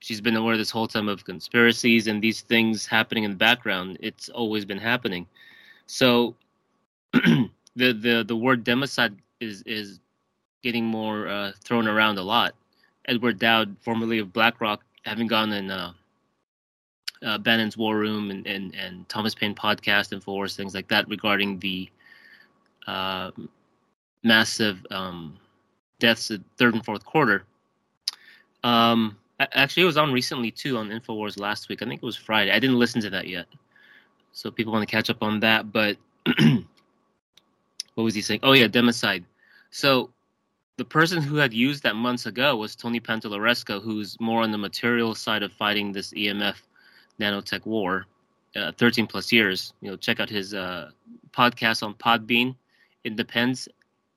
[0.00, 3.96] she's been aware this whole time of conspiracies and these things happening in the background.
[4.00, 5.26] It's always been happening.
[5.86, 6.34] So
[7.76, 10.00] the the the word democide is is
[10.62, 12.54] getting more uh, thrown around a lot.
[13.06, 15.92] Edward Dowd, formerly of BlackRock, having gone in uh,
[17.24, 21.08] uh, Bannon's War Room and, and, and Thomas Paine podcast and force things like that
[21.08, 21.90] regarding the
[22.86, 23.32] uh,
[24.22, 25.36] massive um,
[25.98, 27.42] deaths at third and fourth quarter.
[28.62, 29.16] Um,
[29.52, 31.82] Actually, it was on recently too on Infowars last week.
[31.82, 32.52] I think it was Friday.
[32.52, 33.46] I didn't listen to that yet,
[34.32, 35.72] so people want to catch up on that.
[35.72, 35.96] But
[37.94, 38.40] what was he saying?
[38.42, 39.24] Oh yeah, democide.
[39.70, 40.10] So
[40.76, 44.58] the person who had used that months ago was Tony Pantalleresco, who's more on the
[44.58, 46.56] material side of fighting this EMF
[47.20, 48.06] nanotech war.
[48.54, 49.72] Uh, 13 plus years.
[49.80, 50.90] You know, check out his uh,
[51.30, 52.54] podcast on Podbean.
[53.02, 53.66] It depends.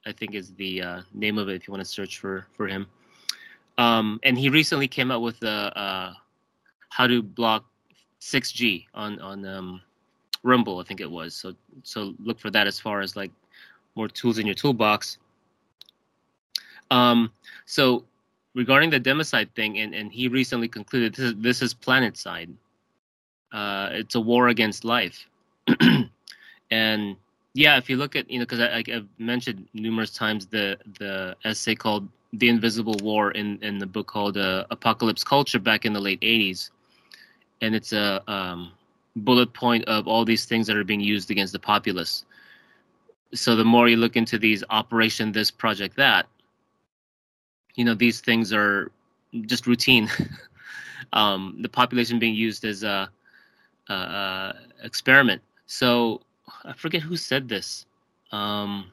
[0.06, 2.68] I think is the uh, name of it if you want to search for for
[2.68, 2.88] him.
[3.78, 6.14] Um, and he recently came out with the uh,
[6.90, 7.66] how to block
[8.22, 9.82] 6G on on um,
[10.44, 11.34] Rumble, I think it was.
[11.34, 13.32] So so look for that as far as like
[13.96, 15.18] more tools in your toolbox.
[16.92, 17.32] Um,
[17.66, 18.06] so
[18.54, 22.50] regarding the democide thing, and, and he recently concluded this is, this is planet side.
[23.52, 25.28] Uh, it's a war against life.
[26.72, 27.16] and
[27.54, 31.74] yeah, if you look at you know, because I've mentioned numerous times the the essay
[31.74, 36.02] called the Invisible War in in the book called uh, Apocalypse Culture back in the
[36.02, 36.72] late '80s,
[37.62, 38.74] and it's a um,
[39.16, 42.26] bullet point of all these things that are being used against the populace.
[43.36, 46.26] So the more you look into these Operation This, Project That,
[47.76, 48.92] you know these things are
[49.42, 50.10] just routine.
[51.14, 53.10] um, the population being used as a,
[54.84, 55.42] experiment.
[55.68, 56.22] So
[56.64, 57.86] I forget who said this.
[58.32, 58.92] Um,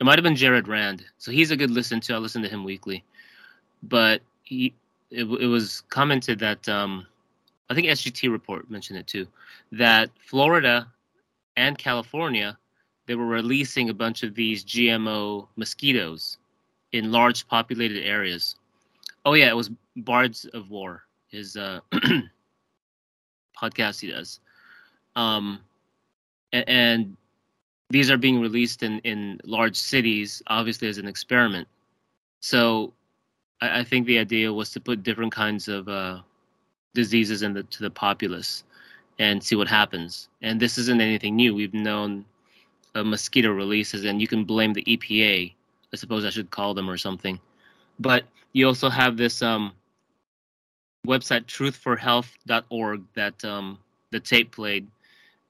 [0.00, 1.04] it might have been Jared Rand.
[1.18, 2.14] So he's a good listen to.
[2.14, 3.04] I listen to him weekly.
[3.82, 4.74] But he
[5.10, 7.06] it, it was commented that um,
[7.70, 9.26] I think SGT report mentioned it too
[9.72, 10.88] that Florida
[11.56, 12.58] and California
[13.06, 16.38] they were releasing a bunch of these GMO mosquitoes
[16.92, 18.56] in large populated areas.
[19.24, 21.80] Oh yeah, it was Bards of War, his uh,
[23.60, 24.40] podcast he does.
[25.14, 25.60] Um,
[26.52, 27.16] and, and
[27.90, 31.68] these are being released in in large cities, obviously as an experiment.
[32.40, 32.92] So
[33.60, 36.20] I, I think the idea was to put different kinds of uh,
[36.94, 38.64] diseases in the the populace
[39.18, 40.28] and see what happens.
[40.42, 41.54] And this isn't anything new.
[41.54, 42.24] We've known
[43.04, 45.52] mosquito releases, and you can blame the EPA.
[45.92, 47.38] I suppose I should call them or something.
[47.98, 49.72] But you also have this um,
[51.06, 53.78] website, truthforhealth.org, that um,
[54.10, 54.86] the tape played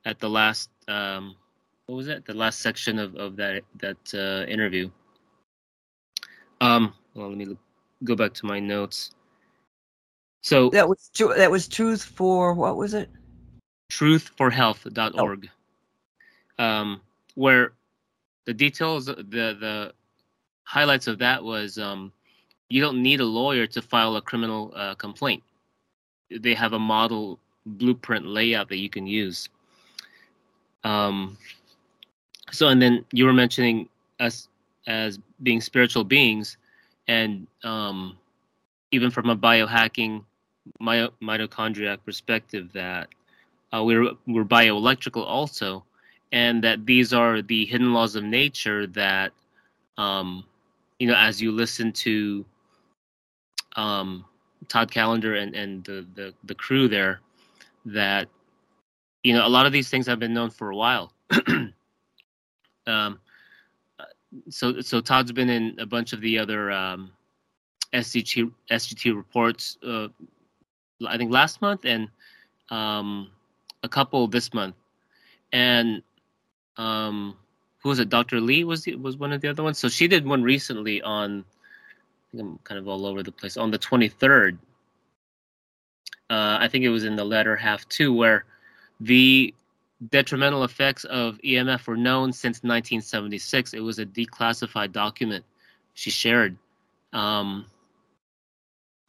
[0.04, 1.34] at the last um,
[1.86, 2.24] what was it?
[2.24, 4.90] The last section of, of that that uh, interview.
[6.60, 7.58] Um, well, let me look,
[8.04, 9.12] go back to my notes.
[10.42, 13.10] So that was tr- that was truth for what was it?
[13.90, 15.48] Truthforhealth.org.
[16.58, 16.64] Oh.
[16.64, 17.00] Um,
[17.36, 17.72] where
[18.46, 19.92] the details, the the
[20.64, 22.12] highlights of that was um,
[22.68, 25.42] you don't need a lawyer to file a criminal uh, complaint.
[26.30, 29.48] they have a model blueprint layout that you can use.
[30.82, 31.38] Um,
[32.50, 33.88] so, and then you were mentioning
[34.20, 34.48] us
[34.86, 36.56] as being spiritual beings,
[37.08, 38.16] and um,
[38.92, 40.24] even from a biohacking
[40.80, 43.08] my, mitochondriac perspective, that
[43.72, 45.84] uh, we're we're bioelectrical also,
[46.32, 49.32] and that these are the hidden laws of nature that,
[49.98, 50.44] um,
[50.98, 52.44] you know, as you listen to
[53.76, 54.24] um,
[54.68, 57.20] Todd Callender and and the, the the crew there,
[57.84, 58.28] that
[59.22, 61.12] you know a lot of these things have been known for a while.
[62.86, 63.20] um,
[64.48, 67.12] so so Todd's been in a bunch of the other um,
[67.92, 69.78] SGT SGT reports.
[69.86, 70.08] Uh,
[71.06, 72.08] I think last month and
[72.70, 73.30] um,
[73.82, 74.74] a couple this month,
[75.52, 76.02] and
[76.76, 77.36] um,
[77.78, 78.08] who was it?
[78.08, 78.40] Dr.
[78.40, 79.78] Lee was the, was one of the other ones.
[79.78, 81.44] So she did one recently on.
[81.48, 83.56] I think I'm kind of all over the place.
[83.56, 84.58] On the 23rd,
[86.28, 88.44] uh, I think it was in the latter half too, where
[89.00, 89.54] the
[90.10, 93.74] detrimental effects of EMF were known since 1976.
[93.74, 95.44] It was a declassified document
[95.94, 96.56] she shared.
[97.12, 97.66] Um,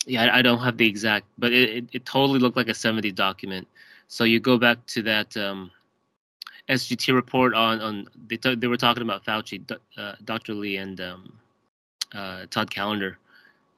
[0.05, 2.73] yeah, I, I, don't have the exact, but it, it, it, totally looked like a
[2.73, 3.67] 70 document.
[4.07, 5.71] So you go back to that um,
[6.69, 9.61] SGT report on on they t- they were talking about Fauci,
[9.97, 10.53] uh, Dr.
[10.53, 11.33] Lee, and um,
[12.13, 13.17] uh, Todd Callender,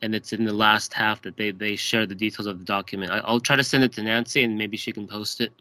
[0.01, 3.11] and it's in the last half that they they share the details of the document.
[3.11, 5.51] I, will try to send it to Nancy, and maybe she can post it.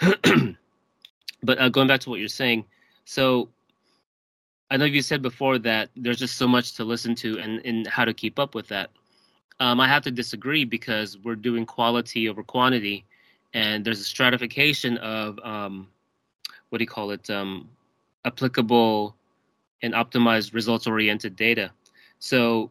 [1.42, 2.64] but uh, going back to what you're saying,
[3.04, 3.50] so
[4.70, 7.86] I know you said before that there's just so much to listen to and, and
[7.86, 8.90] how to keep up with that.
[9.58, 13.04] Um, I have to disagree because we're doing quality over quantity,
[13.52, 15.88] and there's a stratification of um,
[16.70, 17.28] what do you call it?
[17.30, 17.68] Um,
[18.24, 19.14] applicable
[19.82, 21.70] and optimized results oriented data.
[22.18, 22.70] So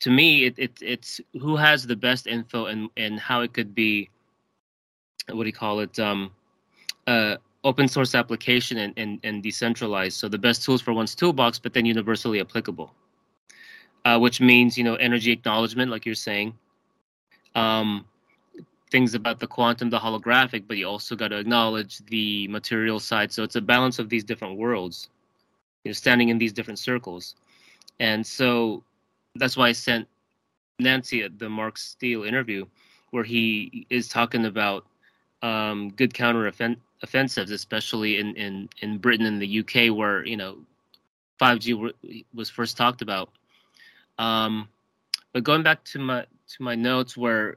[0.00, 3.74] to me, it, it, it's who has the best info and, and how it could
[3.74, 4.10] be,
[5.30, 5.98] what do you call it?
[5.98, 6.30] Um,
[7.06, 10.16] uh, open source application and, and, and decentralized.
[10.18, 12.94] So the best tools for one's toolbox, but then universally applicable,
[14.04, 16.54] uh, which means, you know, energy acknowledgement, like you're saying,
[17.54, 18.04] um,
[18.90, 23.32] things about the quantum, the holographic, but you also got to acknowledge the material side.
[23.32, 25.08] So it's a balance of these different worlds,
[25.84, 27.34] you know, standing in these different circles.
[28.00, 28.82] And so
[29.34, 30.08] that's why I sent
[30.78, 32.66] Nancy at the Mark Steele interview,
[33.10, 34.86] where he is talking about
[35.42, 36.46] um, good counter
[37.02, 40.58] offensives, especially in, in, in Britain and the UK, where you know
[41.40, 43.30] 5G was first talked about.
[44.18, 44.68] Um,
[45.32, 47.56] but going back to my to my notes, where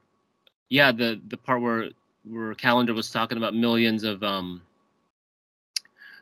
[0.72, 1.90] yeah, the the part where
[2.24, 4.62] where Callender was talking about millions of um,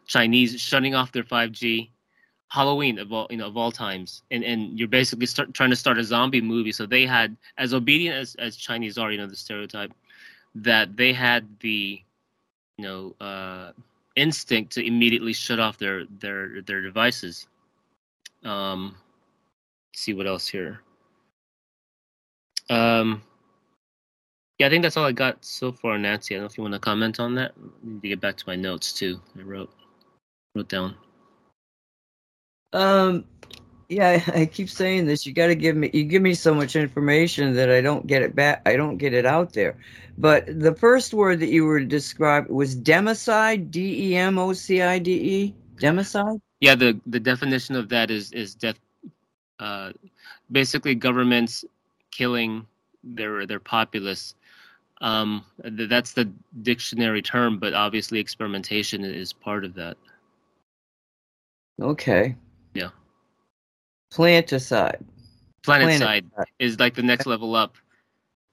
[0.07, 1.91] Chinese shutting off their 5G.
[2.47, 5.75] Halloween of all you know of all times, and and you're basically start, trying to
[5.75, 6.71] start a zombie movie.
[6.71, 9.93] So they had as obedient as as Chinese are, you know, the stereotype
[10.55, 12.01] that they had the
[12.79, 13.73] you know uh,
[14.15, 17.47] instinct to immediately shut off their their their devices.
[18.43, 18.97] Um,
[19.93, 20.81] see what else here.
[22.71, 23.21] Um,
[24.59, 26.35] yeah, I think that's all I got so far, Nancy.
[26.35, 27.53] I don't know if you want to comment on that.
[27.57, 29.19] I need to get back to my notes too.
[29.37, 29.71] I wrote
[30.53, 30.95] wrote down.
[32.73, 33.23] Um,
[33.87, 35.25] yeah, I keep saying this.
[35.25, 35.89] You got to give me.
[35.93, 38.61] You give me so much information that I don't get it back.
[38.65, 39.77] I don't get it out there.
[40.17, 43.71] But the first word that you were described was democide.
[43.71, 45.55] D e m o c i d e.
[45.77, 46.41] Democide.
[46.59, 48.79] Yeah, the the definition of that is is death.
[49.59, 49.93] Uh,
[50.51, 51.63] basically, governments
[52.11, 52.65] killing
[53.05, 54.35] their their populace
[55.01, 56.31] um, that's the
[56.61, 59.97] dictionary term, but obviously experimentation is part of that.
[61.81, 62.35] Okay.
[62.73, 62.89] Yeah.
[64.13, 65.03] Planticide.
[65.63, 66.25] Planeticide
[66.59, 67.75] is like the next level up.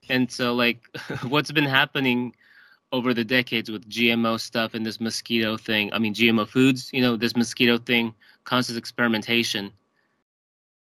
[0.09, 0.79] And so, like,
[1.23, 2.33] what's been happening
[2.93, 5.91] over the decades with GMO stuff and this mosquito thing?
[5.91, 8.13] I mean, GMO foods, you know, this mosquito thing,
[8.45, 9.71] constant experimentation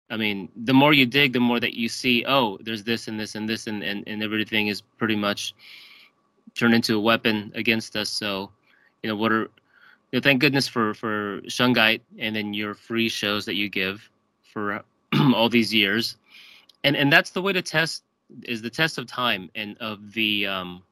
[0.10, 3.20] I mean, the more you dig, the more that you see, oh, there's this and
[3.20, 5.56] this and this, and, and, and everything is pretty much
[6.54, 8.10] turned into a weapon against us.
[8.10, 8.52] So,
[9.02, 9.50] you know, what are, you
[10.14, 14.10] know, thank goodness for, for Shungite and then your free shows that you give
[14.44, 14.84] for
[15.34, 16.18] all these years.
[16.84, 18.04] And, and that's the way to test
[18.44, 20.84] is the test of time and of the, um,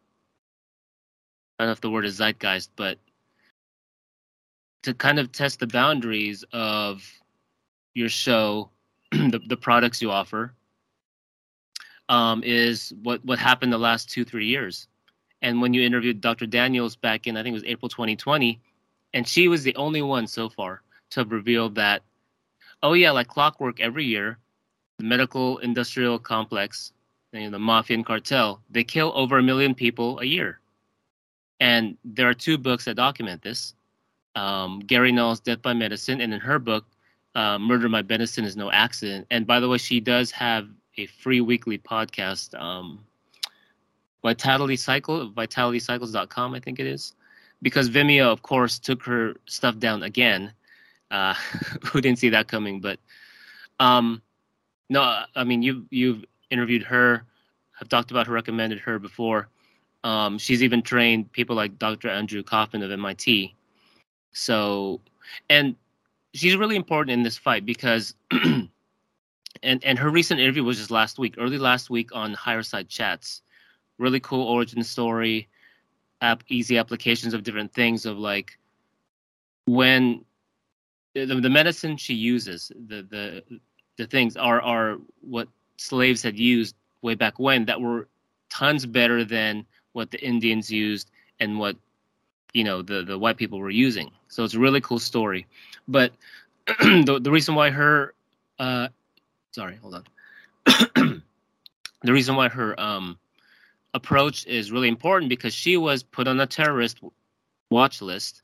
[1.60, 2.98] I don't know if the word is zeitgeist, but
[4.84, 7.08] to kind of test the boundaries of
[7.94, 8.70] your show
[9.32, 10.54] the, the products you offer
[12.10, 14.88] um, is what what happened the last two three years
[15.42, 18.60] and when you interviewed dr daniels back in i think it was april 2020
[19.14, 22.02] and she was the only one so far to have revealed that
[22.82, 24.38] oh yeah like clockwork every year
[24.98, 26.94] the medical industrial complex
[27.34, 30.60] you know, the mafia and cartel, they kill over a million people a year.
[31.60, 33.74] And there are two books that document this.
[34.36, 36.86] Um, Gary Null's Death by Medicine, and in her book,
[37.36, 39.28] uh, Murder by Medicine is No Accident.
[39.32, 43.04] And by the way, she does have a free weekly podcast, um,
[44.22, 47.14] Vitality Cycle, vitalitycycles.com, I think it is.
[47.62, 50.54] Because Vimeo, of course, took her stuff down again.
[51.12, 51.34] Uh,
[51.84, 52.80] who didn't see that coming?
[52.80, 53.00] But
[53.80, 54.22] um,
[54.90, 57.26] no, I mean, you you've interviewed her,
[57.80, 59.50] I've talked about her, recommended her before.
[60.04, 62.10] Um, she's even trained people like Dr.
[62.10, 63.56] Andrew Kaufman of MIT.
[64.34, 65.00] So,
[65.50, 65.76] and
[66.34, 68.70] she's really important in this fight because, and
[69.64, 73.42] and her recent interview was just last week, early last week on Higher Side Chats.
[74.00, 75.48] Really cool origin story,
[76.22, 78.58] app easy applications of different things of like
[79.66, 80.26] when
[81.14, 83.60] the, the medicine she uses, the the
[83.98, 85.48] the things are are what
[85.78, 88.08] slaves had used way back when that were
[88.50, 91.76] tons better than what the Indians used and what
[92.54, 94.12] you know the the white people were using.
[94.28, 95.46] So it's a really cool story.
[95.88, 96.14] But
[96.68, 98.14] the the reason why her
[98.60, 98.90] uh
[99.52, 100.04] sorry, hold on.
[102.04, 103.18] the reason why her um
[103.94, 107.00] approach is really important because she was put on a terrorist
[107.70, 108.42] watch list.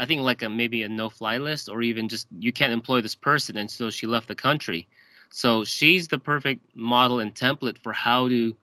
[0.00, 3.00] I think like a maybe a no fly list or even just you can't employ
[3.00, 4.88] this person and so she left the country.
[5.30, 8.56] So she's the perfect model and template for how to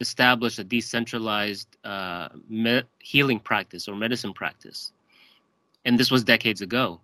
[0.00, 4.92] establish a decentralized uh, me- healing practice or medicine practice.
[5.84, 7.01] And this was decades ago.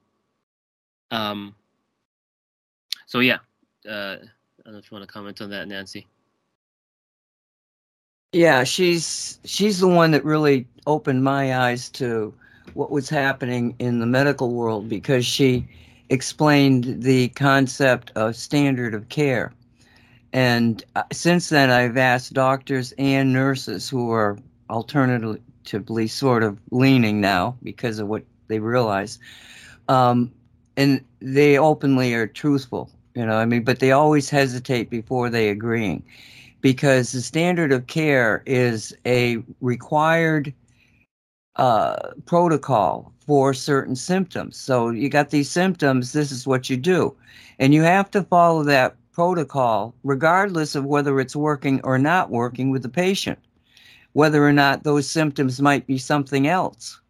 [1.10, 1.54] Um,
[3.06, 3.38] so, yeah,
[3.88, 6.06] uh, I don't know if you want to comment on that, Nancy.
[8.32, 12.34] Yeah, she's she's the one that really opened my eyes to
[12.74, 15.66] what was happening in the medical world because she
[16.10, 19.52] explained the concept of standard of care.
[20.32, 27.20] And uh, since then, I've asked doctors and nurses who are alternatively sort of leaning
[27.20, 29.18] now because of what they realize.
[29.88, 30.32] Um,
[30.78, 35.48] and they openly are truthful, you know, I mean, but they always hesitate before they
[35.48, 36.04] agreeing
[36.60, 40.54] because the standard of care is a required
[41.56, 44.56] uh, protocol for certain symptoms.
[44.56, 47.12] So you got these symptoms, this is what you do.
[47.58, 52.70] And you have to follow that protocol regardless of whether it's working or not working
[52.70, 53.40] with the patient,
[54.12, 57.00] whether or not those symptoms might be something else.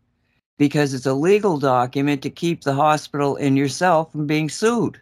[0.58, 5.00] Because it's a legal document to keep the hospital and yourself from being sued.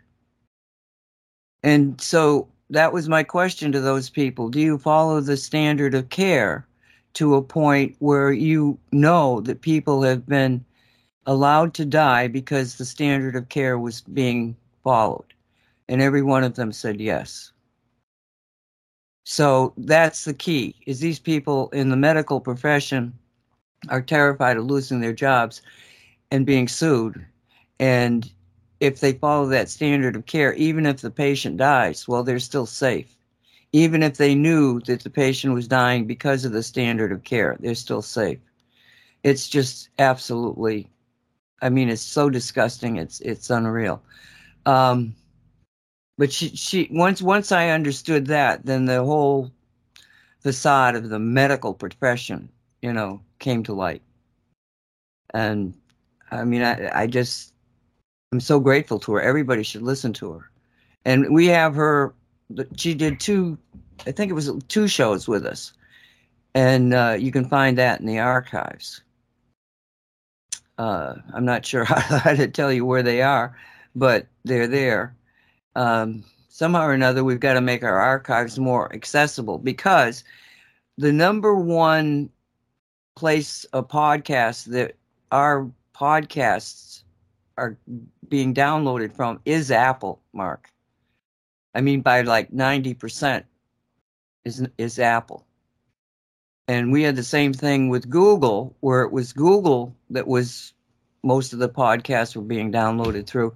[1.62, 4.48] And so that was my question to those people.
[4.48, 6.66] Do you follow the standard of care
[7.14, 10.64] to a point where you know that people have been
[11.26, 15.34] allowed to die because the standard of care was being followed?
[15.88, 17.52] And every one of them said yes.
[19.24, 23.12] So that's the key is these people in the medical profession
[23.88, 25.62] are terrified of losing their jobs
[26.30, 27.24] and being sued.
[27.78, 28.30] And
[28.80, 32.66] if they follow that standard of care, even if the patient dies, well, they're still
[32.66, 33.16] safe
[33.76, 37.58] even if they knew that the patient was dying because of the standard of care,
[37.60, 38.38] they're still safe.
[39.22, 40.88] It's just absolutely,
[41.60, 42.96] I mean, it's so disgusting.
[42.96, 44.02] It's it's unreal.
[44.64, 45.14] Um,
[46.16, 49.52] but she she once once I understood that, then the whole
[50.40, 52.48] facade of the medical profession,
[52.80, 54.02] you know, came to light.
[55.34, 55.74] And
[56.30, 57.52] I mean, I I just
[58.32, 59.20] I'm so grateful to her.
[59.20, 60.50] Everybody should listen to her.
[61.04, 62.14] And we have her
[62.76, 63.58] she did two,
[64.06, 65.72] I think it was two shows with us,
[66.54, 69.02] and uh, you can find that in the archives.
[70.78, 73.56] Uh, I'm not sure how, to tell you where they are,
[73.94, 75.16] but they're there.
[75.74, 80.24] Um, somehow or another, we've got to make our archives more accessible because
[80.98, 82.30] the number one
[83.16, 84.94] place a podcast that
[85.32, 87.02] our podcasts
[87.58, 87.76] are
[88.28, 90.70] being downloaded from is Apple, Mark.
[91.74, 93.44] I mean, by like 90%
[94.44, 95.46] is, is Apple.
[96.68, 100.72] And we had the same thing with Google, where it was Google that was
[101.22, 103.54] most of the podcasts were being downloaded through.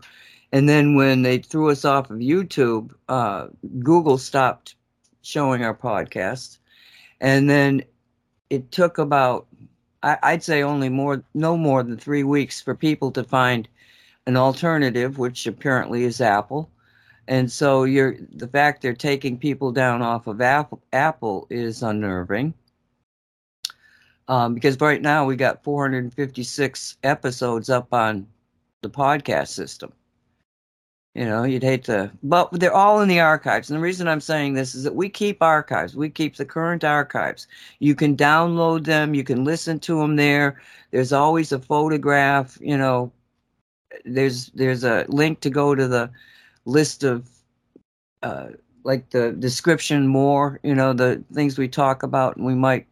[0.53, 3.49] And then when they threw us off of YouTube, uh,
[3.81, 4.75] Google stopped
[5.23, 6.59] showing our podcasts.
[7.21, 7.85] And then
[8.49, 9.47] it took about,
[10.03, 13.69] I, would say only more, no more than three weeks for people to find
[14.27, 16.71] an alternative, which apparently is Apple.
[17.29, 22.55] And so you're the fact they're taking people down off of Apple, Apple is unnerving.
[24.29, 28.27] Um, because right now we got 456 episodes up on
[28.83, 29.93] the podcast system.
[31.15, 33.69] You know, you'd hate to, but they're all in the archives.
[33.69, 35.97] And the reason I'm saying this is that we keep archives.
[35.97, 37.49] We keep the current archives.
[37.81, 39.15] You can download them.
[39.15, 40.61] You can listen to them there.
[40.93, 42.59] There's always a photograph.
[42.61, 43.13] You know,
[44.05, 46.11] there's there's a link to go to the
[46.65, 47.29] list of,
[48.23, 48.51] uh,
[48.85, 50.61] like the description more.
[50.63, 52.87] You know, the things we talk about, and we might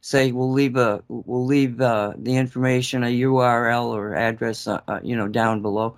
[0.00, 5.00] say we'll leave a we'll leave uh, the information a URL or address uh, uh,
[5.02, 5.94] you know down below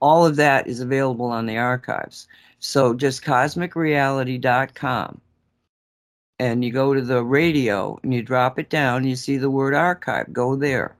[0.00, 2.26] all of that is available on the archives.
[2.58, 5.20] So just cosmicreality.com.
[6.38, 9.74] And you go to the radio and you drop it down, you see the word
[9.74, 10.32] archive.
[10.32, 10.96] Go there.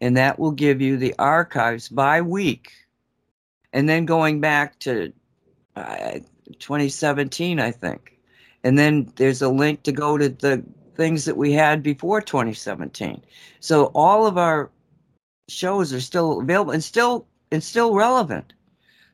[0.00, 2.72] And that will give you the archives by week.
[3.72, 5.12] And then going back to
[5.76, 6.18] uh,
[6.58, 8.18] 2017, I think.
[8.64, 10.62] And then there's a link to go to the
[10.96, 13.22] things that we had before 2017.
[13.60, 14.70] So all of our
[15.48, 18.54] shows are still available and still it's still relevant.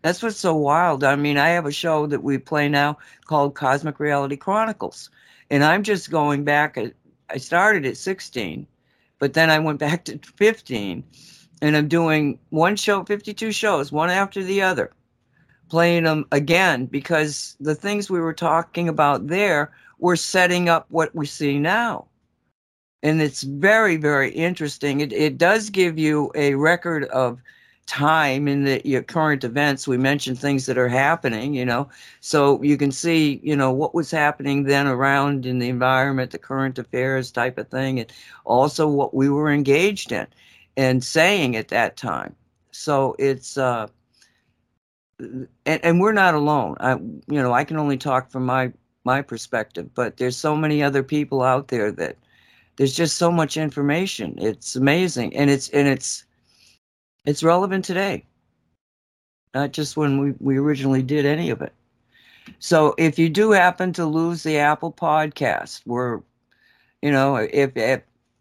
[0.02, 1.02] That's what's so wild.
[1.02, 5.10] I mean, I have a show that we play now called Cosmic Reality Chronicles,
[5.50, 6.78] and I'm just going back.
[6.78, 6.92] At,
[7.30, 8.66] I started at 16,
[9.18, 11.02] but then I went back to 15,
[11.62, 14.92] and I'm doing one show, 52 shows, one after the other,
[15.68, 21.12] playing them again because the things we were talking about there were setting up what
[21.12, 22.06] we see now.
[23.02, 25.00] And it's very, very interesting.
[25.00, 27.40] It, it does give you a record of
[27.88, 31.88] time in the your current events we mentioned things that are happening you know?
[32.20, 36.38] So you can see you know what was happening then around in the environment the
[36.38, 38.12] current affairs type of thing and
[38.44, 40.26] also what we were engaged in
[40.76, 42.36] and saying at that time.
[42.72, 43.88] So it's uh
[45.18, 46.76] and, and we're not alone.
[46.80, 48.72] I you know i can only talk from my
[49.04, 52.16] my perspective but there's so many other people out there that
[52.76, 54.34] there's just so much information.
[54.38, 56.24] It's amazing and it's and it's
[57.28, 58.24] it's relevant today,
[59.52, 61.74] not just when we, we originally did any of it.
[62.58, 66.22] So if you do happen to lose the Apple podcast, we're,
[67.02, 68.00] you know, if, if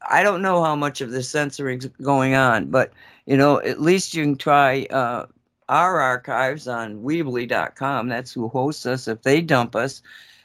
[0.09, 2.93] I don't know how much of the censoring is going on, but,
[3.25, 5.25] you know, at least you can try uh,
[5.67, 8.07] our archives on Weebly.com.
[8.07, 9.09] That's who hosts us.
[9.09, 10.01] If they dump us,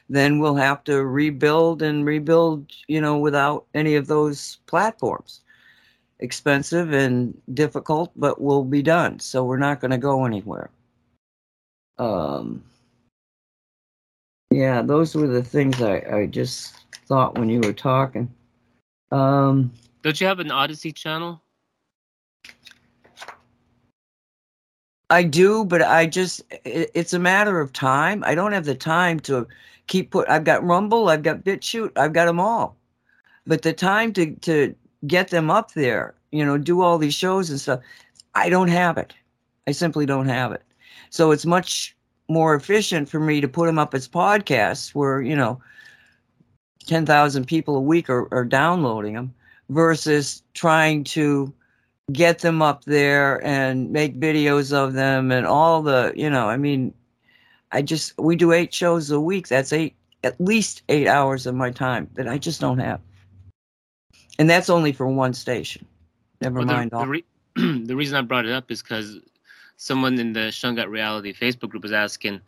[0.09, 5.42] then we'll have to rebuild and rebuild, you know, without any of those platforms
[6.19, 9.19] expensive and difficult, but we'll be done.
[9.19, 10.69] So we're not going to go anywhere.
[11.97, 12.63] Um,
[14.49, 16.75] yeah, those were the things I, I just
[17.07, 18.31] thought when you were talking.
[19.11, 19.71] Um,
[20.01, 21.41] Don't you have an Odysee channel?
[25.09, 28.23] I do, but I just, it, it's a matter of time.
[28.25, 29.47] I don't have the time to
[29.87, 32.75] keep put, I've got Rumble, I've got BitChute, I've got them all.
[33.45, 34.73] But the time to, to
[35.07, 37.81] get them up there, you know, do all these shows and stuff.
[38.35, 39.13] I don't have it.
[39.67, 40.63] I simply don't have it.
[41.09, 41.95] So it's much
[42.29, 45.61] more efficient for me to put them up as podcasts where, you know,
[46.85, 49.33] 10,000 people a week are, are downloading them
[49.69, 51.53] versus trying to
[52.11, 56.57] get them up there and make videos of them and all the, you know, I
[56.57, 56.93] mean,
[57.71, 59.47] I just, we do eight shows a week.
[59.47, 62.99] That's eight, at least eight hours of my time that I just don't have
[64.39, 65.85] and that's only for one station.
[66.41, 66.91] Never well, mind.
[66.91, 69.19] The, the, re- the, reason I brought it up is because
[69.77, 72.41] someone in the Shungat Reality Facebook group was asking,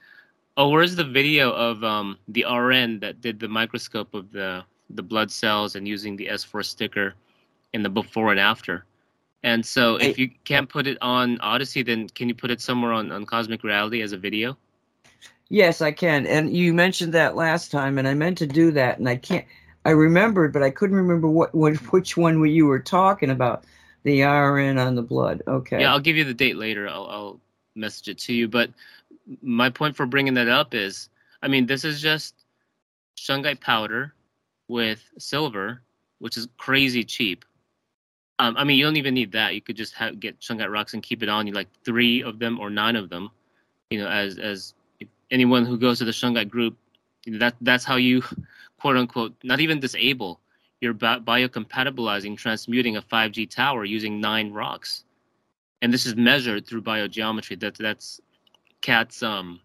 [0.57, 5.03] "Oh, where's the video of um, the RN that did the microscope of the the
[5.03, 7.15] blood cells and using the S4 sticker
[7.73, 8.85] in the before and after?"
[9.43, 12.91] And so, if you can't put it on Odysee, then can you put it somewhere
[12.91, 14.57] on, on Cosmic Reality as a video?
[15.49, 16.25] Yes, I can.
[16.25, 19.45] And you mentioned that last time, and I meant to do that, and I can't.
[19.85, 23.63] I remembered, but I couldn't remember what, what which one you were talking about.
[24.03, 25.41] The RN on the blood.
[25.47, 25.81] Okay.
[25.81, 26.87] Yeah, I'll give you the date later.
[26.87, 27.39] I'll, I'll
[27.75, 28.47] message it to you.
[28.47, 28.69] But
[29.41, 31.09] my point for bringing that up is,
[31.41, 32.35] I mean, this is just
[33.17, 34.13] shungite powder
[34.67, 35.81] with silver,
[36.19, 37.45] which is crazy cheap.
[38.37, 39.55] Um, I mean, you don't even need that.
[39.55, 42.37] You could just have, get shungite rocks and keep it on you, like three of
[42.39, 43.31] them or nine of them.
[43.89, 44.73] You know, as as
[45.31, 46.75] anyone who goes to the shungite group,
[47.27, 48.23] that that's how you
[48.85, 50.39] quote unquote, not even disable,
[50.79, 55.05] you're biocompatibilizing, transmuting a 5G tower using nine rocks.
[55.81, 57.59] And this is measured through biogeometry.
[57.59, 58.21] That, that's
[58.81, 59.59] Kat's, um,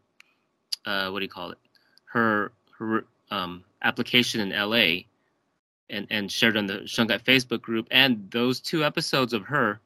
[0.87, 1.59] uh, what do you call it?
[2.07, 5.03] Her, her um, application in LA
[5.91, 7.89] and, and shared on the Shungite Facebook group.
[7.91, 9.81] And those two episodes of her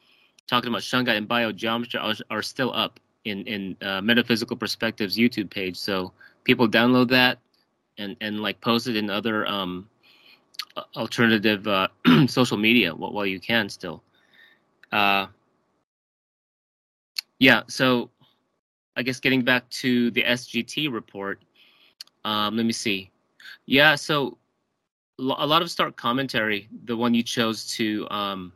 [0.47, 5.51] talking about Shungite and biogeometry are, are still up in, in uh, Metaphysical Perspectives YouTube
[5.51, 5.77] page.
[5.77, 6.13] So
[6.45, 7.41] people download that,
[7.99, 9.89] and and like post it in other um,
[10.97, 11.89] alternative uh,
[12.27, 14.03] social media while you can still.
[14.93, 15.27] Uh,
[17.39, 18.11] yeah, so
[18.97, 21.43] I guess getting back to the SGT report,
[22.25, 23.11] um, let me see.
[23.67, 24.39] Yeah, so
[25.19, 28.53] a lot of stark commentary, the one you chose to um,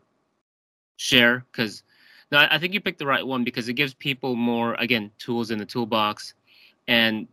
[0.97, 1.83] share, because
[2.31, 5.51] no, I think you picked the right one because it gives people more, again, tools
[5.51, 6.35] in the toolbox.
[6.87, 7.27] And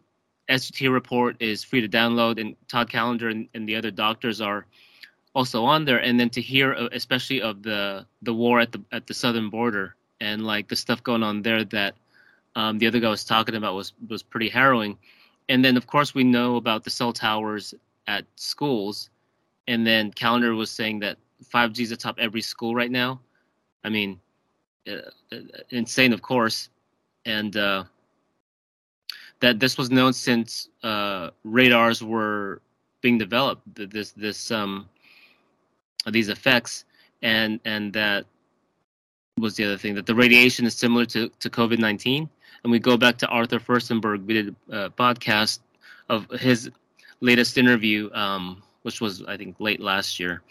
[0.49, 4.65] SGT report is free to download, and Todd Callender and, and the other doctors are
[5.33, 5.99] also on there.
[5.99, 9.49] And then to hear, uh, especially of the the war at the at the southern
[9.49, 11.95] border and like the stuff going on there that
[12.55, 14.97] um, the other guy was talking about was was pretty harrowing.
[15.49, 17.73] And then of course we know about the cell towers
[18.07, 19.09] at schools,
[19.67, 23.19] and then Callender was saying that 5G is atop every school right now.
[23.83, 24.19] I mean,
[24.87, 25.37] uh, uh,
[25.69, 26.69] insane, of course,
[27.25, 27.83] and uh,
[29.39, 32.61] that this was known since uh, radars were
[33.01, 33.61] being developed.
[33.75, 34.89] This this um
[36.07, 36.85] these effects,
[37.21, 38.25] and and that
[39.37, 42.29] was the other thing that the radiation is similar to to COVID nineteen.
[42.63, 44.25] And we go back to Arthur Firstenberg.
[44.25, 45.59] We did a podcast
[46.09, 46.71] of his
[47.21, 50.41] latest interview, um, which was I think late last year.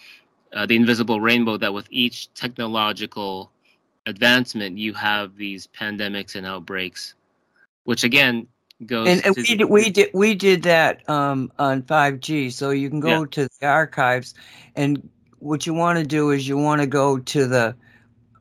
[0.53, 3.51] Uh, the invisible rainbow that with each technological
[4.07, 7.15] advancement you have these pandemics and outbreaks
[7.85, 8.47] which again
[8.87, 12.53] goes and, and we, did, we did we did that um, on 5G.
[12.53, 13.27] So you can go yeah.
[13.31, 14.35] to the archives,
[14.77, 15.09] and
[15.39, 17.75] what you want to do is you want to go to the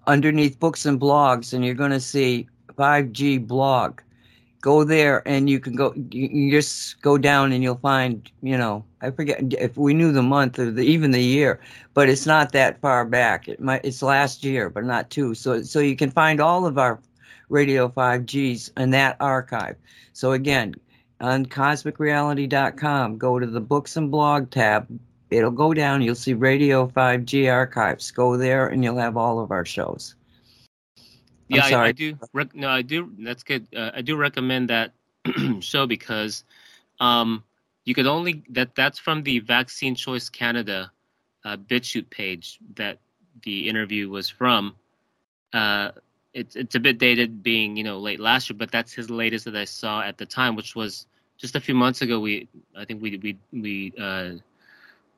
[0.07, 2.48] underneath books and blogs, and you're going to see
[2.78, 4.02] 5G blog.
[4.61, 5.94] Go there, and you can go.
[5.94, 8.30] You, you just go down, and you'll find.
[8.41, 11.60] You know, I forget if we knew the month or the, even the year,
[11.94, 13.49] but it's not that far back.
[13.49, 13.84] It might.
[13.84, 15.34] It's last year, but not two.
[15.36, 16.98] So so you can find all of our
[17.53, 19.77] Radio 5Gs in that archive.
[20.11, 20.75] So again,
[21.21, 24.88] on cosmicreality.com, go to the books and blog tab.
[25.30, 26.01] It'll go down.
[26.01, 28.11] You'll see Radio 5G archives.
[28.11, 30.15] Go there, and you'll have all of our shows.
[30.97, 31.05] I'm
[31.47, 32.17] yeah, I, I, do.
[32.34, 33.11] Rec- no, I do.
[33.19, 33.67] That's good.
[33.75, 34.93] Uh, I do recommend that
[35.59, 36.43] show because
[36.99, 37.43] um,
[37.85, 40.91] you could only that that's from the Vaccine Choice Canada
[41.45, 42.99] uh, BitChute page that
[43.43, 44.75] the interview was from.
[45.53, 45.91] Uh,
[46.34, 49.45] it's it's a bit dated, being you know late last year, but that's his latest
[49.45, 51.05] that I saw at the time, which was
[51.38, 52.19] just a few months ago.
[52.19, 54.31] We I think we we we uh,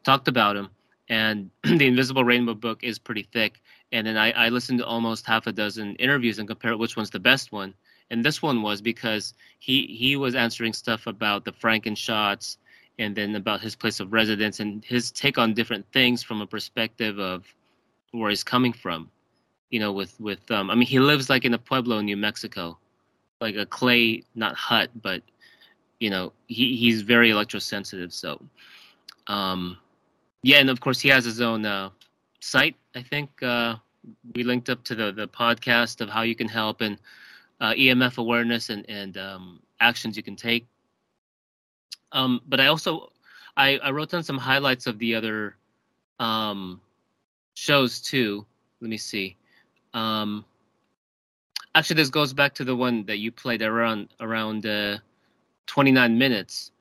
[0.03, 0.69] talked about him,
[1.09, 3.61] and the Invisible Rainbow book is pretty thick.
[3.91, 7.11] And then I, I listened to almost half a dozen interviews and compared which one's
[7.11, 7.73] the best one.
[8.09, 12.57] And this one was because he he was answering stuff about the Franken shots
[12.99, 16.47] and then about his place of residence and his take on different things from a
[16.47, 17.45] perspective of
[18.11, 19.09] where he's coming from
[19.69, 22.17] you know, with with um, I mean, he lives like in a pueblo in New
[22.17, 22.77] Mexico,
[23.41, 25.21] like a clay not hut, but
[25.99, 28.11] you know, he he's very electrosensitive.
[28.11, 28.41] So,
[29.27, 29.77] um,
[30.43, 31.89] yeah, and of course he has his own uh,
[32.39, 32.75] site.
[32.95, 33.75] I think uh,
[34.35, 36.97] we linked up to the the podcast of how you can help and
[37.59, 40.67] uh, EMF awareness and and um, actions you can take.
[42.11, 43.11] Um, but I also
[43.57, 45.55] I, I wrote down some highlights of the other
[46.19, 46.81] um,
[47.55, 48.45] shows too.
[48.81, 49.37] Let me see.
[49.95, 50.45] Um,
[51.73, 54.97] actually, this goes back to the one that you played around around uh,
[55.65, 56.72] 29 minutes.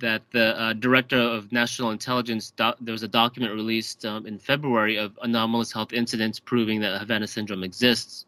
[0.00, 4.96] That the uh, director of national intelligence there was a document released um, in February
[4.96, 8.24] of anomalous health incidents proving that Havana syndrome exists.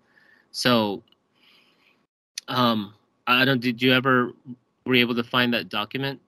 [0.51, 1.05] So,
[2.49, 2.93] um,
[3.29, 3.61] I don't.
[3.61, 4.33] Did you ever
[4.85, 6.21] were you able to find that document,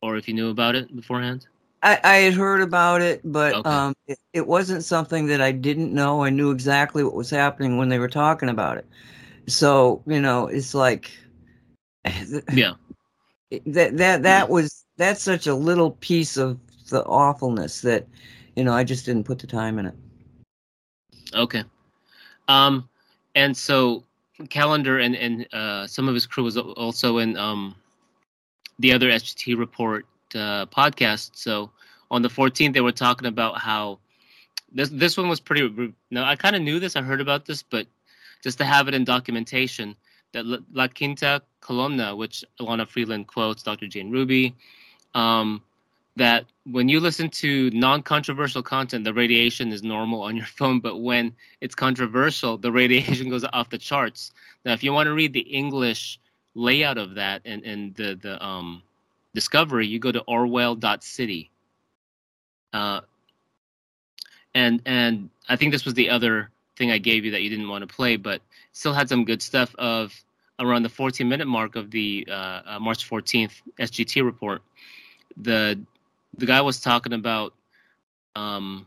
[0.00, 1.48] or if you knew about it beforehand?
[1.82, 3.68] I, I had heard about it, but okay.
[3.68, 6.24] um, it, it, wasn't something that I didn't know.
[6.24, 8.86] I knew exactly what was happening when they were talking about it.
[9.46, 11.10] So you know, it's like,
[12.52, 12.74] yeah,
[13.66, 16.58] that that that was that's such a little piece of
[16.88, 18.06] the awfulness that
[18.56, 19.94] you know I just didn't put the time in it.
[21.34, 21.62] Okay,
[22.48, 22.88] um,
[23.34, 24.02] and so
[24.50, 27.74] Callender and and uh, some of his crew was also in um,
[28.78, 30.06] the other SGT report
[30.36, 31.30] uh, podcast.
[31.34, 31.70] So
[32.10, 33.98] on the 14th, they were talking about how
[34.72, 35.94] this this one was pretty.
[36.10, 37.86] Now I kind of knew this, I heard about this, but
[38.42, 39.96] just to have it in documentation
[40.32, 43.86] that La Quinta Columna, which Elana Freeland quotes Dr.
[43.86, 44.54] Jane Ruby,
[45.14, 45.62] um,
[46.16, 50.98] that when you listen to non-controversial content, the radiation is normal on your phone, but
[50.98, 54.32] when it's controversial, the radiation goes off the charts.
[54.64, 56.18] Now, if you want to read the English
[56.54, 58.82] layout of that and and the the um
[59.36, 61.50] Discovery, you go to orwell.city.
[62.72, 63.00] Uh,
[64.54, 67.68] and and I think this was the other thing I gave you that you didn't
[67.68, 68.40] want to play, but
[68.72, 70.14] still had some good stuff of
[70.58, 74.62] around the 14 minute mark of the uh, uh, March 14th SGT report.
[75.36, 75.78] The
[76.38, 77.52] the guy was talking about
[78.36, 78.86] um,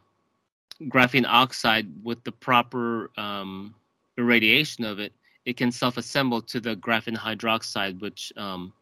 [0.85, 3.75] graphene oxide with the proper um,
[4.17, 5.13] irradiation of it.
[5.45, 8.73] it can self-assemble to the graphene hydroxide, which um,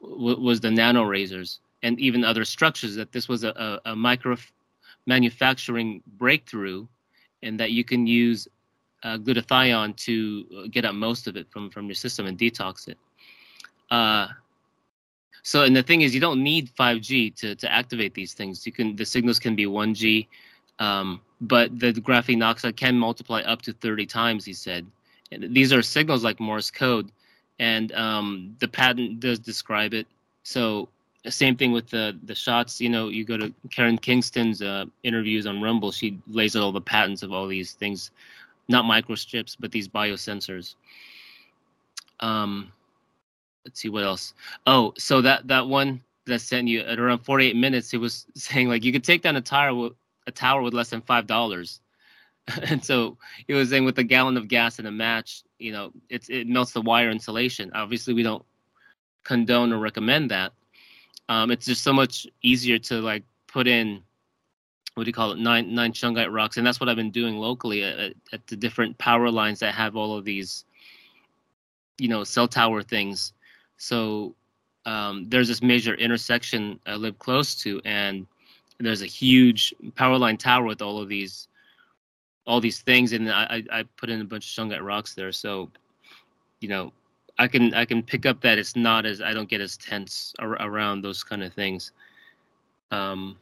[0.00, 2.94] w- was the nano razors, and even other structures.
[2.94, 4.36] That this was a, a, a micro
[5.06, 6.86] manufacturing breakthrough,
[7.42, 8.48] and that you can use
[9.02, 12.98] uh, glutathione to get out most of it from from your system and detox it.
[13.90, 14.28] Uh,
[15.42, 18.66] so, and the thing is, you don't need 5G to, to activate these things.
[18.66, 20.26] You can the signals can be 1G,
[20.78, 24.44] um, but the graphene oxide can multiply up to 30 times.
[24.44, 24.86] He said,
[25.32, 27.10] and these are signals like Morse code,
[27.58, 30.06] and um, the patent does describe it.
[30.42, 30.88] So,
[31.28, 32.80] same thing with the the shots.
[32.80, 35.92] You know, you go to Karen Kingston's uh, interviews on Rumble.
[35.92, 38.10] She lays out all the patents of all these things,
[38.68, 40.74] not microchips, but these biosensors.
[42.20, 42.72] Um,
[43.64, 44.34] let's see what else.
[44.66, 48.68] Oh, so that that one that sent you at around 48 minutes, it was saying
[48.68, 49.92] like you could take down a tower with
[50.26, 51.80] a tower with less than five dollars.
[52.62, 55.92] and so it was saying with a gallon of gas and a match, you know,
[56.08, 57.70] it's it melts the wire insulation.
[57.74, 58.44] Obviously, we don't
[59.24, 60.52] condone or recommend that.
[61.28, 64.02] Um, it's just so much easier to like put in
[64.94, 67.36] what do you call it nine nine shungite rocks, and that's what I've been doing
[67.36, 70.64] locally at, at the different power lines that have all of these,
[71.98, 73.32] you know, cell tower things
[73.78, 74.34] so
[74.84, 78.26] um, there's this major intersection I live close to, and
[78.78, 81.47] there's a huge power line tower with all of these
[82.48, 85.30] all these things, and I, I put in a bunch of shungite rocks there.
[85.32, 85.70] So,
[86.60, 86.92] you know,
[87.38, 90.34] I can I can pick up that it's not as I don't get as tense
[90.38, 91.92] ar- around those kind of things.
[92.90, 93.36] Um,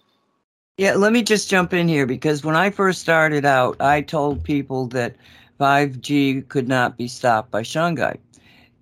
[0.77, 4.43] yeah, let me just jump in here because when I first started out, I told
[4.43, 5.17] people that
[5.59, 8.19] 5G could not be stopped by shungite,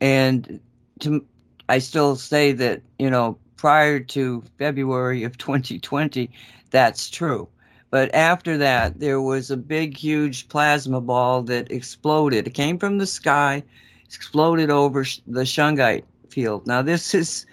[0.01, 0.59] and
[1.01, 1.25] to
[1.69, 6.31] I still say that, you know, prior to February of 2020,
[6.71, 7.49] that's true.
[7.95, 12.49] But after that, there was a big, huge plasma ball that exploded.
[12.49, 13.62] It came from the sky,
[14.05, 16.66] exploded over the shungite field.
[16.66, 17.47] Now, this is,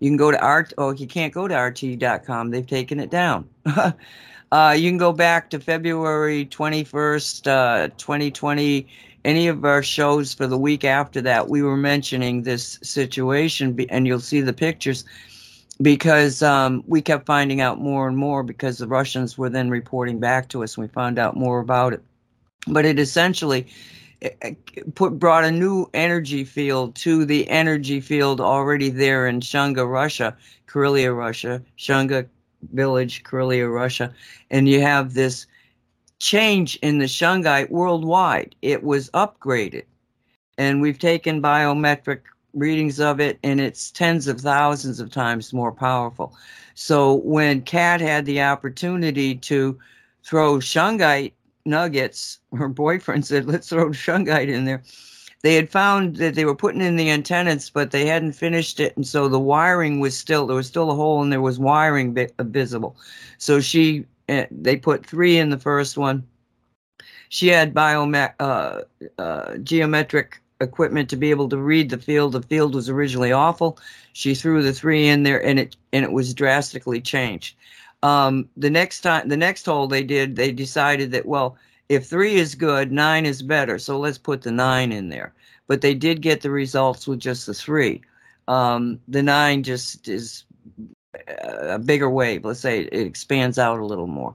[0.00, 2.50] you can go to art, oh, you can't go to RT.com.
[2.50, 3.48] They've taken it down.
[4.52, 8.86] uh, you can go back to February 21st, uh, 2020
[9.24, 14.06] any of our shows for the week after that, we were mentioning this situation, and
[14.06, 15.04] you'll see the pictures
[15.82, 20.18] because um, we kept finding out more and more because the Russians were then reporting
[20.18, 22.02] back to us, and we found out more about it.
[22.66, 23.66] But it essentially
[24.94, 30.36] put brought a new energy field to the energy field already there in Shunga, Russia,
[30.66, 32.26] Karelia, Russia, Shunga
[32.72, 34.12] village, Karelia, Russia,
[34.50, 35.46] and you have this
[36.18, 38.54] change in the shungite worldwide.
[38.62, 39.84] It was upgraded.
[40.58, 42.22] And we've taken biometric
[42.56, 46.36] readings of it, and it's tens of thousands of times more powerful.
[46.74, 49.78] So when Kat had the opportunity to
[50.24, 51.32] throw shungite
[51.64, 54.82] nuggets, her boyfriend said, let's throw shungite in there.
[55.42, 58.96] They had found that they were putting in the antennas, but they hadn't finished it.
[58.96, 62.16] And so the wiring was still, there was still a hole and there was wiring
[62.40, 62.96] visible.
[63.38, 66.26] So she they put three in the first one.
[67.28, 68.82] She had biome- uh,
[69.18, 72.32] uh, geometric equipment to be able to read the field.
[72.32, 73.78] The field was originally awful.
[74.12, 77.56] She threw the three in there, and it and it was drastically changed.
[78.02, 81.56] Um, the next time, the next hole they did, they decided that well,
[81.88, 83.78] if three is good, nine is better.
[83.78, 85.32] So let's put the nine in there.
[85.66, 88.02] But they did get the results with just the three.
[88.48, 90.44] Um, the nine just is
[91.42, 92.44] a bigger wave.
[92.44, 94.34] Let's say it expands out a little more.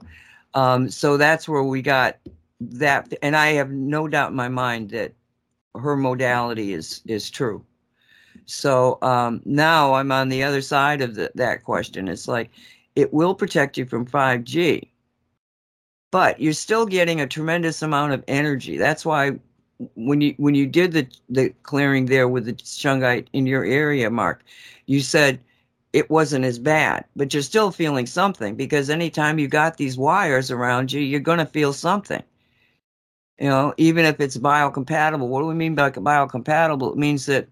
[0.54, 2.18] Um, so that's where we got
[2.60, 5.14] that, and I have no doubt in my mind that
[5.74, 7.64] her modality is is true.
[8.46, 12.08] So um, now I'm on the other side of the, that question.
[12.08, 12.50] It's like
[12.96, 14.88] it will protect you from 5G,
[16.10, 18.76] but you're still getting a tremendous amount of energy.
[18.76, 19.38] That's why
[19.94, 24.10] when you when you did the the clearing there with the shungite in your area,
[24.10, 24.44] Mark,
[24.86, 25.40] you said
[25.92, 30.50] it wasn't as bad, but you're still feeling something because anytime you got these wires
[30.50, 32.22] around you, you're going to feel something.
[33.38, 35.26] You know, even if it's biocompatible.
[35.26, 36.92] What do we mean by biocompatible?
[36.92, 37.48] It means that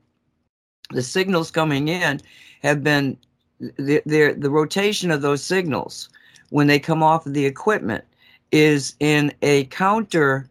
[0.91, 2.21] the signals coming in
[2.63, 3.17] have been
[3.59, 6.09] the, the, the rotation of those signals
[6.51, 8.05] when they come off of the equipment
[8.53, 10.49] is in a counter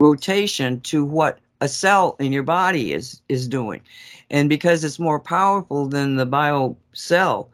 [0.00, 3.80] rotation to what a cell in your body is is doing
[4.30, 7.50] and because it's more powerful than the bio cell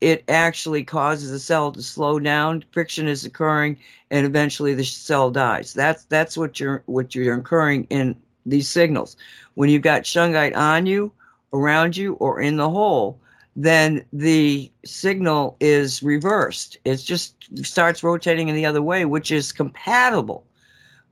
[0.00, 3.76] it actually causes the cell to slow down friction is occurring
[4.10, 8.16] and eventually the cell dies that's that's what you're what you're incurring in
[8.46, 9.16] these signals
[9.54, 11.12] when you've got shungite on you
[11.52, 13.18] around you or in the hole
[13.56, 17.34] then the signal is reversed it just
[17.64, 20.44] starts rotating in the other way which is compatible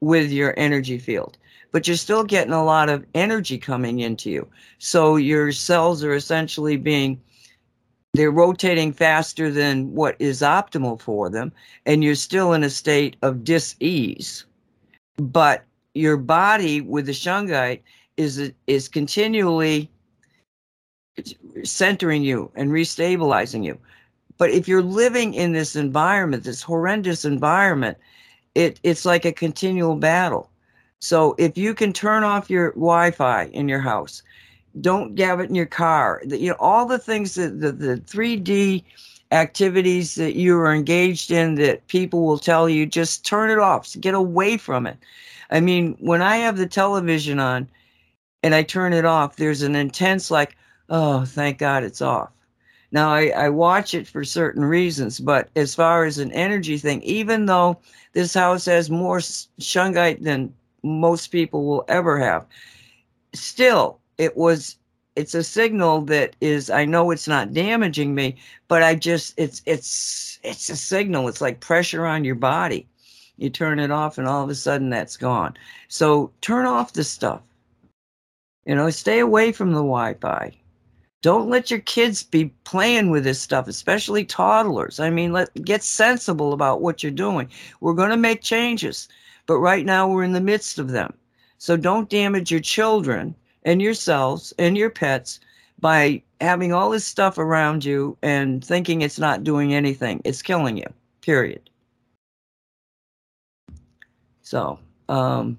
[0.01, 1.37] with your energy field.
[1.73, 4.49] But you're still getting a lot of energy coming into you.
[4.79, 7.21] So your cells are essentially being
[8.17, 11.53] they're rotating faster than what is optimal for them
[11.87, 14.45] and you're still in a state of dis-ease.
[15.17, 15.65] But
[15.95, 17.81] your body with the shungite
[18.17, 19.91] is is continually
[21.65, 23.79] centering you and restabilizing you.
[24.39, 27.99] But if you're living in this environment this horrendous environment
[28.55, 30.51] it it's like a continual battle.
[31.01, 34.23] So if you can turn off your wi-fi in your house
[34.81, 36.23] don't have it in your car.
[36.27, 38.85] You know, all the things that the, the 3D
[39.33, 43.97] activities that you are engaged in that people will tell you, just turn it off,
[44.01, 44.97] get away from it.
[45.51, 47.69] I mean, when I have the television on
[48.43, 50.57] and I turn it off, there's an intense, like,
[50.89, 52.31] oh, thank God it's off.
[52.93, 57.03] Now, I, I watch it for certain reasons, but as far as an energy thing,
[57.03, 57.79] even though
[58.13, 62.47] this house has more shungite than most people will ever have,
[63.35, 64.77] still, it was
[65.15, 68.37] it's a signal that is i know it's not damaging me
[68.69, 71.29] but i just it's it's it's a signal.
[71.29, 72.87] It's like pressure on your body.
[73.37, 75.57] You turn it off and all of a sudden that's gone.
[75.89, 77.43] So turn off the stuff.
[78.65, 80.57] You know stay away from the wi-fi.
[81.23, 85.01] Don't let your kids be playing with this stuff especially toddlers.
[85.01, 87.51] I mean let get sensible about what you're doing.
[87.81, 89.09] We're going to make changes
[89.47, 91.13] but right now we're in the midst of them.
[91.59, 93.35] So don't damage your children
[93.67, 95.41] and yourselves and your pets
[95.81, 100.23] by having all this stuff around you and thinking it's not doing anything.
[100.25, 100.87] It's killing you,
[101.21, 101.69] period.
[104.41, 104.79] So,
[105.11, 105.59] um,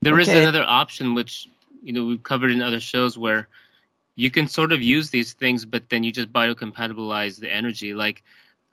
[0.00, 0.22] there okay.
[0.22, 1.48] is another option, which,
[1.82, 3.48] you know, we've covered in other shows where
[4.16, 7.94] you can sort of use these things, but then you just biocompatibilize the energy.
[7.94, 8.24] Like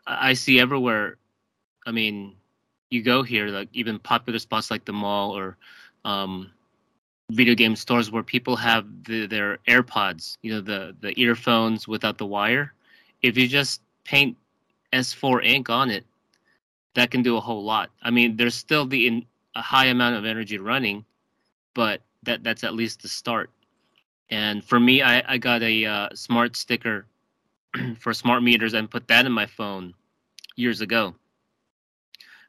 [0.07, 1.17] I see everywhere.
[1.85, 2.35] I mean,
[2.89, 5.57] you go here, like even popular spots like the mall or,
[6.05, 6.51] um,
[7.29, 12.17] video game stores where people have the, their AirPods, you know, the the earphones without
[12.17, 12.73] the wire.
[13.21, 14.35] If you just paint
[14.93, 16.05] S4 ink on it,
[16.95, 17.91] that can do a whole lot.
[18.01, 19.25] I mean, there's still the in,
[19.55, 21.05] a high amount of energy running,
[21.73, 23.49] but that that's at least the start.
[24.31, 27.05] And for me, I, I got a uh, smart sticker
[27.99, 29.93] for smart meters and put that in my phone
[30.55, 31.15] years ago.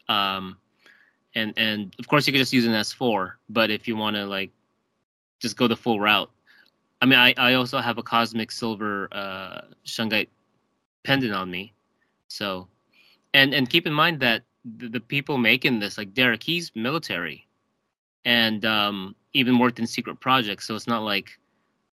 [0.08, 0.56] Um,
[1.34, 4.24] and and of course you could just use an S4, but if you want to
[4.24, 4.50] like
[5.40, 6.30] just go the full route.
[7.02, 10.28] I mean, I, I also have a cosmic silver uh, shungite
[11.02, 11.72] pendant on me,
[12.28, 12.68] so
[13.34, 17.46] and and keep in mind that the, the people making this, like Derek, he's military,
[18.24, 20.66] and um, even worked in secret projects.
[20.66, 21.38] So it's not like,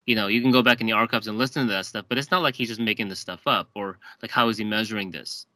[0.06, 2.18] you know, you can go back in the archives and listen to that stuff, but
[2.18, 5.10] it's not like he's just making this stuff up or like how is he measuring
[5.10, 5.46] this?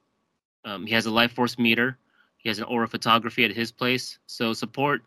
[0.64, 1.98] Um, he has a life force meter.
[2.38, 4.18] He has an aura photography at his place.
[4.26, 5.02] So support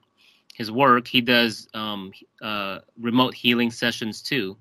[0.53, 2.11] his work, he does um,
[2.41, 4.57] uh, remote healing sessions too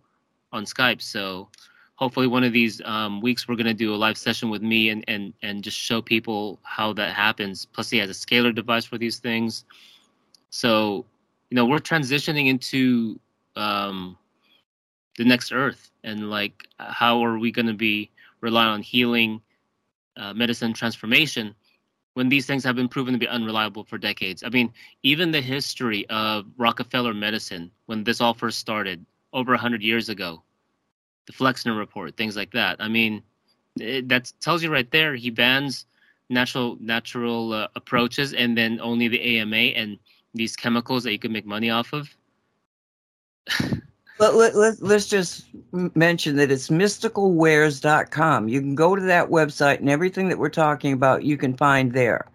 [0.53, 1.03] on Skype.
[1.03, 1.49] So
[1.97, 4.89] hopefully one of these um, weeks we're going to do a live session with me
[4.91, 7.67] and, and, and just show people how that happens.
[7.67, 9.65] Plus he has a scalar device for these things.
[10.51, 11.05] So,
[11.51, 13.19] you know, we're transitioning into
[13.57, 14.17] um,
[15.19, 18.11] the next earth and like how are we going to be
[18.41, 19.43] relying on healing,
[20.17, 21.55] uh, medicine transformation
[22.15, 24.43] when these things have been proven to be unreliable for decades.
[24.43, 24.73] I mean,
[25.03, 30.43] even the history of Rockefeller medicine, when this all first started over 100 years ago,
[31.27, 32.77] the Flexner report, things like that.
[32.81, 33.23] I mean,
[33.77, 35.87] that tells you right there he bans
[36.29, 39.99] natural natural uh, approaches and then only the AMA and
[40.35, 42.09] these chemicals that you can make money off of.
[44.21, 48.49] Let, let, let, let's just mention that it's mysticalwares.com.
[48.49, 51.95] You can go to that website and everything that we're talking about you can find
[51.95, 52.27] there.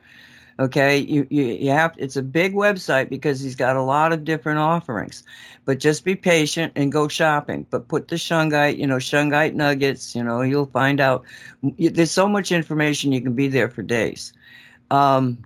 [0.57, 4.23] Okay, you, you, you have it's a big website because he's got a lot of
[4.23, 5.23] different offerings.
[5.65, 7.67] But just be patient and go shopping.
[7.69, 11.23] But put the shungite, you know, shungite nuggets, you know, you'll find out.
[11.77, 14.33] There's so much information you can be there for days.
[14.89, 15.37] Um,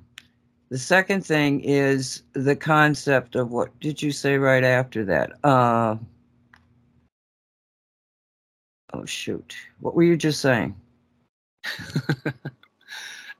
[0.69, 5.31] the second thing is the concept of what did you say right after that?
[5.43, 5.97] Uh,
[8.93, 9.55] Oh shoot!
[9.79, 10.75] What were you just saying?
[12.25, 12.31] uh,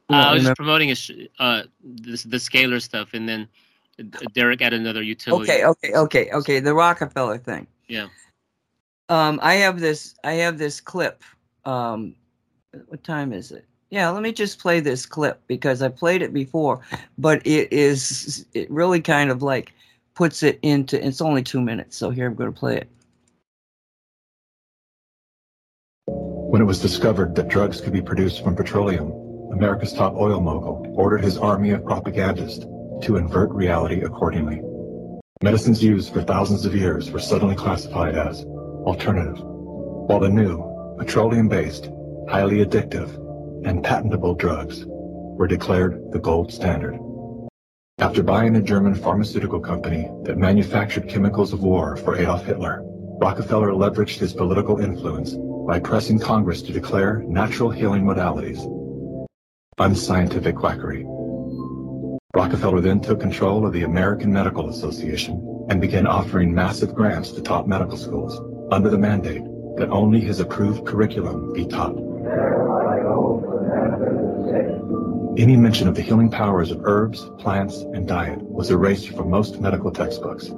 [0.10, 3.48] I was just promoting a sh- uh, the, the scalar stuff, and then
[4.34, 5.52] Derek added another utility.
[5.52, 6.60] Okay, okay, okay, okay.
[6.60, 7.68] The Rockefeller thing.
[7.88, 8.08] Yeah.
[9.10, 10.16] Um, I have this.
[10.24, 11.24] I have this clip.
[11.66, 12.16] Um,
[12.88, 13.66] what time is it?
[13.90, 16.82] Yeah, let me just play this clip because I played it before,
[17.18, 19.74] but it is it really kind of like
[20.14, 21.04] puts it into.
[21.04, 22.90] It's only two minutes, so here I'm going to play it.
[26.50, 29.12] When it was discovered that drugs could be produced from petroleum,
[29.52, 32.66] America's top oil mogul ordered his army of propagandists
[33.04, 34.60] to invert reality accordingly.
[35.44, 41.92] Medicines used for thousands of years were suddenly classified as alternative, while the new, petroleum-based,
[42.28, 43.14] highly addictive,
[43.68, 46.98] and patentable drugs were declared the gold standard.
[48.00, 52.82] After buying a German pharmaceutical company that manufactured chemicals of war for Adolf Hitler,
[53.22, 55.36] Rockefeller leveraged his political influence
[55.70, 58.58] by pressing Congress to declare natural healing modalities
[59.78, 61.06] unscientific quackery.
[62.34, 67.44] Rockefeller then took control of the American Medical Association and began offering massive grants to
[67.44, 68.42] top medical schools
[68.72, 69.44] under the mandate
[69.78, 71.96] that only his approved curriculum be taught.
[75.38, 79.62] Any mention of the healing powers of herbs, plants, and diet was erased from most
[79.62, 80.50] medical textbooks.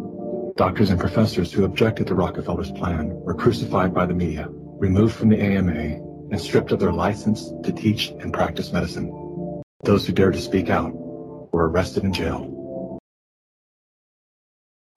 [0.55, 4.49] Doctors and professors who objected to Rockefeller's plan were crucified by the media,
[4.81, 6.01] removed from the AMA,
[6.31, 9.11] and stripped of their license to teach and practice medicine.
[9.83, 10.91] Those who dared to speak out
[11.53, 12.47] were arrested and jailed.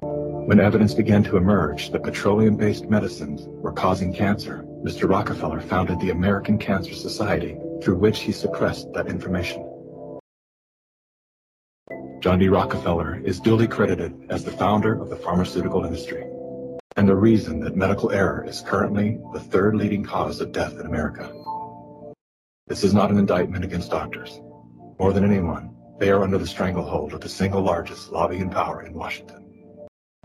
[0.01, 5.07] When evidence began to emerge that petroleum-based medicines were causing cancer, Mr.
[5.09, 9.69] Rockefeller founded the American Cancer Society, through which he suppressed that information.
[12.21, 12.49] John D.
[12.49, 16.25] Rockefeller is duly credited as the founder of the pharmaceutical industry
[16.97, 20.87] and the reason that medical error is currently the third leading cause of death in
[20.87, 21.33] America.
[22.69, 24.41] This is not an indictment against doctors.
[24.99, 28.95] More than anyone, they are under the stranglehold of the single largest lobbying power in
[28.95, 29.45] Washington.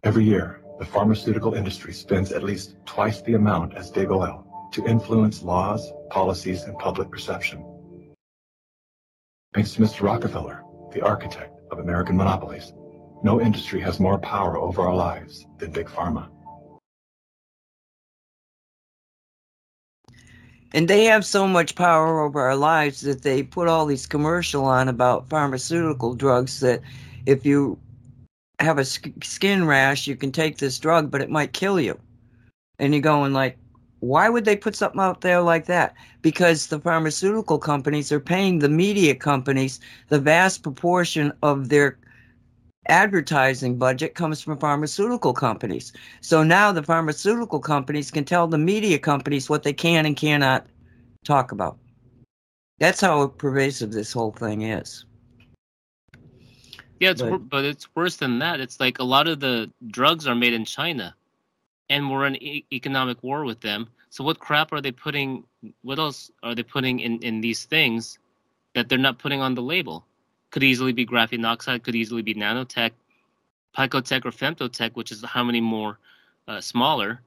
[0.03, 4.85] Every year, the pharmaceutical industry spends at least twice the amount as big oil to
[4.85, 7.65] influence laws, policies, and public perception.
[9.53, 10.03] Thanks to Mr.
[10.03, 10.63] Rockefeller,
[10.93, 12.71] the architect of American monopolies,
[13.23, 16.29] no industry has more power over our lives than Big Pharma.
[20.73, 24.65] And they have so much power over our lives that they put all these commercial
[24.65, 26.81] on about pharmaceutical drugs that
[27.25, 27.77] if you
[28.59, 31.99] have a sk- skin rash, you can take this drug, but it might kill you.
[32.77, 33.57] And you're going like,
[33.99, 35.95] why would they put something out there like that?
[36.21, 41.97] Because the pharmaceutical companies are paying the media companies the vast proportion of their
[42.89, 45.93] advertising budget comes from pharmaceutical companies.
[46.21, 50.65] So now the pharmaceutical companies can tell the media companies what they can and cannot
[51.23, 51.77] talk about.
[52.79, 55.05] That's how pervasive this whole thing is.
[56.99, 58.59] Yeah, it's but, but it's worse than that.
[58.59, 61.15] It's like a lot of the drugs are made in China,
[61.89, 63.87] and we're in e- economic war with them.
[64.09, 65.43] So what crap are they putting?
[65.81, 68.19] What else are they putting in in these things
[68.75, 70.05] that they're not putting on the label?
[70.51, 72.91] Could easily be graphene oxide, could easily be nanotech,
[73.77, 75.99] picotech or femtotech, which is how many more
[76.47, 77.21] uh, smaller.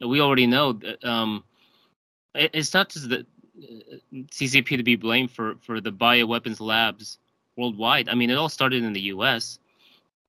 [0.00, 1.44] We already know that um,
[2.34, 7.18] it, it's not just the uh, CCP to be blamed for for the bioweapons labs
[7.56, 8.08] worldwide.
[8.08, 9.58] I mean, it all started in the U.S.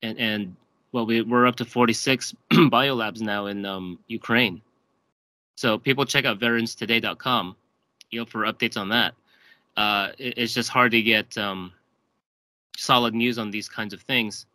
[0.02, 0.56] and and
[0.92, 4.62] well, we, we're up to 46 biolabs now in um, Ukraine.
[5.56, 7.56] So people check out veteranstoday.com,
[8.12, 9.14] you know, for updates on that.
[9.76, 11.74] Uh, it, it's just hard to get um,
[12.78, 14.46] solid news on these kinds of things.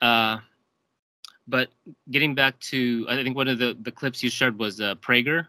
[0.00, 0.38] Uh,
[1.46, 1.68] but
[2.10, 5.46] getting back to, I think one of the, the clips you shared was uh, Prager.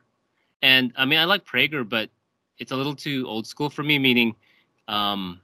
[0.61, 2.09] And I mean, I like Prager, but
[2.57, 4.35] it's a little too old school for me, meaning
[4.87, 5.39] um,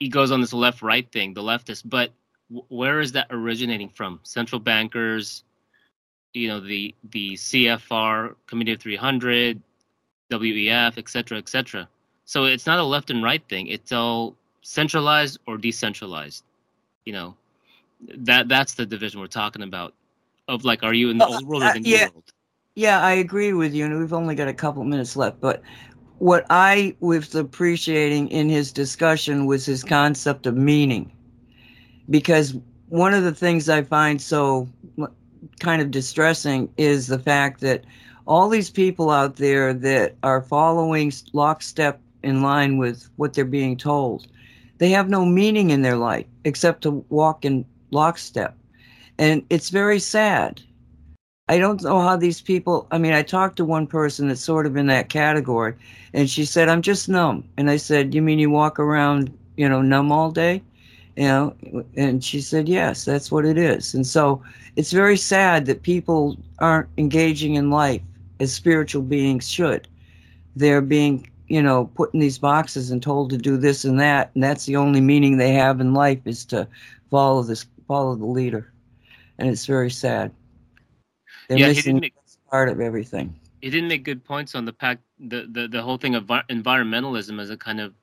[0.00, 1.82] he goes on this left right thing, the leftist.
[1.84, 2.12] But
[2.50, 4.20] w- where is that originating from?
[4.22, 5.44] Central bankers,
[6.32, 9.60] you know, the, the CFR, Committee of 300,
[10.30, 11.88] WEF, et cetera, et cetera.
[12.24, 13.68] So it's not a left and right thing.
[13.68, 14.36] It's all
[14.66, 16.44] centralized or decentralized.
[17.04, 17.36] You know,
[18.00, 19.94] that that's the division we're talking about.
[20.48, 22.32] Of like, are you in the old world uh, or the new yeah, world?
[22.74, 25.40] Yeah, I agree with you, and we've only got a couple minutes left.
[25.40, 25.62] But
[26.18, 31.12] what I was appreciating in his discussion was his concept of meaning,
[32.10, 32.54] because
[32.88, 34.68] one of the things I find so
[35.58, 37.84] kind of distressing is the fact that
[38.26, 43.76] all these people out there that are following lockstep in line with what they're being
[43.76, 44.26] told
[44.78, 48.56] they have no meaning in their life except to walk in lockstep.
[49.18, 50.60] And it's very sad.
[51.48, 54.66] I don't know how these people, I mean, I talked to one person that's sort
[54.66, 55.74] of in that category,
[56.12, 57.48] and she said, I'm just numb.
[57.56, 60.62] And I said, You mean you walk around, you know, numb all day?
[61.16, 61.56] You know,
[61.96, 63.94] and she said, Yes, that's what it is.
[63.94, 64.42] And so
[64.74, 68.02] it's very sad that people aren't engaging in life
[68.40, 69.86] as spiritual beings should.
[70.56, 74.30] They're being you know, put in these boxes and told to do this and that,
[74.34, 76.66] and that's the only meaning they have in life is to
[77.10, 78.72] follow this, follow the leader,
[79.38, 80.32] and it's very sad.
[81.48, 82.14] They're yeah, he missing didn't make
[82.50, 83.34] part of everything.
[83.60, 87.40] he didn't make good points on the pack the the, the whole thing of environmentalism
[87.40, 87.94] as a kind of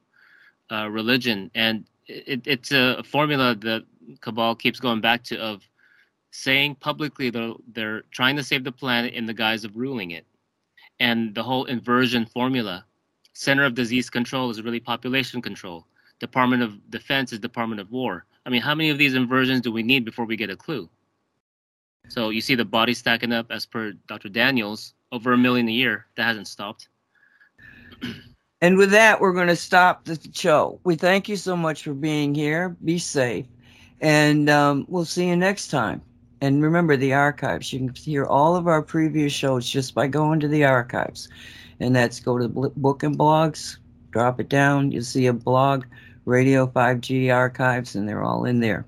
[0.72, 3.84] uh, religion and it, it's a formula that
[4.22, 5.68] Cabal keeps going back to of
[6.32, 10.26] saying publicly they're, they're trying to save the planet in the guise of ruling it.
[11.00, 12.86] And the whole inversion formula,
[13.34, 15.86] center of disease control is really population control.
[16.20, 18.26] Department of Defense is Department of War.
[18.46, 20.90] I mean, how many of these inversions do we need before we get a clue?
[22.10, 24.30] So you see the body stacking up as per Dr.
[24.30, 26.06] Daniels, over a million a year.
[26.16, 26.88] That hasn't stopped.
[28.64, 30.80] And with that, we're going to stop the show.
[30.86, 32.78] We thank you so much for being here.
[32.86, 33.46] Be safe.
[34.00, 36.02] And um, we'll see you next time.
[36.40, 37.74] And remember the archives.
[37.74, 41.28] You can hear all of our previous shows just by going to the archives.
[41.84, 43.78] And that's go to book and blogs,
[44.12, 44.92] drop it down.
[44.92, 45.84] You'll see a blog,
[46.26, 48.86] Radio 5G archives, and they're all in there.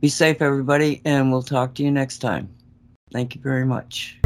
[0.00, 2.48] Be safe, everybody, and we'll talk to you next time.
[3.12, 4.20] Thank you very much.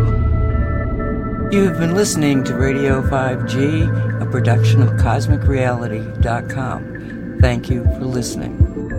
[1.51, 7.39] You've been listening to Radio 5G, a production of CosmicReality.com.
[7.41, 8.94] Thank you for listening.